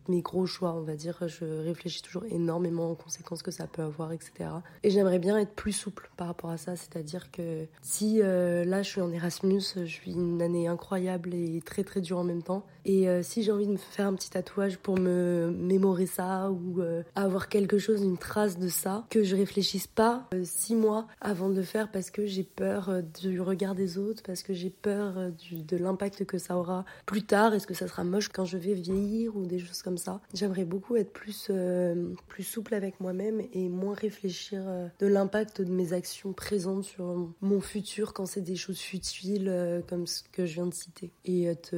mes 0.09 0.21
gros 0.21 0.45
choix, 0.45 0.73
on 0.73 0.81
va 0.81 0.95
dire. 0.95 1.27
Je 1.27 1.45
réfléchis 1.63 2.01
toujours 2.01 2.25
énormément 2.25 2.91
aux 2.91 2.95
conséquences 2.95 3.43
que 3.43 3.51
ça 3.51 3.67
peut 3.67 3.81
avoir, 3.81 4.11
etc. 4.11 4.49
Et 4.83 4.89
j'aimerais 4.89 5.19
bien 5.19 5.37
être 5.37 5.53
plus 5.53 5.71
souple 5.71 6.09
par 6.17 6.27
rapport 6.27 6.49
à 6.49 6.57
ça, 6.57 6.75
c'est-à-dire 6.75 7.31
que 7.31 7.65
si 7.81 8.21
euh, 8.21 8.65
là 8.65 8.81
je 8.81 8.89
suis 8.89 9.01
en 9.01 9.11
Erasmus, 9.11 9.61
je 9.75 9.85
suis 9.85 10.13
une 10.13 10.41
année 10.41 10.67
incroyable 10.67 11.33
et 11.33 11.61
très 11.61 11.83
très 11.83 12.01
dure 12.01 12.19
en 12.19 12.23
même 12.23 12.43
temps, 12.43 12.65
et 12.85 13.07
euh, 13.07 13.23
si 13.23 13.43
j'ai 13.43 13.51
envie 13.51 13.67
de 13.67 13.71
me 13.71 13.77
faire 13.77 14.07
un 14.07 14.13
petit 14.13 14.29
tatouage 14.29 14.77
pour 14.77 14.97
me 14.99 15.51
mémorer 15.51 16.05
ça 16.05 16.51
ou 16.51 16.81
euh, 16.81 17.03
avoir 17.15 17.47
quelque 17.49 17.77
chose, 17.77 18.01
une 18.01 18.17
trace 18.17 18.57
de 18.57 18.67
ça, 18.67 19.05
que 19.09 19.23
je 19.23 19.35
réfléchisse 19.35 19.87
pas 19.87 20.27
six 20.43 20.75
mois 20.75 21.07
avant 21.21 21.49
de 21.49 21.55
le 21.55 21.63
faire 21.63 21.91
parce 21.91 22.11
que 22.11 22.25
j'ai 22.25 22.43
peur 22.43 22.91
du 23.21 23.39
regard 23.39 23.75
des 23.75 23.97
autres, 23.97 24.21
parce 24.23 24.43
que 24.43 24.53
j'ai 24.53 24.69
peur 24.69 25.15
de 25.51 25.77
l'impact 25.77 26.25
que 26.25 26.37
ça 26.37 26.57
aura 26.57 26.85
plus 27.05 27.23
tard, 27.23 27.53
est-ce 27.53 27.67
que 27.67 27.73
ça 27.73 27.87
sera 27.87 28.03
moche 28.03 28.29
quand 28.29 28.45
je 28.45 28.57
vais 28.57 28.73
vieillir 28.73 29.35
ou 29.35 29.45
des 29.45 29.59
choses 29.59 29.81
comme 29.81 29.92
ça. 29.97 30.21
J'aimerais 30.33 30.65
beaucoup 30.65 30.95
être 30.95 31.11
plus, 31.11 31.47
euh, 31.49 32.13
plus 32.27 32.43
souple 32.43 32.73
avec 32.73 32.99
moi-même 32.99 33.41
et 33.53 33.69
moins 33.69 33.93
réfléchir 33.93 34.61
euh, 34.65 34.87
de 34.99 35.07
l'impact 35.07 35.61
de 35.61 35.71
mes 35.71 35.93
actions 35.93 36.33
présentes 36.33 36.83
sur 36.83 37.33
mon 37.41 37.61
futur 37.61 38.13
quand 38.13 38.25
c'est 38.25 38.41
des 38.41 38.55
choses 38.55 38.79
futiles 38.79 39.47
euh, 39.49 39.81
comme 39.81 40.07
ce 40.07 40.23
que 40.31 40.45
je 40.45 40.55
viens 40.55 40.67
de 40.67 40.73
citer. 40.73 41.11
Et 41.25 41.45
être 41.45 41.71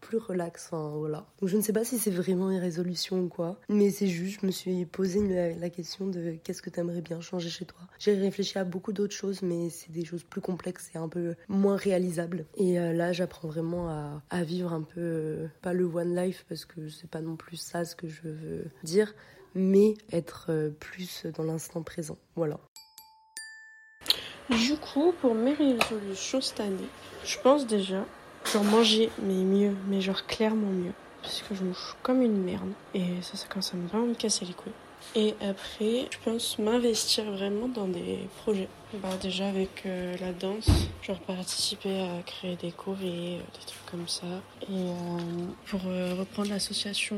plus 0.00 0.18
relax, 0.18 0.70
voilà. 0.72 1.26
Donc 1.40 1.48
je 1.48 1.56
ne 1.56 1.62
sais 1.62 1.72
pas 1.72 1.84
si 1.84 1.98
c'est 1.98 2.10
vraiment 2.10 2.50
une 2.50 2.58
résolution 2.58 3.20
ou 3.20 3.28
quoi, 3.28 3.60
mais 3.68 3.90
c'est 3.90 4.06
juste, 4.06 4.40
je 4.40 4.46
me 4.46 4.52
suis 4.52 4.84
posé 4.86 5.20
la, 5.54 5.70
question 5.70 6.06
de 6.06 6.36
qu'est-ce 6.44 6.60
que 6.60 6.68
tu 6.68 6.80
aimerais 6.80 7.00
bien 7.00 7.20
changer 7.20 7.48
chez 7.48 7.64
toi. 7.64 7.80
J'ai 7.98 8.14
réfléchi 8.14 8.58
à 8.58 8.64
beaucoup 8.64 8.92
d'autres 8.92 9.14
choses, 9.14 9.42
mais 9.42 9.70
c'est 9.70 9.90
des 9.90 10.04
choses 10.04 10.22
plus 10.22 10.40
complexes 10.40 10.90
et 10.94 10.98
un 10.98 11.08
peu 11.08 11.34
moins 11.48 11.76
réalisables. 11.76 12.44
Et 12.56 12.74
là, 12.74 13.12
j'apprends 13.12 13.48
vraiment 13.48 13.88
à, 13.88 14.22
à, 14.30 14.44
vivre 14.44 14.72
un 14.72 14.82
peu, 14.82 15.48
pas 15.62 15.72
le 15.72 15.84
one 15.84 16.14
life 16.14 16.44
parce 16.48 16.64
que 16.64 16.88
c'est 16.88 17.08
pas 17.08 17.20
non 17.20 17.31
plus 17.36 17.56
ça 17.56 17.84
ce 17.84 17.96
que 17.96 18.08
je 18.08 18.22
veux 18.24 18.64
dire, 18.82 19.14
mais 19.54 19.94
être 20.10 20.46
euh, 20.50 20.70
plus 20.70 21.26
dans 21.36 21.44
l'instant 21.44 21.82
présent. 21.82 22.18
Voilà. 22.36 22.58
Du 24.50 24.76
coup, 24.76 25.14
pour 25.20 25.34
mes 25.34 25.54
résolutions 25.54 26.40
cette 26.40 26.60
année, 26.60 26.88
je 27.24 27.38
pense 27.38 27.66
déjà 27.66 28.04
genre 28.52 28.64
manger, 28.64 29.10
mais 29.22 29.34
mieux, 29.34 29.74
mais 29.88 30.00
genre 30.00 30.26
clairement 30.26 30.70
mieux. 30.70 30.92
Parce 31.22 31.42
que 31.42 31.54
je 31.54 31.62
mange 31.62 31.96
comme 32.02 32.20
une 32.22 32.42
merde. 32.42 32.72
Et 32.94 33.22
ça, 33.22 33.36
ça 33.36 33.46
commence 33.48 33.72
à 33.72 33.76
me 33.76 33.86
vraiment 33.86 34.06
me 34.06 34.14
casser 34.14 34.44
les 34.44 34.52
couilles. 34.52 34.72
Et 35.14 35.34
après, 35.42 36.08
je 36.10 36.18
pense 36.24 36.58
m'investir 36.58 37.24
vraiment 37.24 37.68
dans 37.68 37.86
des 37.86 38.18
projets. 38.42 38.68
Bah, 38.94 39.10
déjà 39.20 39.48
avec 39.48 39.82
euh, 39.84 40.16
la 40.20 40.32
danse, 40.32 40.68
genre 41.02 41.18
participer 41.20 42.00
à 42.00 42.22
créer 42.24 42.56
des 42.56 42.68
et 42.68 42.72
euh, 42.72 43.38
des 43.38 43.66
trucs 43.66 43.86
comme 43.90 44.08
ça. 44.08 44.26
Et 44.62 44.72
euh, 44.72 44.94
pour 45.66 45.82
reprendre 45.82 46.50
l'association 46.50 47.16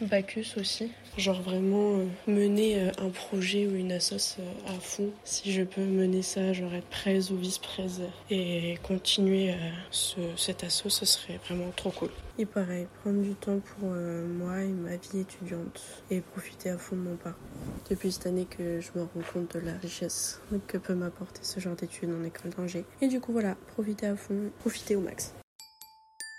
Bacchus 0.00 0.54
aussi. 0.56 0.92
Genre 1.16 1.42
vraiment 1.42 1.96
euh, 1.96 2.04
mener 2.28 2.80
euh, 2.80 2.90
un 2.98 3.10
projet 3.10 3.66
ou 3.66 3.74
une 3.74 3.90
assoce 3.90 4.36
euh, 4.38 4.76
à 4.76 4.78
fond. 4.80 5.10
Si 5.24 5.52
je 5.52 5.62
peux 5.62 5.84
mener 5.84 6.22
ça, 6.22 6.52
genre 6.52 6.72
être 6.74 6.86
presse 6.86 7.30
ou 7.30 7.36
vice-presse 7.36 8.00
et 8.30 8.78
continuer 8.84 9.54
ce, 9.90 10.20
cette 10.36 10.62
asso, 10.62 10.88
ce 10.88 11.04
serait 11.04 11.40
vraiment 11.44 11.70
trop 11.74 11.90
cool. 11.90 12.10
Et 12.38 12.46
pareil, 12.46 12.86
prendre 13.02 13.20
du 13.20 13.34
temps 13.34 13.58
pour 13.58 13.88
moi 13.88 14.62
et 14.62 14.68
ma 14.68 14.96
vie 14.96 15.20
étudiante 15.20 15.80
et 16.10 16.20
profiter 16.20 16.70
à 16.70 16.78
fond 16.78 16.94
de 16.94 17.00
mon 17.00 17.16
parcours. 17.16 17.42
Depuis 17.90 18.12
cette 18.12 18.26
année 18.26 18.46
que 18.48 18.80
je 18.80 18.90
me 18.94 19.02
rends 19.02 19.32
compte 19.32 19.56
de 19.56 19.60
la 19.60 19.72
richesse 19.78 20.40
que 20.68 20.78
peut 20.78 20.94
m'apporter 20.94 21.40
ce 21.42 21.58
genre 21.58 21.74
d'études 21.74 22.10
en 22.10 22.22
école 22.24 22.52
d'Angers. 22.52 22.84
Et 23.00 23.08
du 23.08 23.20
coup 23.20 23.32
voilà, 23.32 23.56
profiter 23.74 24.06
à 24.06 24.16
fond, 24.16 24.50
profiter 24.60 24.94
au 24.94 25.00
max. 25.00 25.34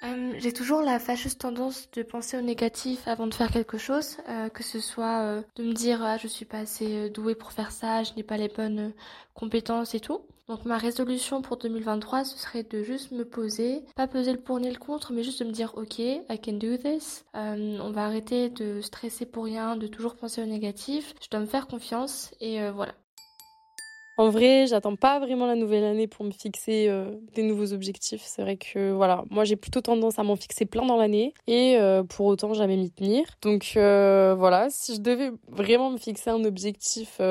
Euh, 0.03 0.33
j'ai 0.37 0.53
toujours 0.53 0.81
la 0.81 0.99
fâcheuse 0.99 1.37
tendance 1.37 1.89
de 1.91 2.03
penser 2.03 2.37
au 2.37 2.41
négatif 2.41 3.07
avant 3.07 3.27
de 3.27 3.33
faire 3.33 3.51
quelque 3.51 3.77
chose, 3.77 4.17
euh, 4.29 4.49
que 4.49 4.63
ce 4.63 4.79
soit 4.79 5.21
euh, 5.21 5.41
de 5.55 5.63
me 5.63 5.73
dire 5.73 6.01
ah, 6.03 6.17
je 6.17 6.27
suis 6.27 6.45
pas 6.45 6.59
assez 6.59 7.09
douée 7.09 7.35
pour 7.35 7.51
faire 7.51 7.71
ça, 7.71 8.03
je 8.03 8.13
n'ai 8.13 8.23
pas 8.23 8.37
les 8.37 8.47
bonnes 8.47 8.93
compétences 9.33 9.95
et 9.95 9.99
tout. 9.99 10.21
Donc 10.47 10.65
ma 10.65 10.77
résolution 10.77 11.41
pour 11.41 11.57
2023, 11.57 12.23
ce 12.23 12.37
serait 12.37 12.63
de 12.63 12.81
juste 12.81 13.11
me 13.11 13.23
poser, 13.23 13.83
pas 13.95 14.07
peser 14.07 14.31
le 14.31 14.39
pour 14.39 14.59
ni 14.59 14.71
le 14.71 14.79
contre, 14.79 15.13
mais 15.13 15.23
juste 15.23 15.43
de 15.43 15.47
me 15.47 15.51
dire 15.51 15.73
ok, 15.75 15.99
I 15.99 16.23
can 16.43 16.53
do 16.53 16.77
this. 16.77 17.23
on 17.35 17.91
va 17.91 18.05
arrêter 18.05 18.49
de 18.49 18.81
stresser 18.81 19.27
pour 19.27 19.43
rien, 19.43 19.75
de 19.75 19.85
toujours 19.85 20.15
penser 20.15 20.41
au 20.41 20.45
négatif. 20.45 21.13
Je 21.21 21.29
dois 21.29 21.41
me 21.41 21.45
faire 21.45 21.67
confiance 21.67 22.33
et 22.39 22.67
voilà. 22.71 22.93
En 24.19 24.31
vrai, 24.31 24.67
j'attends 24.67 24.97
pas 24.97 25.17
vraiment 25.19 25.45
la 25.45 25.55
nouvelle 25.55 25.85
année 25.85 26.05
pour 26.05 26.25
me 26.25 26.31
fixer 26.31 26.87
euh, 26.89 27.09
des 27.35 27.41
nouveaux 27.41 27.71
objectifs. 27.71 28.21
C'est 28.25 28.41
vrai 28.41 28.57
que 28.57 28.91
voilà, 28.91 29.23
moi 29.29 29.45
j'ai 29.45 29.55
plutôt 29.55 29.79
tendance 29.79 30.19
à 30.19 30.23
m'en 30.23 30.35
fixer 30.35 30.65
plein 30.65 30.85
dans 30.85 30.97
l'année 30.97 31.33
et 31.47 31.77
euh, 31.77 32.03
pour 32.03 32.25
autant 32.25 32.53
jamais 32.53 32.75
m'y 32.75 32.91
tenir. 32.91 33.23
Donc 33.41 33.75
euh, 33.77 34.35
voilà, 34.37 34.67
si 34.71 34.95
je 34.95 34.99
devais 34.99 35.31
vraiment 35.47 35.89
me 35.89 35.97
fixer 35.97 36.31
un 36.31 36.43
objectif 36.43 37.21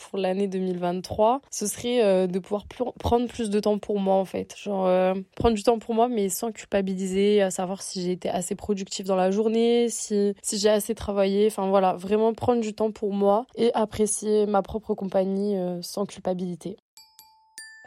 pour 0.00 0.18
l'année 0.18 0.48
2023, 0.48 1.40
ce 1.50 1.66
serait 1.66 2.02
euh, 2.02 2.26
de 2.26 2.38
pouvoir 2.38 2.64
prendre 2.98 3.28
plus 3.28 3.50
de 3.50 3.60
temps 3.60 3.78
pour 3.78 3.98
moi 3.98 4.16
en 4.16 4.24
fait. 4.24 4.54
Genre 4.56 4.86
euh, 4.86 5.14
prendre 5.36 5.54
du 5.54 5.62
temps 5.62 5.78
pour 5.78 5.94
moi 5.94 6.08
mais 6.08 6.28
sans 6.28 6.52
culpabiliser, 6.52 7.42
à 7.42 7.50
savoir 7.50 7.82
si 7.82 8.02
j'ai 8.02 8.12
été 8.12 8.28
assez 8.28 8.54
productive 8.54 9.06
dans 9.06 9.16
la 9.16 9.30
journée, 9.30 9.88
si, 9.88 10.34
si 10.42 10.58
j'ai 10.58 10.70
assez 10.70 10.94
travaillé, 10.94 11.46
enfin 11.46 11.68
voilà, 11.68 11.94
vraiment 11.94 12.32
prendre 12.34 12.60
du 12.60 12.74
temps 12.74 12.92
pour 12.92 13.12
moi 13.12 13.46
et 13.56 13.72
apprécier 13.74 14.46
ma 14.46 14.62
propre 14.62 14.94
compagnie 14.94 15.56
euh, 15.56 15.80
sans 15.82 16.06
culpabilité. 16.06 16.76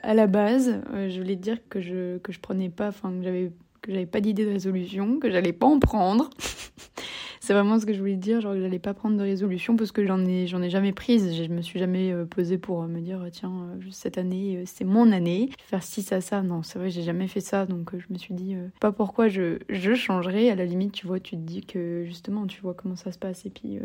À 0.01 0.13
la 0.13 0.27
base, 0.27 0.81
je 0.93 1.17
voulais 1.17 1.37
dire 1.37 1.57
que 1.69 1.79
je 1.79 2.17
que 2.17 2.33
je 2.33 2.39
prenais 2.41 2.69
pas, 2.69 2.89
enfin 2.89 3.09
que 3.13 3.23
j'avais 3.23 3.53
que 3.83 3.91
j'avais 3.91 4.07
pas 4.07 4.21
d'idée 4.21 4.45
de 4.45 4.51
résolution, 4.51 5.19
que 5.19 5.29
j'allais 5.29 5.53
pas 5.53 5.67
en 5.67 5.77
prendre. 5.77 6.29
c'est 7.43 7.51
vraiment 7.51 7.77
ce 7.77 7.85
que 7.85 7.91
je 7.91 7.99
voulais 7.99 8.15
dire, 8.15 8.39
genre 8.39 8.53
que 8.53 8.61
j'allais 8.61 8.79
pas 8.79 8.93
prendre 8.93 9.17
de 9.17 9.21
résolution 9.21 9.75
parce 9.75 9.91
que 9.91 10.05
j'en 10.05 10.25
ai, 10.25 10.47
j'en 10.47 10.61
ai 10.61 10.69
jamais 10.69 10.93
prise. 10.93 11.35
Je 11.35 11.51
me 11.51 11.61
suis 11.61 11.77
jamais 11.77 12.13
euh, 12.13 12.23
posée 12.23 12.57
pour 12.57 12.81
euh, 12.81 12.87
me 12.87 13.01
dire, 13.01 13.21
tiens, 13.33 13.51
euh, 13.51 13.81
cette 13.91 14.17
année, 14.17 14.63
c'est 14.65 14.85
mon 14.85 15.11
année, 15.11 15.49
faire 15.67 15.83
ci, 15.83 16.03
ça, 16.03 16.21
ça. 16.21 16.41
Non, 16.41 16.63
c'est 16.63 16.79
vrai, 16.79 16.89
j'ai 16.89 17.01
jamais 17.01 17.27
fait 17.27 17.41
ça, 17.41 17.65
donc 17.65 17.91
je 17.97 18.05
me 18.13 18.17
suis 18.17 18.33
dit, 18.33 18.55
pas 18.79 18.93
pourquoi 18.93 19.27
je, 19.27 19.57
je 19.67 19.93
changerais. 19.93 20.51
À 20.51 20.55
la 20.55 20.63
limite, 20.63 20.93
tu 20.93 21.05
vois, 21.05 21.19
tu 21.19 21.35
te 21.35 21.41
dis 21.41 21.65
que 21.65 22.05
justement, 22.05 22.47
tu 22.47 22.61
vois 22.61 22.73
comment 22.73 22.95
ça 22.95 23.11
se 23.11 23.19
passe 23.19 23.45
et 23.45 23.49
puis, 23.49 23.75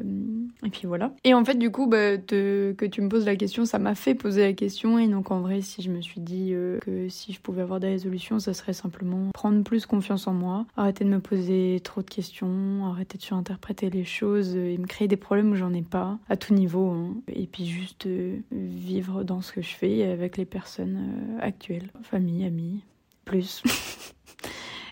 et 0.64 0.70
puis 0.70 0.86
voilà. 0.86 1.12
Et 1.24 1.34
en 1.34 1.44
fait, 1.44 1.58
du 1.58 1.72
coup, 1.72 1.88
bah, 1.88 2.16
que 2.16 2.86
tu 2.86 3.00
me 3.00 3.08
poses 3.08 3.26
la 3.26 3.34
question, 3.34 3.64
ça 3.64 3.80
m'a 3.80 3.96
fait 3.96 4.14
poser 4.14 4.42
la 4.42 4.52
question. 4.52 5.00
Et 5.00 5.08
donc, 5.08 5.32
en 5.32 5.40
vrai, 5.40 5.62
si 5.62 5.82
je 5.82 5.90
me 5.90 6.00
suis 6.00 6.20
dit 6.20 6.54
que 6.80 7.08
si 7.08 7.32
je 7.32 7.40
pouvais 7.40 7.62
avoir 7.62 7.80
des 7.80 7.88
résolutions, 7.88 8.38
ça 8.38 8.54
serait 8.54 8.72
simplement 8.72 9.30
prendre 9.34 9.64
plus 9.64 9.84
confiance 9.88 10.26
en 10.26 10.34
moi, 10.34 10.66
arrêter 10.76 11.04
de 11.04 11.10
me 11.10 11.20
poser 11.20 11.80
trop 11.82 12.02
de 12.02 12.10
questions, 12.10 12.86
arrêter 12.86 13.18
de 13.18 13.22
sur 13.22 13.36
interpréter 13.36 13.90
les 13.90 14.04
choses 14.04 14.54
et 14.54 14.78
me 14.78 14.86
créer 14.86 15.08
des 15.08 15.16
problèmes 15.16 15.52
où 15.52 15.56
j'en 15.56 15.72
ai 15.72 15.82
pas, 15.82 16.18
à 16.28 16.36
tout 16.36 16.54
niveau. 16.54 16.90
Hein. 16.90 17.16
Et 17.28 17.46
puis 17.46 17.66
juste 17.66 18.06
euh, 18.06 18.38
vivre 18.52 19.24
dans 19.24 19.40
ce 19.40 19.52
que 19.52 19.62
je 19.62 19.74
fais 19.74 20.04
avec 20.04 20.36
les 20.36 20.44
personnes 20.44 20.96
euh, 20.96 21.38
actuelles, 21.40 21.90
famille, 22.02 22.44
amis, 22.44 22.82
plus. 23.24 23.62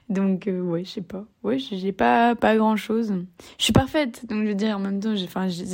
Donc 0.09 0.47
euh, 0.47 0.61
ouais, 0.61 0.85
je 0.85 0.91
sais 0.91 1.01
pas. 1.03 1.25
Ouais, 1.43 1.59
j'ai 1.59 1.93
pas 1.93 2.35
pas 2.35 2.57
grand 2.57 2.77
chose. 2.77 3.13
Je 3.59 3.65
suis 3.65 3.73
parfaite, 3.73 4.27
donc 4.29 4.45
je 4.45 4.49
veux 4.49 4.55
dire 4.55 4.77
en 4.77 4.81
même 4.81 5.01
temps, 5.01 5.15
j'ai 5.15 5.27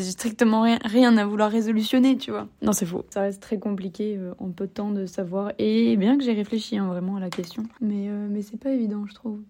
strictement 0.02 0.62
rien, 0.62 0.78
rien 0.84 1.16
à 1.16 1.26
vouloir 1.26 1.50
résolutionner, 1.50 2.16
tu 2.16 2.30
vois. 2.30 2.48
Non, 2.62 2.72
c'est 2.72 2.86
faux. 2.86 3.04
Ça 3.10 3.22
reste 3.22 3.42
très 3.42 3.58
compliqué 3.58 4.18
en 4.38 4.50
peu 4.50 4.66
de 4.66 4.72
temps 4.72 4.90
de 4.90 5.06
savoir. 5.06 5.52
Et 5.58 5.96
bien 5.96 6.16
que 6.16 6.24
j'ai 6.24 6.32
réfléchi 6.32 6.78
hein, 6.78 6.86
vraiment 6.86 7.16
à 7.16 7.20
la 7.20 7.30
question, 7.30 7.64
mais 7.80 8.08
mais 8.08 8.42
c'est 8.42 8.58
pas 8.58 8.70
évident, 8.70 9.04
je 9.06 9.14
trouve. 9.14 9.40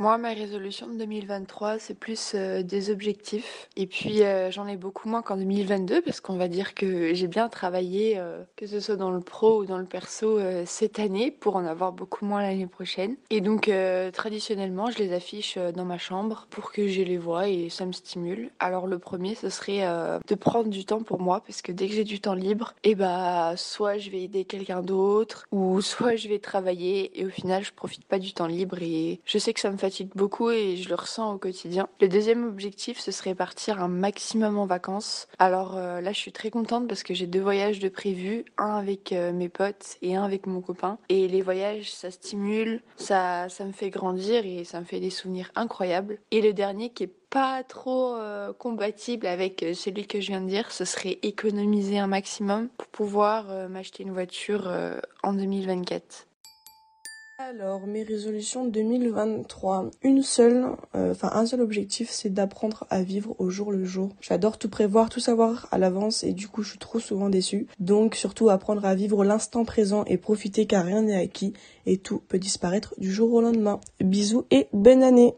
Moi, 0.00 0.18
ma 0.18 0.30
résolution 0.30 0.88
de 0.88 0.94
2023, 0.94 1.78
c'est 1.78 1.94
plus 1.94 2.32
euh, 2.34 2.64
des 2.64 2.90
objectifs. 2.90 3.68
Et 3.76 3.86
puis, 3.86 4.24
euh, 4.24 4.50
j'en 4.50 4.66
ai 4.66 4.76
beaucoup 4.76 5.08
moins 5.08 5.22
qu'en 5.22 5.36
2022 5.36 6.02
parce 6.02 6.20
qu'on 6.20 6.36
va 6.36 6.48
dire 6.48 6.74
que 6.74 7.14
j'ai 7.14 7.28
bien 7.28 7.48
travaillé, 7.48 8.18
euh, 8.18 8.42
que 8.56 8.66
ce 8.66 8.80
soit 8.80 8.96
dans 8.96 9.12
le 9.12 9.20
pro 9.20 9.60
ou 9.60 9.66
dans 9.66 9.78
le 9.78 9.84
perso, 9.84 10.40
cette 10.66 10.98
année 10.98 11.30
pour 11.30 11.54
en 11.54 11.64
avoir 11.64 11.92
beaucoup 11.92 12.24
moins 12.24 12.42
l'année 12.42 12.66
prochaine. 12.66 13.14
Et 13.30 13.40
donc, 13.40 13.70
traditionnellement, 14.12 14.90
je 14.90 14.98
les 14.98 15.12
affiche 15.12 15.58
dans 15.58 15.84
ma 15.84 15.98
chambre 15.98 16.46
pour 16.50 16.72
que 16.72 16.88
je 16.88 17.02
les 17.02 17.18
vois 17.18 17.48
et 17.48 17.68
ça 17.68 17.86
me 17.86 17.92
stimule. 17.92 18.50
Alors, 18.58 18.86
le 18.86 18.98
premier, 18.98 19.34
ce 19.34 19.48
serait 19.48 19.86
de 20.26 20.34
prendre 20.34 20.70
du 20.70 20.84
temps 20.84 21.02
pour 21.02 21.20
moi 21.20 21.40
parce 21.46 21.62
que 21.62 21.70
dès 21.70 21.88
que 21.88 21.94
j'ai 21.94 22.04
du 22.04 22.20
temps 22.20 22.34
libre, 22.34 22.74
et 22.82 22.90
eh 22.90 22.94
bah, 22.94 23.54
soit 23.56 23.98
je 23.98 24.10
vais 24.10 24.22
aider 24.22 24.44
quelqu'un 24.44 24.82
d'autre 24.82 25.46
ou 25.52 25.80
soit 25.80 26.16
je 26.16 26.28
vais 26.28 26.38
travailler 26.38 27.20
et 27.20 27.26
au 27.26 27.30
final, 27.30 27.64
je 27.64 27.72
profite 27.72 28.04
pas 28.04 28.18
du 28.18 28.32
temps 28.32 28.46
libre 28.46 28.78
et 28.82 29.20
je 29.24 29.38
sais 29.38 29.52
que 29.52 29.60
ça 29.60 29.70
me 29.70 29.76
fatigue 29.84 30.12
beaucoup 30.14 30.50
et 30.50 30.76
je 30.76 30.88
le 30.88 30.94
ressens 30.94 31.34
au 31.34 31.36
quotidien. 31.36 31.88
Le 32.00 32.08
deuxième 32.08 32.46
objectif, 32.46 32.98
ce 32.98 33.12
serait 33.12 33.34
partir 33.34 33.82
un 33.82 33.88
maximum 33.88 34.56
en 34.56 34.64
vacances. 34.64 35.28
Alors 35.38 35.76
euh, 35.76 36.00
là, 36.00 36.10
je 36.10 36.18
suis 36.18 36.32
très 36.32 36.48
contente 36.48 36.88
parce 36.88 37.02
que 37.02 37.12
j'ai 37.12 37.26
deux 37.26 37.42
voyages 37.42 37.80
de 37.80 37.90
prévus, 37.90 38.46
un 38.56 38.76
avec 38.76 39.12
euh, 39.12 39.30
mes 39.30 39.50
potes 39.50 39.98
et 40.00 40.16
un 40.16 40.24
avec 40.24 40.46
mon 40.46 40.62
copain. 40.62 40.96
Et 41.10 41.28
les 41.28 41.42
voyages, 41.42 41.92
ça 41.92 42.10
stimule, 42.10 42.80
ça, 42.96 43.50
ça 43.50 43.66
me 43.66 43.72
fait 43.72 43.90
grandir 43.90 44.46
et 44.46 44.64
ça 44.64 44.80
me 44.80 44.86
fait 44.86 45.00
des 45.00 45.10
souvenirs 45.10 45.50
incroyables. 45.54 46.18
Et 46.30 46.40
le 46.40 46.54
dernier 46.54 46.88
qui 46.88 47.02
est 47.02 47.14
pas 47.28 47.62
trop 47.62 48.14
euh, 48.14 48.54
compatible 48.54 49.26
avec 49.26 49.66
celui 49.74 50.06
que 50.06 50.22
je 50.22 50.28
viens 50.28 50.40
de 50.40 50.48
dire, 50.48 50.72
ce 50.72 50.86
serait 50.86 51.18
économiser 51.20 51.98
un 51.98 52.06
maximum 52.06 52.70
pour 52.78 52.86
pouvoir 52.86 53.68
m'acheter 53.68 54.02
une 54.02 54.12
voiture 54.12 54.72
en 55.22 55.34
2024. 55.34 56.26
Alors, 57.40 57.88
mes 57.88 58.04
résolutions 58.04 58.64
2023. 58.64 59.90
Une 60.02 60.22
seule, 60.22 60.66
euh, 60.94 61.10
enfin 61.10 61.30
un 61.32 61.46
seul 61.46 61.62
objectif, 61.62 62.08
c'est 62.08 62.32
d'apprendre 62.32 62.86
à 62.90 63.02
vivre 63.02 63.34
au 63.40 63.50
jour 63.50 63.72
le 63.72 63.84
jour. 63.84 64.10
J'adore 64.20 64.56
tout 64.56 64.68
prévoir, 64.68 65.08
tout 65.08 65.18
savoir 65.18 65.66
à 65.72 65.78
l'avance 65.78 66.22
et 66.22 66.32
du 66.32 66.46
coup 66.46 66.62
je 66.62 66.70
suis 66.70 66.78
trop 66.78 67.00
souvent 67.00 67.28
déçue. 67.30 67.66
Donc 67.80 68.14
surtout 68.14 68.50
apprendre 68.50 68.84
à 68.84 68.94
vivre 68.94 69.24
l'instant 69.24 69.64
présent 69.64 70.04
et 70.04 70.16
profiter 70.16 70.66
car 70.66 70.84
rien 70.84 71.02
n'est 71.02 71.20
acquis 71.20 71.54
et 71.86 71.96
tout 71.96 72.22
peut 72.28 72.38
disparaître 72.38 72.94
du 72.98 73.12
jour 73.12 73.32
au 73.32 73.40
lendemain. 73.40 73.80
Bisous 73.98 74.46
et 74.52 74.68
bonne 74.72 75.02
année 75.02 75.34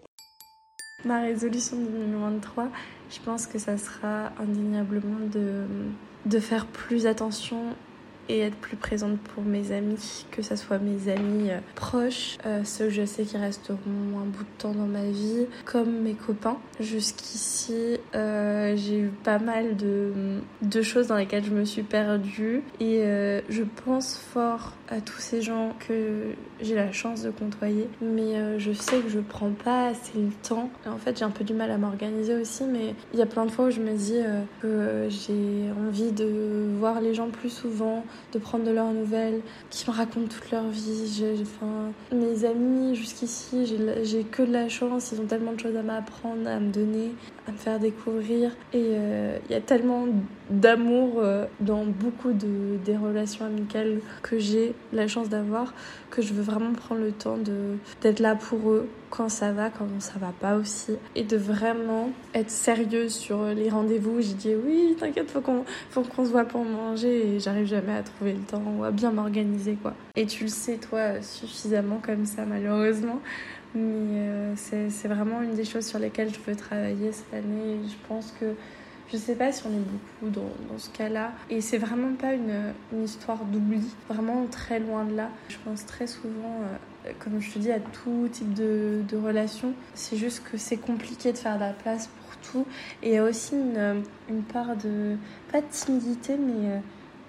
Ma 1.07 1.23
résolution 1.23 1.79
2023, 1.79 2.69
je 3.09 3.21
pense 3.25 3.47
que 3.47 3.59
ça 3.59 3.79
sera 3.79 4.33
indéniablement 4.39 5.27
de, 5.33 5.65
de 6.27 6.39
faire 6.41 6.67
plus 6.67 7.07
attention 7.07 7.63
et 8.29 8.41
être 8.41 8.57
plus 8.57 8.77
présente 8.77 9.19
pour 9.19 9.43
mes 9.43 9.73
amis, 9.73 10.27
que 10.31 10.43
ce 10.43 10.57
soit 10.57 10.79
mes 10.79 11.11
amis 11.11 11.51
euh, 11.51 11.59
proches, 11.75 12.39
euh, 12.47 12.63
ceux 12.65 12.87
que 12.87 12.91
je 12.91 13.05
sais 13.05 13.25
qui 13.25 13.37
resteront 13.37 13.79
un 14.21 14.27
bout 14.27 14.45
de 14.45 14.59
temps 14.59 14.73
dans 14.73 14.87
ma 14.87 15.05
vie, 15.05 15.47
comme 15.65 16.03
mes 16.03 16.15
copains. 16.15 16.59
Jusqu'ici, 16.81 17.99
euh, 18.15 18.75
j'ai 18.77 19.01
eu 19.01 19.11
pas 19.25 19.39
mal 19.39 19.77
de, 19.77 20.83
choses 20.83 21.07
dans 21.07 21.17
lesquelles 21.17 21.45
je 21.45 21.51
me 21.51 21.65
suis 21.65 21.83
perdue 21.83 22.63
et 22.81 23.03
je 23.49 23.63
pense 23.85 24.19
fort 24.19 24.75
à 24.89 25.01
tous 25.01 25.19
ces 25.19 25.41
gens 25.41 25.75
que 25.89 26.35
j'ai 26.61 26.75
la 26.75 26.93
chance 26.93 27.23
de 27.23 27.31
côtoyer, 27.31 27.89
mais 28.03 28.59
je 28.59 28.73
sais 28.73 29.01
que 29.01 29.09
je 29.09 29.21
prends 29.21 29.51
pas 29.51 29.89
assez 29.89 30.19
le 30.19 30.31
temps. 30.47 30.71
en 30.87 30.99
fait, 30.99 31.19
j'ai 31.19 31.25
un 31.25 31.31
peu 31.31 31.45
du 31.45 31.55
mal 31.55 31.71
à 31.71 31.79
m'organiser 31.79 32.35
aussi, 32.35 32.65
mais 32.65 32.95
il 33.15 33.19
y 33.19 33.23
a 33.23 33.27
plein 33.27 33.47
de 33.47 33.51
fois 33.51 33.67
où 33.67 33.71
je 33.71 33.81
me 33.81 33.95
dis 33.95 34.21
que 34.61 35.09
j'ai 35.09 35.71
envie 35.87 36.13
de 36.13 36.77
voir 36.79 37.01
les 37.01 37.15
gens 37.15 37.31
plus 37.31 37.51
souvent, 37.51 38.05
de 38.33 38.39
prendre 38.39 38.65
de 38.65 38.71
leurs 38.71 38.93
nouvelles, 38.93 39.41
qui 39.71 39.89
me 39.91 39.95
racontent 39.95 40.29
toute 40.29 40.51
leur 40.51 40.69
vie. 40.69 41.23
enfin, 41.43 41.93
mes 42.13 42.45
amis, 42.45 42.95
jusqu'ici, 42.95 43.67
j'ai 44.05 44.25
que 44.25 44.43
de 44.43 44.53
la 44.53 44.69
chance. 44.69 45.13
Ils 45.13 45.21
ont 45.21 45.27
tellement 45.27 45.53
de 45.53 45.61
choses 45.61 45.77
à 45.77 45.83
m'apprendre, 45.83 46.49
à 46.49 46.59
me 46.61 46.71
donner, 46.71 47.13
à 47.47 47.53
me 47.53 47.57
faire 47.57 47.79
découvrir. 47.79 48.51
Et 48.73 48.93
euh, 48.95 49.39
il 49.49 49.53
y 49.53 49.55
a 49.55 49.61
tellement 49.61 50.07
d'amour 50.51 51.15
euh, 51.19 51.47
dans 51.61 51.85
beaucoup 51.85 52.33
de, 52.33 52.77
des 52.85 52.97
relations 52.97 53.45
amicales 53.45 54.01
que 54.23 54.39
j'ai 54.39 54.75
la 54.93 55.09
chance 55.09 55.29
d'avoir 55.29 55.75
que 56.11 56.23
je 56.23 56.33
veux 56.33 56.43
vraiment 56.43 56.73
prendre 56.73 57.01
le 57.01 57.13
temps 57.13 57.37
d'être 58.01 58.21
là 58.21 58.37
pour 58.37 58.71
eux 58.71 58.89
quand 59.11 59.29
ça 59.29 59.53
va, 59.53 59.71
quand 59.71 59.87
ça 59.99 60.19
va 60.19 60.33
pas 60.41 60.57
aussi. 60.57 60.93
Et 61.15 61.25
de 61.25 61.37
vraiment 61.37 62.11
être 62.35 62.51
sérieuse 62.51 63.15
sur 63.15 63.45
les 63.47 63.69
rendez-vous. 63.71 64.21
J'ai 64.21 64.35
dit 64.35 64.55
oui, 64.55 64.97
t'inquiète, 64.99 65.31
faut 65.31 65.41
qu'on 65.41 65.65
qu'on 65.95 66.25
se 66.25 66.31
voit 66.31 66.45
pour 66.45 66.65
manger 66.65 67.35
et 67.35 67.41
j'arrive 67.41 67.67
jamais 67.67 67.95
à 67.95 68.03
trouver 68.03 68.35
le 68.35 68.41
temps 68.41 68.63
ou 68.79 68.85
à 68.85 68.91
bien 68.91 69.11
m'organiser 69.11 69.77
quoi. 69.81 69.95
Et 70.15 70.27
tu 70.27 70.45
le 70.45 70.51
sais 70.51 70.77
toi 70.77 71.21
suffisamment 71.23 72.01
comme 72.05 72.27
ça 72.27 72.45
malheureusement. 72.45 73.21
Mais 73.75 73.83
euh, 73.83 74.55
c'est 74.57 75.09
vraiment 75.09 75.43
une 75.43 75.55
des 75.55 75.65
choses 75.65 75.87
sur 75.87 75.99
lesquelles 75.99 76.33
je 76.33 76.41
veux 76.41 76.57
travailler 76.57 77.13
cette 77.13 77.35
année. 77.35 77.79
Je 77.87 78.09
pense 78.09 78.33
que 78.41 78.55
je 79.13 79.17
sais 79.17 79.37
pas 79.37 79.53
si 79.53 79.63
on 79.67 79.71
est 79.71 80.21
beaucoup 80.21 80.31
dans, 80.33 80.73
dans 80.73 80.79
ce 80.79 80.91
cas-là. 80.91 81.33
Et 81.49 81.61
c'est 81.61 81.79
vraiment 81.79 82.15
pas 82.15 82.33
une, 82.35 82.73
une 82.93 83.05
histoire 83.05 83.45
d'oubli, 83.45 83.85
vraiment 84.09 84.47
très 84.47 84.81
loin 84.81 85.05
de 85.05 85.15
là. 85.15 85.31
Je 85.49 85.57
pense 85.65 85.87
très 85.87 86.07
souvent, 86.07 86.61
euh, 87.07 87.13
comme 87.21 87.41
je 87.41 87.53
te 87.53 87.59
dis, 87.59 87.71
à 87.71 87.79
tout 87.79 88.29
type 88.33 88.53
de, 88.55 89.03
de 89.09 89.17
relation. 89.17 89.75
C'est 89.95 90.17
juste 90.17 90.43
que 90.51 90.57
c'est 90.57 90.77
compliqué 90.79 91.33
de 91.33 91.39
faire 91.39 91.55
de 91.55 91.61
la 91.61 91.73
place 91.73 92.09
pour 92.09 92.37
tout. 92.51 92.67
Et 93.03 93.11
il 93.11 93.15
y 93.15 93.19
a 93.19 93.25
aussi 93.25 93.55
une, 93.55 94.03
une 94.29 94.43
part 94.43 94.75
de, 94.77 95.17
pas 95.53 95.61
de 95.61 95.67
timidité, 95.71 96.37
mais 96.37 96.71
euh, 96.71 96.79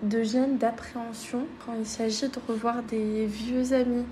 de 0.02 0.24
gêne, 0.24 0.58
d'appréhension 0.58 1.46
quand 1.66 1.74
il 1.78 1.86
s'agit 1.86 2.28
de 2.28 2.40
revoir 2.48 2.82
des 2.84 3.26
vieux 3.28 3.74
amis, 3.74 4.06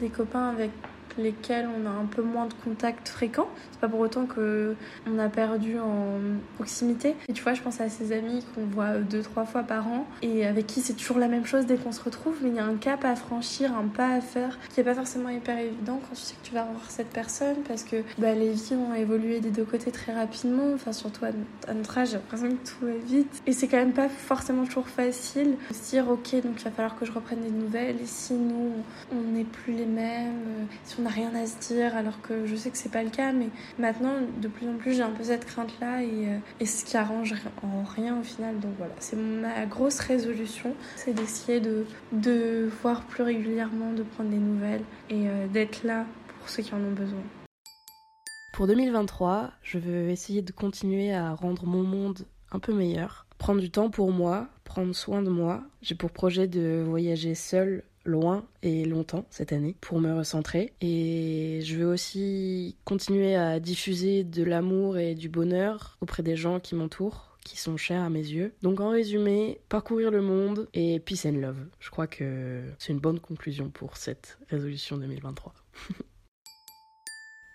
des 0.00 0.08
copains 0.08 0.48
avec 0.48 0.70
lesquels 1.18 1.68
on 1.68 1.86
a 1.86 1.90
un 1.90 2.06
peu 2.06 2.22
moins 2.22 2.46
de 2.46 2.54
contact 2.64 3.08
fréquent. 3.08 3.48
C'est 3.72 3.80
pas 3.80 3.88
pour 3.88 4.00
autant 4.00 4.26
que 4.26 4.74
on 5.06 5.18
a 5.18 5.28
perdu 5.28 5.78
en 5.78 6.18
proximité. 6.56 7.14
Et 7.28 7.32
tu 7.32 7.42
vois, 7.42 7.54
je 7.54 7.62
pense 7.62 7.80
à 7.80 7.88
ces 7.88 8.12
amis 8.12 8.44
qu'on 8.54 8.64
voit 8.66 8.98
deux, 8.98 9.22
trois 9.22 9.44
fois 9.44 9.62
par 9.62 9.88
an 9.88 10.06
et 10.22 10.46
avec 10.46 10.66
qui 10.66 10.80
c'est 10.80 10.94
toujours 10.94 11.18
la 11.18 11.28
même 11.28 11.46
chose 11.46 11.66
dès 11.66 11.76
qu'on 11.76 11.92
se 11.92 12.02
retrouve, 12.02 12.36
mais 12.42 12.50
il 12.50 12.56
y 12.56 12.60
a 12.60 12.64
un 12.64 12.76
cap 12.76 13.04
à 13.04 13.16
franchir, 13.16 13.72
un 13.76 13.88
pas 13.88 14.08
à 14.08 14.20
faire 14.20 14.58
qui 14.72 14.80
est 14.80 14.84
pas 14.84 14.94
forcément 14.94 15.28
hyper 15.28 15.58
évident 15.58 16.00
quand 16.00 16.14
tu 16.14 16.22
sais 16.22 16.34
que 16.40 16.46
tu 16.46 16.54
vas 16.54 16.64
revoir 16.64 16.90
cette 16.90 17.10
personne 17.10 17.56
parce 17.66 17.84
que 17.84 17.96
bah, 18.18 18.34
les 18.34 18.52
vies 18.52 18.74
ont 18.74 18.94
évolué 18.94 19.40
des 19.40 19.50
deux 19.50 19.64
côtés 19.64 19.90
très 19.90 20.12
rapidement. 20.14 20.72
Enfin, 20.74 20.92
surtout 20.92 21.24
à, 21.24 21.72
notre 21.72 21.98
âge, 21.98 22.08
j'ai 22.08 22.14
l'impression 22.14 22.48
que 22.48 22.68
tout 22.68 22.86
va 22.86 22.92
vite. 23.04 23.42
Et 23.46 23.52
c'est 23.52 23.68
quand 23.68 23.76
même 23.76 23.92
pas 23.92 24.08
forcément 24.08 24.64
toujours 24.64 24.88
facile 24.88 25.56
de 25.70 25.74
se 25.74 25.90
dire, 25.90 26.08
ok, 26.08 26.34
donc 26.42 26.54
il 26.58 26.64
va 26.64 26.70
falloir 26.70 26.98
que 26.98 27.04
je 27.04 27.12
reprenne 27.12 27.40
des 27.40 27.50
nouvelles. 27.50 27.96
Et 28.00 28.06
si 28.06 28.34
on 29.12 29.32
n'est 29.32 29.44
plus 29.44 29.72
les 29.72 29.86
mêmes, 29.86 30.32
on 31.01 31.01
rien 31.06 31.34
à 31.34 31.46
se 31.46 31.58
dire, 31.58 31.96
alors 31.96 32.20
que 32.22 32.46
je 32.46 32.56
sais 32.56 32.70
que 32.70 32.78
c'est 32.78 32.90
pas 32.90 33.02
le 33.02 33.10
cas, 33.10 33.32
mais 33.32 33.48
maintenant, 33.78 34.14
de 34.40 34.48
plus 34.48 34.68
en 34.68 34.76
plus, 34.76 34.94
j'ai 34.94 35.02
un 35.02 35.10
peu 35.10 35.24
cette 35.24 35.44
crainte-là 35.44 36.02
et, 36.02 36.28
euh, 36.28 36.38
et, 36.60 36.66
ce 36.66 36.84
qui 36.84 36.96
arrange 36.96 37.34
en 37.62 37.84
rien 37.84 38.18
au 38.18 38.22
final. 38.22 38.58
Donc 38.60 38.72
voilà, 38.78 38.94
c'est 38.98 39.16
ma 39.16 39.66
grosse 39.66 39.98
résolution, 40.00 40.74
c'est 40.96 41.14
d'essayer 41.14 41.60
de, 41.60 41.86
de 42.12 42.70
voir 42.82 43.02
plus 43.02 43.22
régulièrement, 43.22 43.92
de 43.92 44.02
prendre 44.02 44.30
des 44.30 44.38
nouvelles 44.38 44.84
et 45.10 45.28
euh, 45.28 45.46
d'être 45.48 45.84
là 45.84 46.06
pour 46.38 46.48
ceux 46.48 46.62
qui 46.62 46.74
en 46.74 46.78
ont 46.78 46.92
besoin. 46.92 47.22
Pour 48.52 48.66
2023, 48.66 49.50
je 49.62 49.78
veux 49.78 50.10
essayer 50.10 50.42
de 50.42 50.52
continuer 50.52 51.14
à 51.14 51.32
rendre 51.32 51.66
mon 51.66 51.82
monde 51.82 52.26
un 52.50 52.58
peu 52.58 52.74
meilleur, 52.74 53.26
prendre 53.38 53.60
du 53.60 53.70
temps 53.70 53.88
pour 53.88 54.12
moi, 54.12 54.48
prendre 54.64 54.94
soin 54.94 55.22
de 55.22 55.30
moi. 55.30 55.62
J'ai 55.80 55.94
pour 55.94 56.10
projet 56.10 56.48
de 56.48 56.84
voyager 56.86 57.34
seule 57.34 57.82
loin 58.04 58.44
et 58.62 58.84
longtemps 58.84 59.26
cette 59.30 59.52
année 59.52 59.76
pour 59.80 60.00
me 60.00 60.12
recentrer. 60.14 60.72
Et 60.80 61.60
je 61.64 61.76
veux 61.76 61.86
aussi 61.86 62.76
continuer 62.84 63.34
à 63.36 63.60
diffuser 63.60 64.24
de 64.24 64.42
l'amour 64.42 64.98
et 64.98 65.14
du 65.14 65.28
bonheur 65.28 65.96
auprès 66.00 66.22
des 66.22 66.36
gens 66.36 66.60
qui 66.60 66.74
m'entourent 66.74 67.28
qui 67.44 67.56
sont 67.58 67.76
chers 67.76 68.02
à 68.02 68.10
mes 68.10 68.20
yeux. 68.20 68.52
Donc 68.62 68.80
en 68.80 68.90
résumé, 68.90 69.60
parcourir 69.68 70.10
le 70.10 70.22
monde 70.22 70.68
et 70.74 71.00
peace 71.00 71.26
and 71.26 71.32
love. 71.40 71.58
Je 71.80 71.90
crois 71.90 72.06
que 72.06 72.62
c'est 72.78 72.92
une 72.92 73.00
bonne 73.00 73.20
conclusion 73.20 73.68
pour 73.68 73.96
cette 73.96 74.38
résolution 74.48 74.96
2023. 74.96 75.52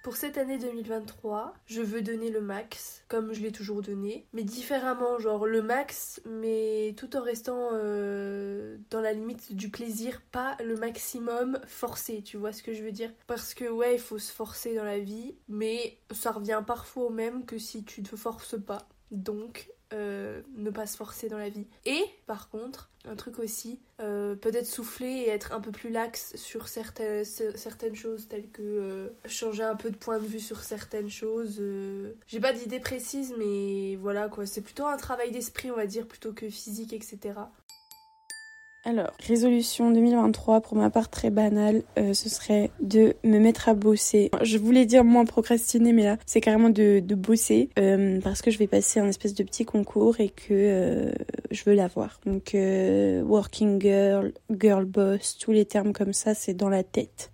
Pour 0.07 0.15
cette 0.15 0.37
année 0.37 0.57
2023, 0.57 1.53
je 1.65 1.81
veux 1.81 2.01
donner 2.01 2.29
le 2.29 2.39
max, 2.39 3.03
comme 3.09 3.33
je 3.33 3.41
l'ai 3.41 3.51
toujours 3.51 3.81
donné, 3.81 4.25
mais 4.31 4.43
différemment, 4.45 5.19
genre 5.19 5.45
le 5.45 5.61
max, 5.61 6.21
mais 6.23 6.95
tout 6.95 7.17
en 7.17 7.21
restant 7.21 7.71
euh, 7.73 8.77
dans 8.89 9.01
la 9.01 9.11
limite 9.11 9.53
du 9.53 9.67
plaisir, 9.67 10.21
pas 10.31 10.55
le 10.63 10.77
maximum 10.77 11.59
forcé, 11.67 12.21
tu 12.21 12.37
vois 12.37 12.53
ce 12.53 12.63
que 12.63 12.73
je 12.73 12.83
veux 12.83 12.93
dire? 12.93 13.11
Parce 13.27 13.53
que 13.53 13.65
ouais, 13.65 13.95
il 13.95 13.99
faut 13.99 14.17
se 14.17 14.31
forcer 14.31 14.75
dans 14.75 14.85
la 14.85 14.99
vie, 14.99 15.35
mais 15.49 15.97
ça 16.11 16.31
revient 16.31 16.63
parfois 16.65 17.07
au 17.07 17.09
même 17.09 17.45
que 17.45 17.57
si 17.57 17.83
tu 17.83 18.01
te 18.01 18.15
forces 18.15 18.57
pas. 18.57 18.87
Donc, 19.11 19.69
euh, 19.93 20.41
ne 20.57 20.69
pas 20.69 20.85
se 20.85 20.97
forcer 20.97 21.29
dans 21.29 21.37
la 21.37 21.47
vie. 21.47 21.65
Et 21.85 22.03
par 22.25 22.49
contre, 22.49 22.89
un 23.05 23.15
truc 23.15 23.39
aussi, 23.39 23.79
euh, 24.01 24.35
peut-être 24.35 24.65
souffler 24.65 25.07
et 25.07 25.29
être 25.29 25.53
un 25.53 25.61
peu 25.61 25.71
plus 25.71 25.89
lax 25.89 26.35
sur 26.35 26.67
certaines, 26.67 27.23
choses, 27.95 28.27
telles 28.27 28.49
que 28.49 28.61
euh, 28.61 29.09
changer 29.25 29.63
un 29.63 29.77
peu 29.77 29.89
de 29.89 29.95
point 29.95 30.19
de 30.19 30.25
vue 30.25 30.41
sur 30.41 30.59
certaines 30.59 31.09
choses. 31.09 31.63
J'ai 32.27 32.41
pas 32.41 32.51
d'idée 32.51 32.81
précise, 32.81 33.33
mais 33.37 33.95
voilà 33.95 34.27
quoi, 34.27 34.45
c'est 34.45 34.61
plutôt 34.61 34.85
un 34.85 34.97
travail 34.97 35.31
d'esprit, 35.31 35.71
on 35.71 35.77
va 35.77 35.85
dire, 35.85 36.05
plutôt 36.05 36.33
que 36.33 36.49
physique, 36.49 36.91
etc. 36.91 37.39
Alors, 38.87 39.11
résolution 39.19 39.91
2023, 39.91 40.61
pour 40.61 40.77
ma 40.77 40.89
part 40.89 41.09
très 41.09 41.29
banale, 41.29 41.83
euh, 41.99 42.13
ce 42.13 42.29
serait 42.29 42.71
de 42.79 43.15
me 43.25 43.37
mettre 43.37 43.67
à 43.67 43.73
bosser. 43.73 44.31
Je 44.43 44.57
voulais 44.57 44.85
dire 44.85 45.03
moins 45.03 45.25
procrastiner, 45.25 45.91
mais 45.91 46.05
là, 46.05 46.15
c'est 46.25 46.39
carrément 46.39 46.69
de, 46.69 47.01
de 47.01 47.15
bosser, 47.15 47.69
euh, 47.77 48.21
parce 48.21 48.41
que 48.41 48.49
je 48.49 48.57
vais 48.57 48.67
passer 48.67 49.01
un 49.01 49.09
espèce 49.09 49.33
de 49.33 49.43
petit 49.43 49.65
concours 49.65 50.21
et 50.21 50.29
que 50.29 50.53
euh, 50.53 51.11
je 51.51 51.65
veux 51.65 51.73
l'avoir. 51.73 52.21
Donc, 52.25 52.55
working 53.27 53.81
girl, 53.81 54.31
girl 54.57 54.85
boss, 54.85 55.37
tous 55.37 55.51
les 55.51 55.65
termes 55.65 55.91
comme 55.91 56.13
ça, 56.13 56.33
c'est 56.33 56.53
dans 56.53 56.69
la 56.69 56.85
tête. 56.85 57.33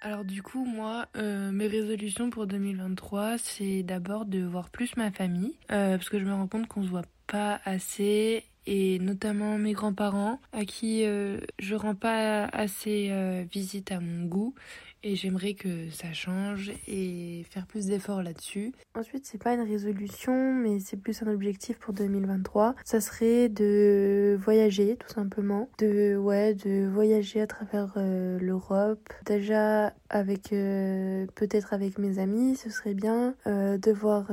Alors 0.00 0.24
du 0.24 0.42
coup, 0.42 0.64
moi, 0.64 1.06
mes 1.14 1.68
résolutions 1.68 2.30
pour 2.30 2.48
2023, 2.48 3.38
c'est 3.38 3.84
d'abord 3.84 4.24
de 4.24 4.42
voir 4.42 4.70
plus 4.70 4.96
ma 4.96 5.12
famille, 5.12 5.54
parce 5.68 6.08
que 6.08 6.18
je 6.18 6.24
me 6.24 6.32
rends 6.32 6.48
compte 6.48 6.66
qu'on 6.66 6.82
se 6.82 6.88
voit 6.88 7.04
pas 7.28 7.60
assez 7.64 8.42
et 8.66 8.98
notamment 8.98 9.58
mes 9.58 9.72
grands-parents 9.72 10.40
à 10.52 10.64
qui 10.64 11.04
euh, 11.04 11.38
je 11.58 11.74
rends 11.74 11.94
pas 11.94 12.44
assez 12.46 13.08
euh, 13.10 13.44
visite 13.50 13.92
à 13.92 14.00
mon 14.00 14.26
goût 14.26 14.54
et 15.02 15.16
j'aimerais 15.16 15.54
que 15.54 15.90
ça 15.90 16.12
change 16.12 16.72
et 16.86 17.44
faire 17.50 17.66
plus 17.66 17.86
d'efforts 17.86 18.22
là-dessus. 18.22 18.72
Ensuite, 18.94 19.26
c'est 19.26 19.42
pas 19.42 19.54
une 19.54 19.60
résolution, 19.60 20.54
mais 20.54 20.80
c'est 20.80 20.96
plus 20.96 21.22
un 21.22 21.28
objectif 21.28 21.78
pour 21.78 21.94
2023. 21.94 22.74
Ça 22.84 23.00
serait 23.00 23.48
de 23.48 24.38
voyager, 24.40 24.96
tout 24.96 25.12
simplement. 25.12 25.68
De, 25.78 26.16
ouais, 26.16 26.54
de 26.54 26.88
voyager 26.88 27.40
à 27.40 27.46
travers 27.46 27.92
euh, 27.96 28.38
l'Europe. 28.38 29.12
Déjà 29.26 29.94
avec, 30.08 30.50
peut-être 30.50 31.72
avec 31.72 31.98
mes 31.98 32.18
amis, 32.18 32.56
ce 32.56 32.70
serait 32.70 32.94
bien. 32.94 33.34
de 33.46 33.92
voir 33.92 34.30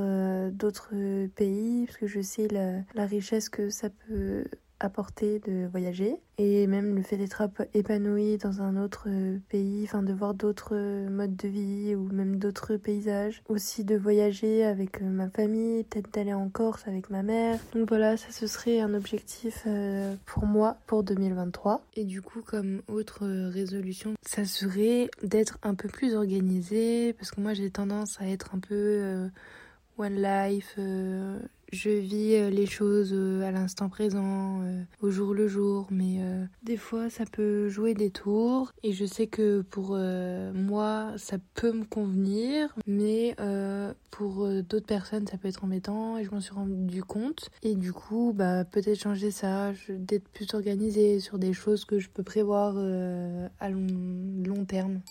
d'autres 0.51 0.93
pays, 1.36 1.86
parce 1.86 1.97
que 1.97 2.08
je 2.08 2.21
sais 2.21 2.47
la, 2.49 2.82
la 2.95 3.05
richesse 3.05 3.49
que 3.49 3.69
ça 3.69 3.89
peut 3.89 4.43
apporter 4.79 5.39
de 5.39 5.67
voyager 5.67 6.17
et 6.37 6.67
même 6.67 6.95
le 6.95 7.03
fait 7.03 7.17
d'être 7.17 7.43
épanoui 7.73 8.37
dans 8.37 8.61
un 8.61 8.81
autre 8.81 9.07
euh, 9.07 9.37
pays, 9.49 9.83
enfin 9.83 10.01
de 10.01 10.13
voir 10.13 10.33
d'autres 10.33 10.73
euh, 10.73 11.09
modes 11.09 11.35
de 11.35 11.49
vie 11.49 11.95
ou 11.95 12.07
même 12.13 12.37
d'autres 12.37 12.77
paysages, 12.77 13.43
aussi 13.49 13.83
de 13.83 13.97
voyager 13.97 14.63
avec 14.63 15.01
euh, 15.01 15.05
ma 15.05 15.29
famille, 15.29 15.83
peut-être 15.83 16.13
d'aller 16.13 16.33
en 16.33 16.47
Corse 16.47 16.87
avec 16.87 17.09
ma 17.09 17.23
mère. 17.23 17.59
Donc 17.73 17.89
voilà, 17.89 18.15
ça 18.15 18.31
ce 18.31 18.47
serait 18.47 18.79
un 18.79 18.93
objectif 18.93 19.67
pour 20.25 20.45
moi 20.45 20.77
pour 20.87 21.03
2023. 21.03 21.83
Et 21.95 22.05
du 22.05 22.21
coup, 22.21 22.41
comme 22.41 22.81
autre 22.87 23.27
résolution, 23.49 24.13
ça 24.25 24.45
serait 24.45 25.09
d'être 25.21 25.57
un 25.61 25.75
peu 25.75 25.89
plus 25.89 26.15
organisée 26.15 27.13
parce 27.13 27.31
que 27.31 27.41
moi 27.41 27.53
j'ai 27.53 27.69
tendance 27.69 28.19
à 28.21 28.27
être 28.27 28.55
un 28.55 28.59
peu 28.59 29.29
one 29.97 30.21
life 30.21 30.77
je 31.71 31.89
vis 31.89 32.36
euh, 32.36 32.49
les 32.49 32.65
choses 32.65 33.12
euh, 33.13 33.43
à 33.43 33.51
l'instant 33.51 33.89
présent, 33.89 34.62
euh, 34.63 34.82
au 35.01 35.12
jour 35.12 35.34
le 35.34 35.47
jour, 35.47 35.88
mais 35.91 36.19
des 36.63 36.77
fois 36.77 37.10
ça 37.10 37.25
peut 37.25 37.69
jouer 37.69 37.93
des 37.93 38.10
tours 38.10 38.71
et 38.84 38.91
je 38.91 39.05
sais 39.05 39.27
que 39.27 39.62
pour 39.62 39.97
moi 39.97 41.13
ça 41.17 41.38
peut 41.55 41.71
me 41.71 41.86
convenir, 41.86 42.73
mais 42.86 43.36
pour 44.12 44.47
d'autres 44.63 44.86
personnes 44.86 45.27
ça 45.27 45.38
peut 45.38 45.47
être 45.47 45.63
embêtant 45.63 46.17
et 46.17 46.23
je 46.23 46.32
m'en 46.32 46.41
suis 46.41 46.53
rendu 46.53 47.03
compte 47.03 47.49
et 47.63 47.75
du 47.75 47.93
coup 47.93 48.34
bah 48.36 48.65
peut-être 48.65 48.99
changer 48.99 49.32
ça, 49.32 49.71
d'être 49.89 50.27
plus 50.29 50.53
organisée 50.53 51.19
sur 51.19 51.39
des 51.39 51.53
choses 51.53 51.86
que 51.86 51.99
je 51.99 52.10
peux 52.10 52.23
prévoir 52.23 52.77
à 53.60 53.69
long, 53.69 53.88
long 54.45 54.65
terme. 54.65 55.01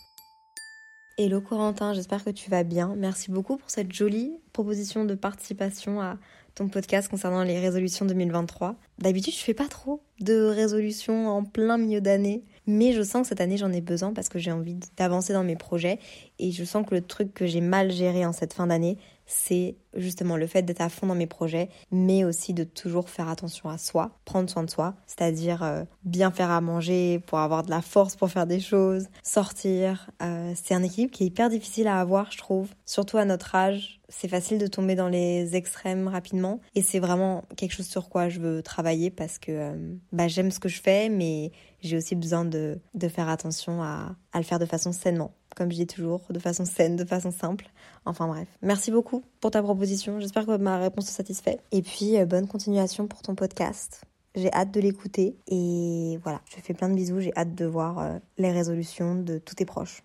Hello 1.17 1.41
Corentin, 1.41 1.95
j'espère 1.95 2.25
que 2.25 2.31
tu 2.31 2.49
vas 2.49 2.63
bien. 2.63 2.95
Merci 2.97 3.31
beaucoup 3.31 3.57
pour 3.57 3.71
cette 3.71 3.93
jolie 3.93 4.39
proposition 4.59 5.05
de 5.05 5.15
participation 5.15 6.01
à 6.01 6.19
ton 6.59 6.69
podcast 6.69 7.09
concernant 7.09 7.45
les 7.45 7.61
résolutions 7.61 8.05
2023. 8.05 8.75
D'habitude, 8.99 9.33
je 9.33 9.39
fais 9.39 9.55
pas 9.55 9.69
trop 9.69 10.03
de 10.21 10.43
résolutions 10.43 11.29
en 11.29 11.45
plein 11.45 11.79
milieu 11.79 12.01
d'année, 12.01 12.43
mais 12.69 12.93
je 12.93 13.03
sens 13.03 13.23
que 13.23 13.29
cette 13.29 13.41
année 13.41 13.57
j'en 13.57 13.73
ai 13.73 13.81
besoin 13.81 14.13
parce 14.13 14.29
que 14.29 14.39
j'ai 14.39 14.53
envie 14.53 14.77
d'avancer 14.97 15.33
dans 15.33 15.43
mes 15.43 15.57
projets 15.57 15.99
et 16.39 16.53
je 16.53 16.65
sens 16.65 16.87
que 16.87 16.95
le 16.95 17.01
truc 17.01 17.35
que 17.35 17.47
j'ai 17.47 17.63
mal 17.63 17.91
géré 17.91 18.25
en 18.25 18.33
cette 18.33 18.53
fin 18.53 18.67
d'année, 18.69 18.99
c'est 19.29 19.77
justement 19.95 20.37
le 20.37 20.47
fait 20.47 20.63
d'être 20.63 20.81
à 20.81 20.89
fond 20.89 21.07
dans 21.07 21.15
mes 21.15 21.27
projets, 21.27 21.69
mais 21.91 22.25
aussi 22.25 22.55
de 22.55 22.65
toujours 22.65 23.11
faire 23.11 23.29
attention 23.29 23.69
à 23.69 23.77
soi, 23.77 24.11
prendre 24.25 24.49
soin 24.49 24.63
de 24.63 24.71
soi, 24.71 24.95
c'est-à-dire 25.07 25.63
euh, 25.63 25.85
bien 26.05 26.31
faire 26.31 26.51
à 26.51 26.61
manger 26.61 27.21
pour 27.27 27.39
avoir 27.39 27.63
de 27.63 27.71
la 27.71 27.83
force 27.83 28.17
pour 28.17 28.31
faire 28.31 28.47
des 28.47 28.61
choses, 28.61 29.07
sortir. 29.23 30.11
Euh, 30.23 30.53
c'est 30.55 30.75
un 30.75 30.83
équilibre 30.83 31.13
qui 31.13 31.25
est 31.25 31.27
hyper 31.27 31.51
difficile 31.51 31.89
à 31.89 32.01
avoir, 32.01 32.33
je 32.33 32.39
trouve, 32.39 32.69
surtout 32.87 33.19
à 33.19 33.25
notre 33.25 33.55
âge. 33.55 34.01
C'est 34.09 34.29
facile 34.29 34.59
de 34.59 34.67
tomber 34.67 34.95
dans 34.95 35.09
les 35.09 35.55
extrêmes 35.57 36.09
rapidement 36.09 36.61
et 36.75 36.83
c'est 36.83 36.99
vraiment 36.99 37.45
quelque 37.57 37.73
chose 37.73 37.87
sur 37.87 38.09
quoi 38.09 38.31
je 38.31 38.41
veux 38.41 38.63
travailler 38.63 39.11
parce 39.11 39.39
que 39.39 39.53
euh, 39.53 39.95
bah, 40.13 40.29
j'aime 40.29 40.51
ce 40.51 40.59
que 40.59 40.71
je 40.71 40.81
fais, 40.81 41.11
mais 41.11 41.53
j'ai 41.81 41.97
aussi 41.97 42.17
besoin 42.17 42.45
de, 42.45 42.79
de 42.95 43.09
faire 43.09 43.29
attention 43.29 43.83
à, 43.83 44.17
à 44.33 44.39
le 44.39 44.45
faire 44.45 44.59
de 44.59 44.67
façon 44.67 44.93
sainement 44.93 45.33
comme 45.59 45.73
je 45.73 45.77
dis 45.77 45.87
toujours, 45.89 46.23
de 46.31 46.39
façon 46.39 46.65
saine, 46.65 46.95
de 46.95 47.05
façon 47.05 47.33
simple. 47.33 47.69
Enfin 48.05 48.29
bref, 48.29 48.47
merci 48.63 48.93
beaucoup 48.93 49.25
pour 49.41 49.51
ta 49.51 49.61
proposition. 49.61 50.21
J'espère 50.21 50.47
que 50.47 50.57
ma 50.57 50.79
réponse 50.79 51.07
te 51.07 51.11
satisfait. 51.11 51.59
Et 51.73 51.83
puis, 51.83 52.17
euh, 52.17 52.27
bonne 52.27 52.47
continuation 52.47 53.09
pour 53.09 53.23
ton 53.23 53.35
podcast. 53.35 54.05
J'ai 54.37 54.53
hâte 54.53 54.71
de 54.71 54.81
l'écouter. 54.81 55.37
Et 55.49 56.19
voilà, 56.23 56.41
je 56.49 56.57
te 56.57 56.61
fais 56.61 56.75
plein 56.75 56.89
de 56.89 56.95
bisous. 56.95 57.19
J'ai 57.19 57.37
hâte 57.37 57.57
de 57.57 57.65
voir 57.65 57.99
euh, 57.99 58.19
les 58.39 58.53
résolutions 58.53 59.17
de 59.17 59.39
tous 59.39 59.57
tes 59.57 59.65
proches. 59.65 60.01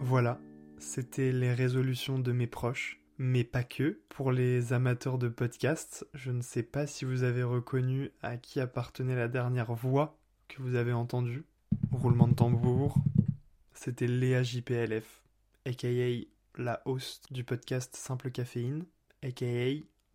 Voilà, 0.00 0.40
c'était 0.78 1.30
les 1.30 1.52
résolutions 1.52 2.18
de 2.18 2.32
mes 2.32 2.46
proches. 2.46 3.01
Mais 3.18 3.44
pas 3.44 3.64
que. 3.64 4.00
Pour 4.08 4.32
les 4.32 4.72
amateurs 4.72 5.18
de 5.18 5.28
podcast, 5.28 6.06
je 6.14 6.30
ne 6.30 6.42
sais 6.42 6.62
pas 6.62 6.86
si 6.86 7.04
vous 7.04 7.22
avez 7.22 7.42
reconnu 7.42 8.10
à 8.22 8.36
qui 8.36 8.60
appartenait 8.60 9.16
la 9.16 9.28
dernière 9.28 9.72
voix 9.74 10.18
que 10.48 10.62
vous 10.62 10.74
avez 10.74 10.92
entendue. 10.92 11.44
Roulement 11.90 12.28
de 12.28 12.34
tambour, 12.34 12.96
c'était 13.72 14.06
Léa 14.06 14.42
JPLF, 14.42 15.22
aka 15.64 15.88
la 16.56 16.82
host 16.84 17.32
du 17.32 17.44
podcast 17.44 17.96
Simple 17.96 18.30
Caféine, 18.30 18.84
aka 19.22 19.46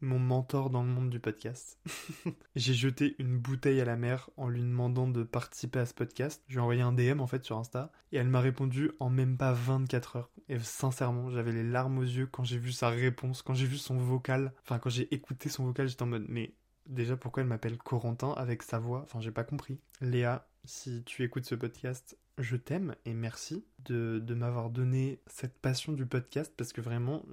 mon 0.01 0.19
mentor 0.19 0.69
dans 0.69 0.83
le 0.83 0.89
monde 0.89 1.09
du 1.09 1.19
podcast. 1.19 1.79
J'ai 2.55 2.73
jeté 2.73 3.15
une 3.19 3.37
bouteille 3.37 3.81
à 3.81 3.85
la 3.85 3.95
mer 3.95 4.29
en 4.37 4.47
lui 4.47 4.61
demandant 4.61 5.07
de 5.07 5.23
participer 5.23 5.79
à 5.79 5.85
ce 5.85 5.93
podcast. 5.93 6.43
Je 6.47 6.53
lui 6.53 6.59
ai 6.59 6.61
envoyé 6.61 6.81
un 6.81 6.93
DM 6.93 7.19
en 7.19 7.27
fait 7.27 7.43
sur 7.43 7.57
Insta 7.57 7.91
et 8.11 8.17
elle 8.17 8.27
m'a 8.27 8.39
répondu 8.39 8.91
en 8.99 9.09
même 9.09 9.37
pas 9.37 9.53
24 9.53 10.15
heures. 10.15 10.31
Et 10.49 10.59
sincèrement, 10.59 11.29
j'avais 11.29 11.51
les 11.51 11.63
larmes 11.63 11.97
aux 11.99 12.03
yeux 12.03 12.27
quand 12.27 12.43
j'ai 12.43 12.57
vu 12.57 12.71
sa 12.71 12.89
réponse, 12.89 13.41
quand 13.41 13.53
j'ai 13.53 13.67
vu 13.67 13.77
son 13.77 13.97
vocal. 13.97 14.53
Enfin, 14.63 14.79
quand 14.79 14.89
j'ai 14.89 15.13
écouté 15.13 15.49
son 15.49 15.65
vocal, 15.65 15.87
j'étais 15.87 16.03
en 16.03 16.07
mode 16.07 16.25
mais 16.27 16.53
déjà 16.85 17.17
pourquoi 17.17 17.41
elle 17.41 17.49
m'appelle 17.49 17.77
Corentin 17.77 18.31
avec 18.31 18.63
sa 18.63 18.79
voix? 18.79 19.01
Enfin, 19.03 19.19
j'ai 19.19 19.31
pas 19.31 19.43
compris. 19.43 19.79
Léa, 20.01 20.47
si 20.67 21.03
tu 21.05 21.23
écoutes 21.23 21.45
ce 21.45 21.55
podcast, 21.55 22.17
je 22.37 22.57
t'aime 22.57 22.95
et 23.05 23.13
merci 23.13 23.65
de, 23.85 24.21
m'avoir 24.35 24.69
donné 24.69 25.19
cette 25.25 25.57
passion 25.57 25.93
du 25.93 26.05
podcast 26.05 26.53
parce 26.55 26.73
que 26.73 26.81
vraiment, 26.81 27.25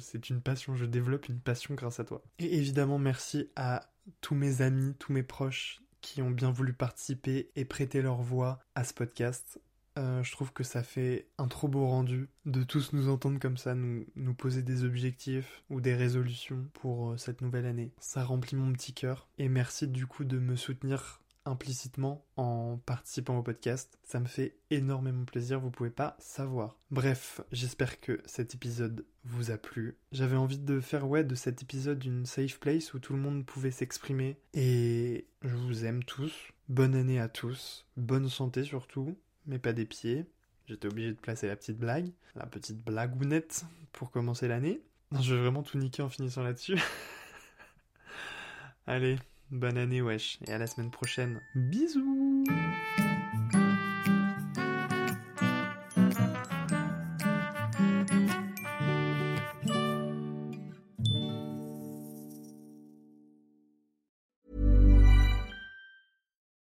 c'est 0.00 0.28
une 0.28 0.40
passion, 0.40 0.76
je 0.76 0.84
développe 0.84 1.28
une 1.28 1.40
passion 1.40 1.74
grâce 1.74 2.00
à 2.00 2.04
toi. 2.04 2.22
Et 2.38 2.56
évidemment, 2.56 2.98
merci 2.98 3.50
à 3.56 3.88
tous 4.20 4.34
mes 4.34 4.60
amis, 4.62 4.94
tous 4.98 5.12
mes 5.12 5.22
proches 5.22 5.80
qui 6.00 6.20
ont 6.20 6.30
bien 6.30 6.50
voulu 6.50 6.72
participer 6.72 7.50
et 7.54 7.64
prêter 7.64 8.02
leur 8.02 8.20
voix 8.20 8.58
à 8.74 8.82
ce 8.82 8.92
podcast. 8.92 9.60
Euh, 9.98 10.22
je 10.22 10.32
trouve 10.32 10.52
que 10.52 10.64
ça 10.64 10.82
fait 10.82 11.28
un 11.38 11.46
trop 11.46 11.68
beau 11.68 11.86
rendu 11.86 12.28
de 12.46 12.62
tous 12.62 12.94
nous 12.94 13.08
entendre 13.08 13.38
comme 13.38 13.58
ça, 13.58 13.74
nous, 13.74 14.06
nous 14.16 14.34
poser 14.34 14.62
des 14.62 14.84
objectifs 14.84 15.62
ou 15.70 15.80
des 15.80 15.94
résolutions 15.94 16.66
pour 16.72 17.12
euh, 17.12 17.16
cette 17.18 17.42
nouvelle 17.42 17.66
année. 17.66 17.92
Ça 18.00 18.24
remplit 18.24 18.56
mon 18.56 18.72
petit 18.72 18.94
cœur 18.94 19.28
et 19.38 19.48
merci 19.48 19.86
du 19.86 20.06
coup 20.06 20.24
de 20.24 20.38
me 20.38 20.56
soutenir 20.56 21.21
implicitement 21.44 22.24
en 22.36 22.78
participant 22.84 23.38
au 23.38 23.42
podcast. 23.42 23.98
Ça 24.04 24.20
me 24.20 24.26
fait 24.26 24.56
énormément 24.70 25.24
plaisir, 25.24 25.60
vous 25.60 25.70
pouvez 25.70 25.90
pas 25.90 26.16
savoir. 26.18 26.78
Bref, 26.90 27.40
j'espère 27.52 28.00
que 28.00 28.20
cet 28.26 28.54
épisode 28.54 29.04
vous 29.24 29.50
a 29.50 29.58
plu. 29.58 29.96
J'avais 30.12 30.36
envie 30.36 30.58
de 30.58 30.80
faire 30.80 31.08
ouais 31.08 31.24
de 31.24 31.34
cet 31.34 31.62
épisode 31.62 32.04
une 32.04 32.26
safe 32.26 32.58
place 32.58 32.94
où 32.94 32.98
tout 32.98 33.12
le 33.12 33.20
monde 33.20 33.44
pouvait 33.44 33.70
s'exprimer 33.70 34.38
et 34.54 35.26
je 35.42 35.54
vous 35.54 35.84
aime 35.84 36.04
tous. 36.04 36.32
Bonne 36.68 36.94
année 36.94 37.20
à 37.20 37.28
tous, 37.28 37.86
bonne 37.96 38.28
santé 38.28 38.64
surtout, 38.64 39.16
mais 39.46 39.58
pas 39.58 39.72
des 39.72 39.84
pieds. 39.84 40.24
J'étais 40.66 40.88
obligé 40.88 41.12
de 41.12 41.18
placer 41.18 41.48
la 41.48 41.56
petite 41.56 41.78
blague, 41.78 42.10
la 42.34 42.46
petite 42.46 42.82
blagounette 42.82 43.64
pour 43.92 44.10
commencer 44.10 44.48
l'année. 44.48 44.80
Je 45.20 45.34
vais 45.34 45.42
vraiment 45.42 45.62
tout 45.62 45.76
niquer 45.76 46.02
en 46.02 46.08
finissant 46.08 46.42
là-dessus. 46.42 46.78
Allez, 48.86 49.16
Bonne 49.52 49.76
année, 49.76 50.00
wesh. 50.00 50.38
Et 50.48 50.52
à 50.52 50.56
la 50.56 50.66
semaine 50.66 50.90
prochaine. 50.90 51.38
Bisous 51.54 52.44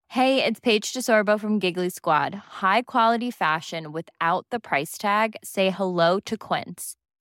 Hey, 0.08 0.44
it's 0.44 0.60
Paige 0.60 0.92
DeSorbo 0.92 1.40
from 1.40 1.60
Giggly 1.60 1.90
Squad. 1.90 2.34
High 2.62 2.82
quality 2.82 3.30
fashion 3.30 3.92
without 3.92 4.48
the 4.50 4.60
price 4.60 4.98
tag. 4.98 5.36
Say 5.44 5.70
hello 5.70 6.20
to 6.26 6.36
Quince. 6.36 6.96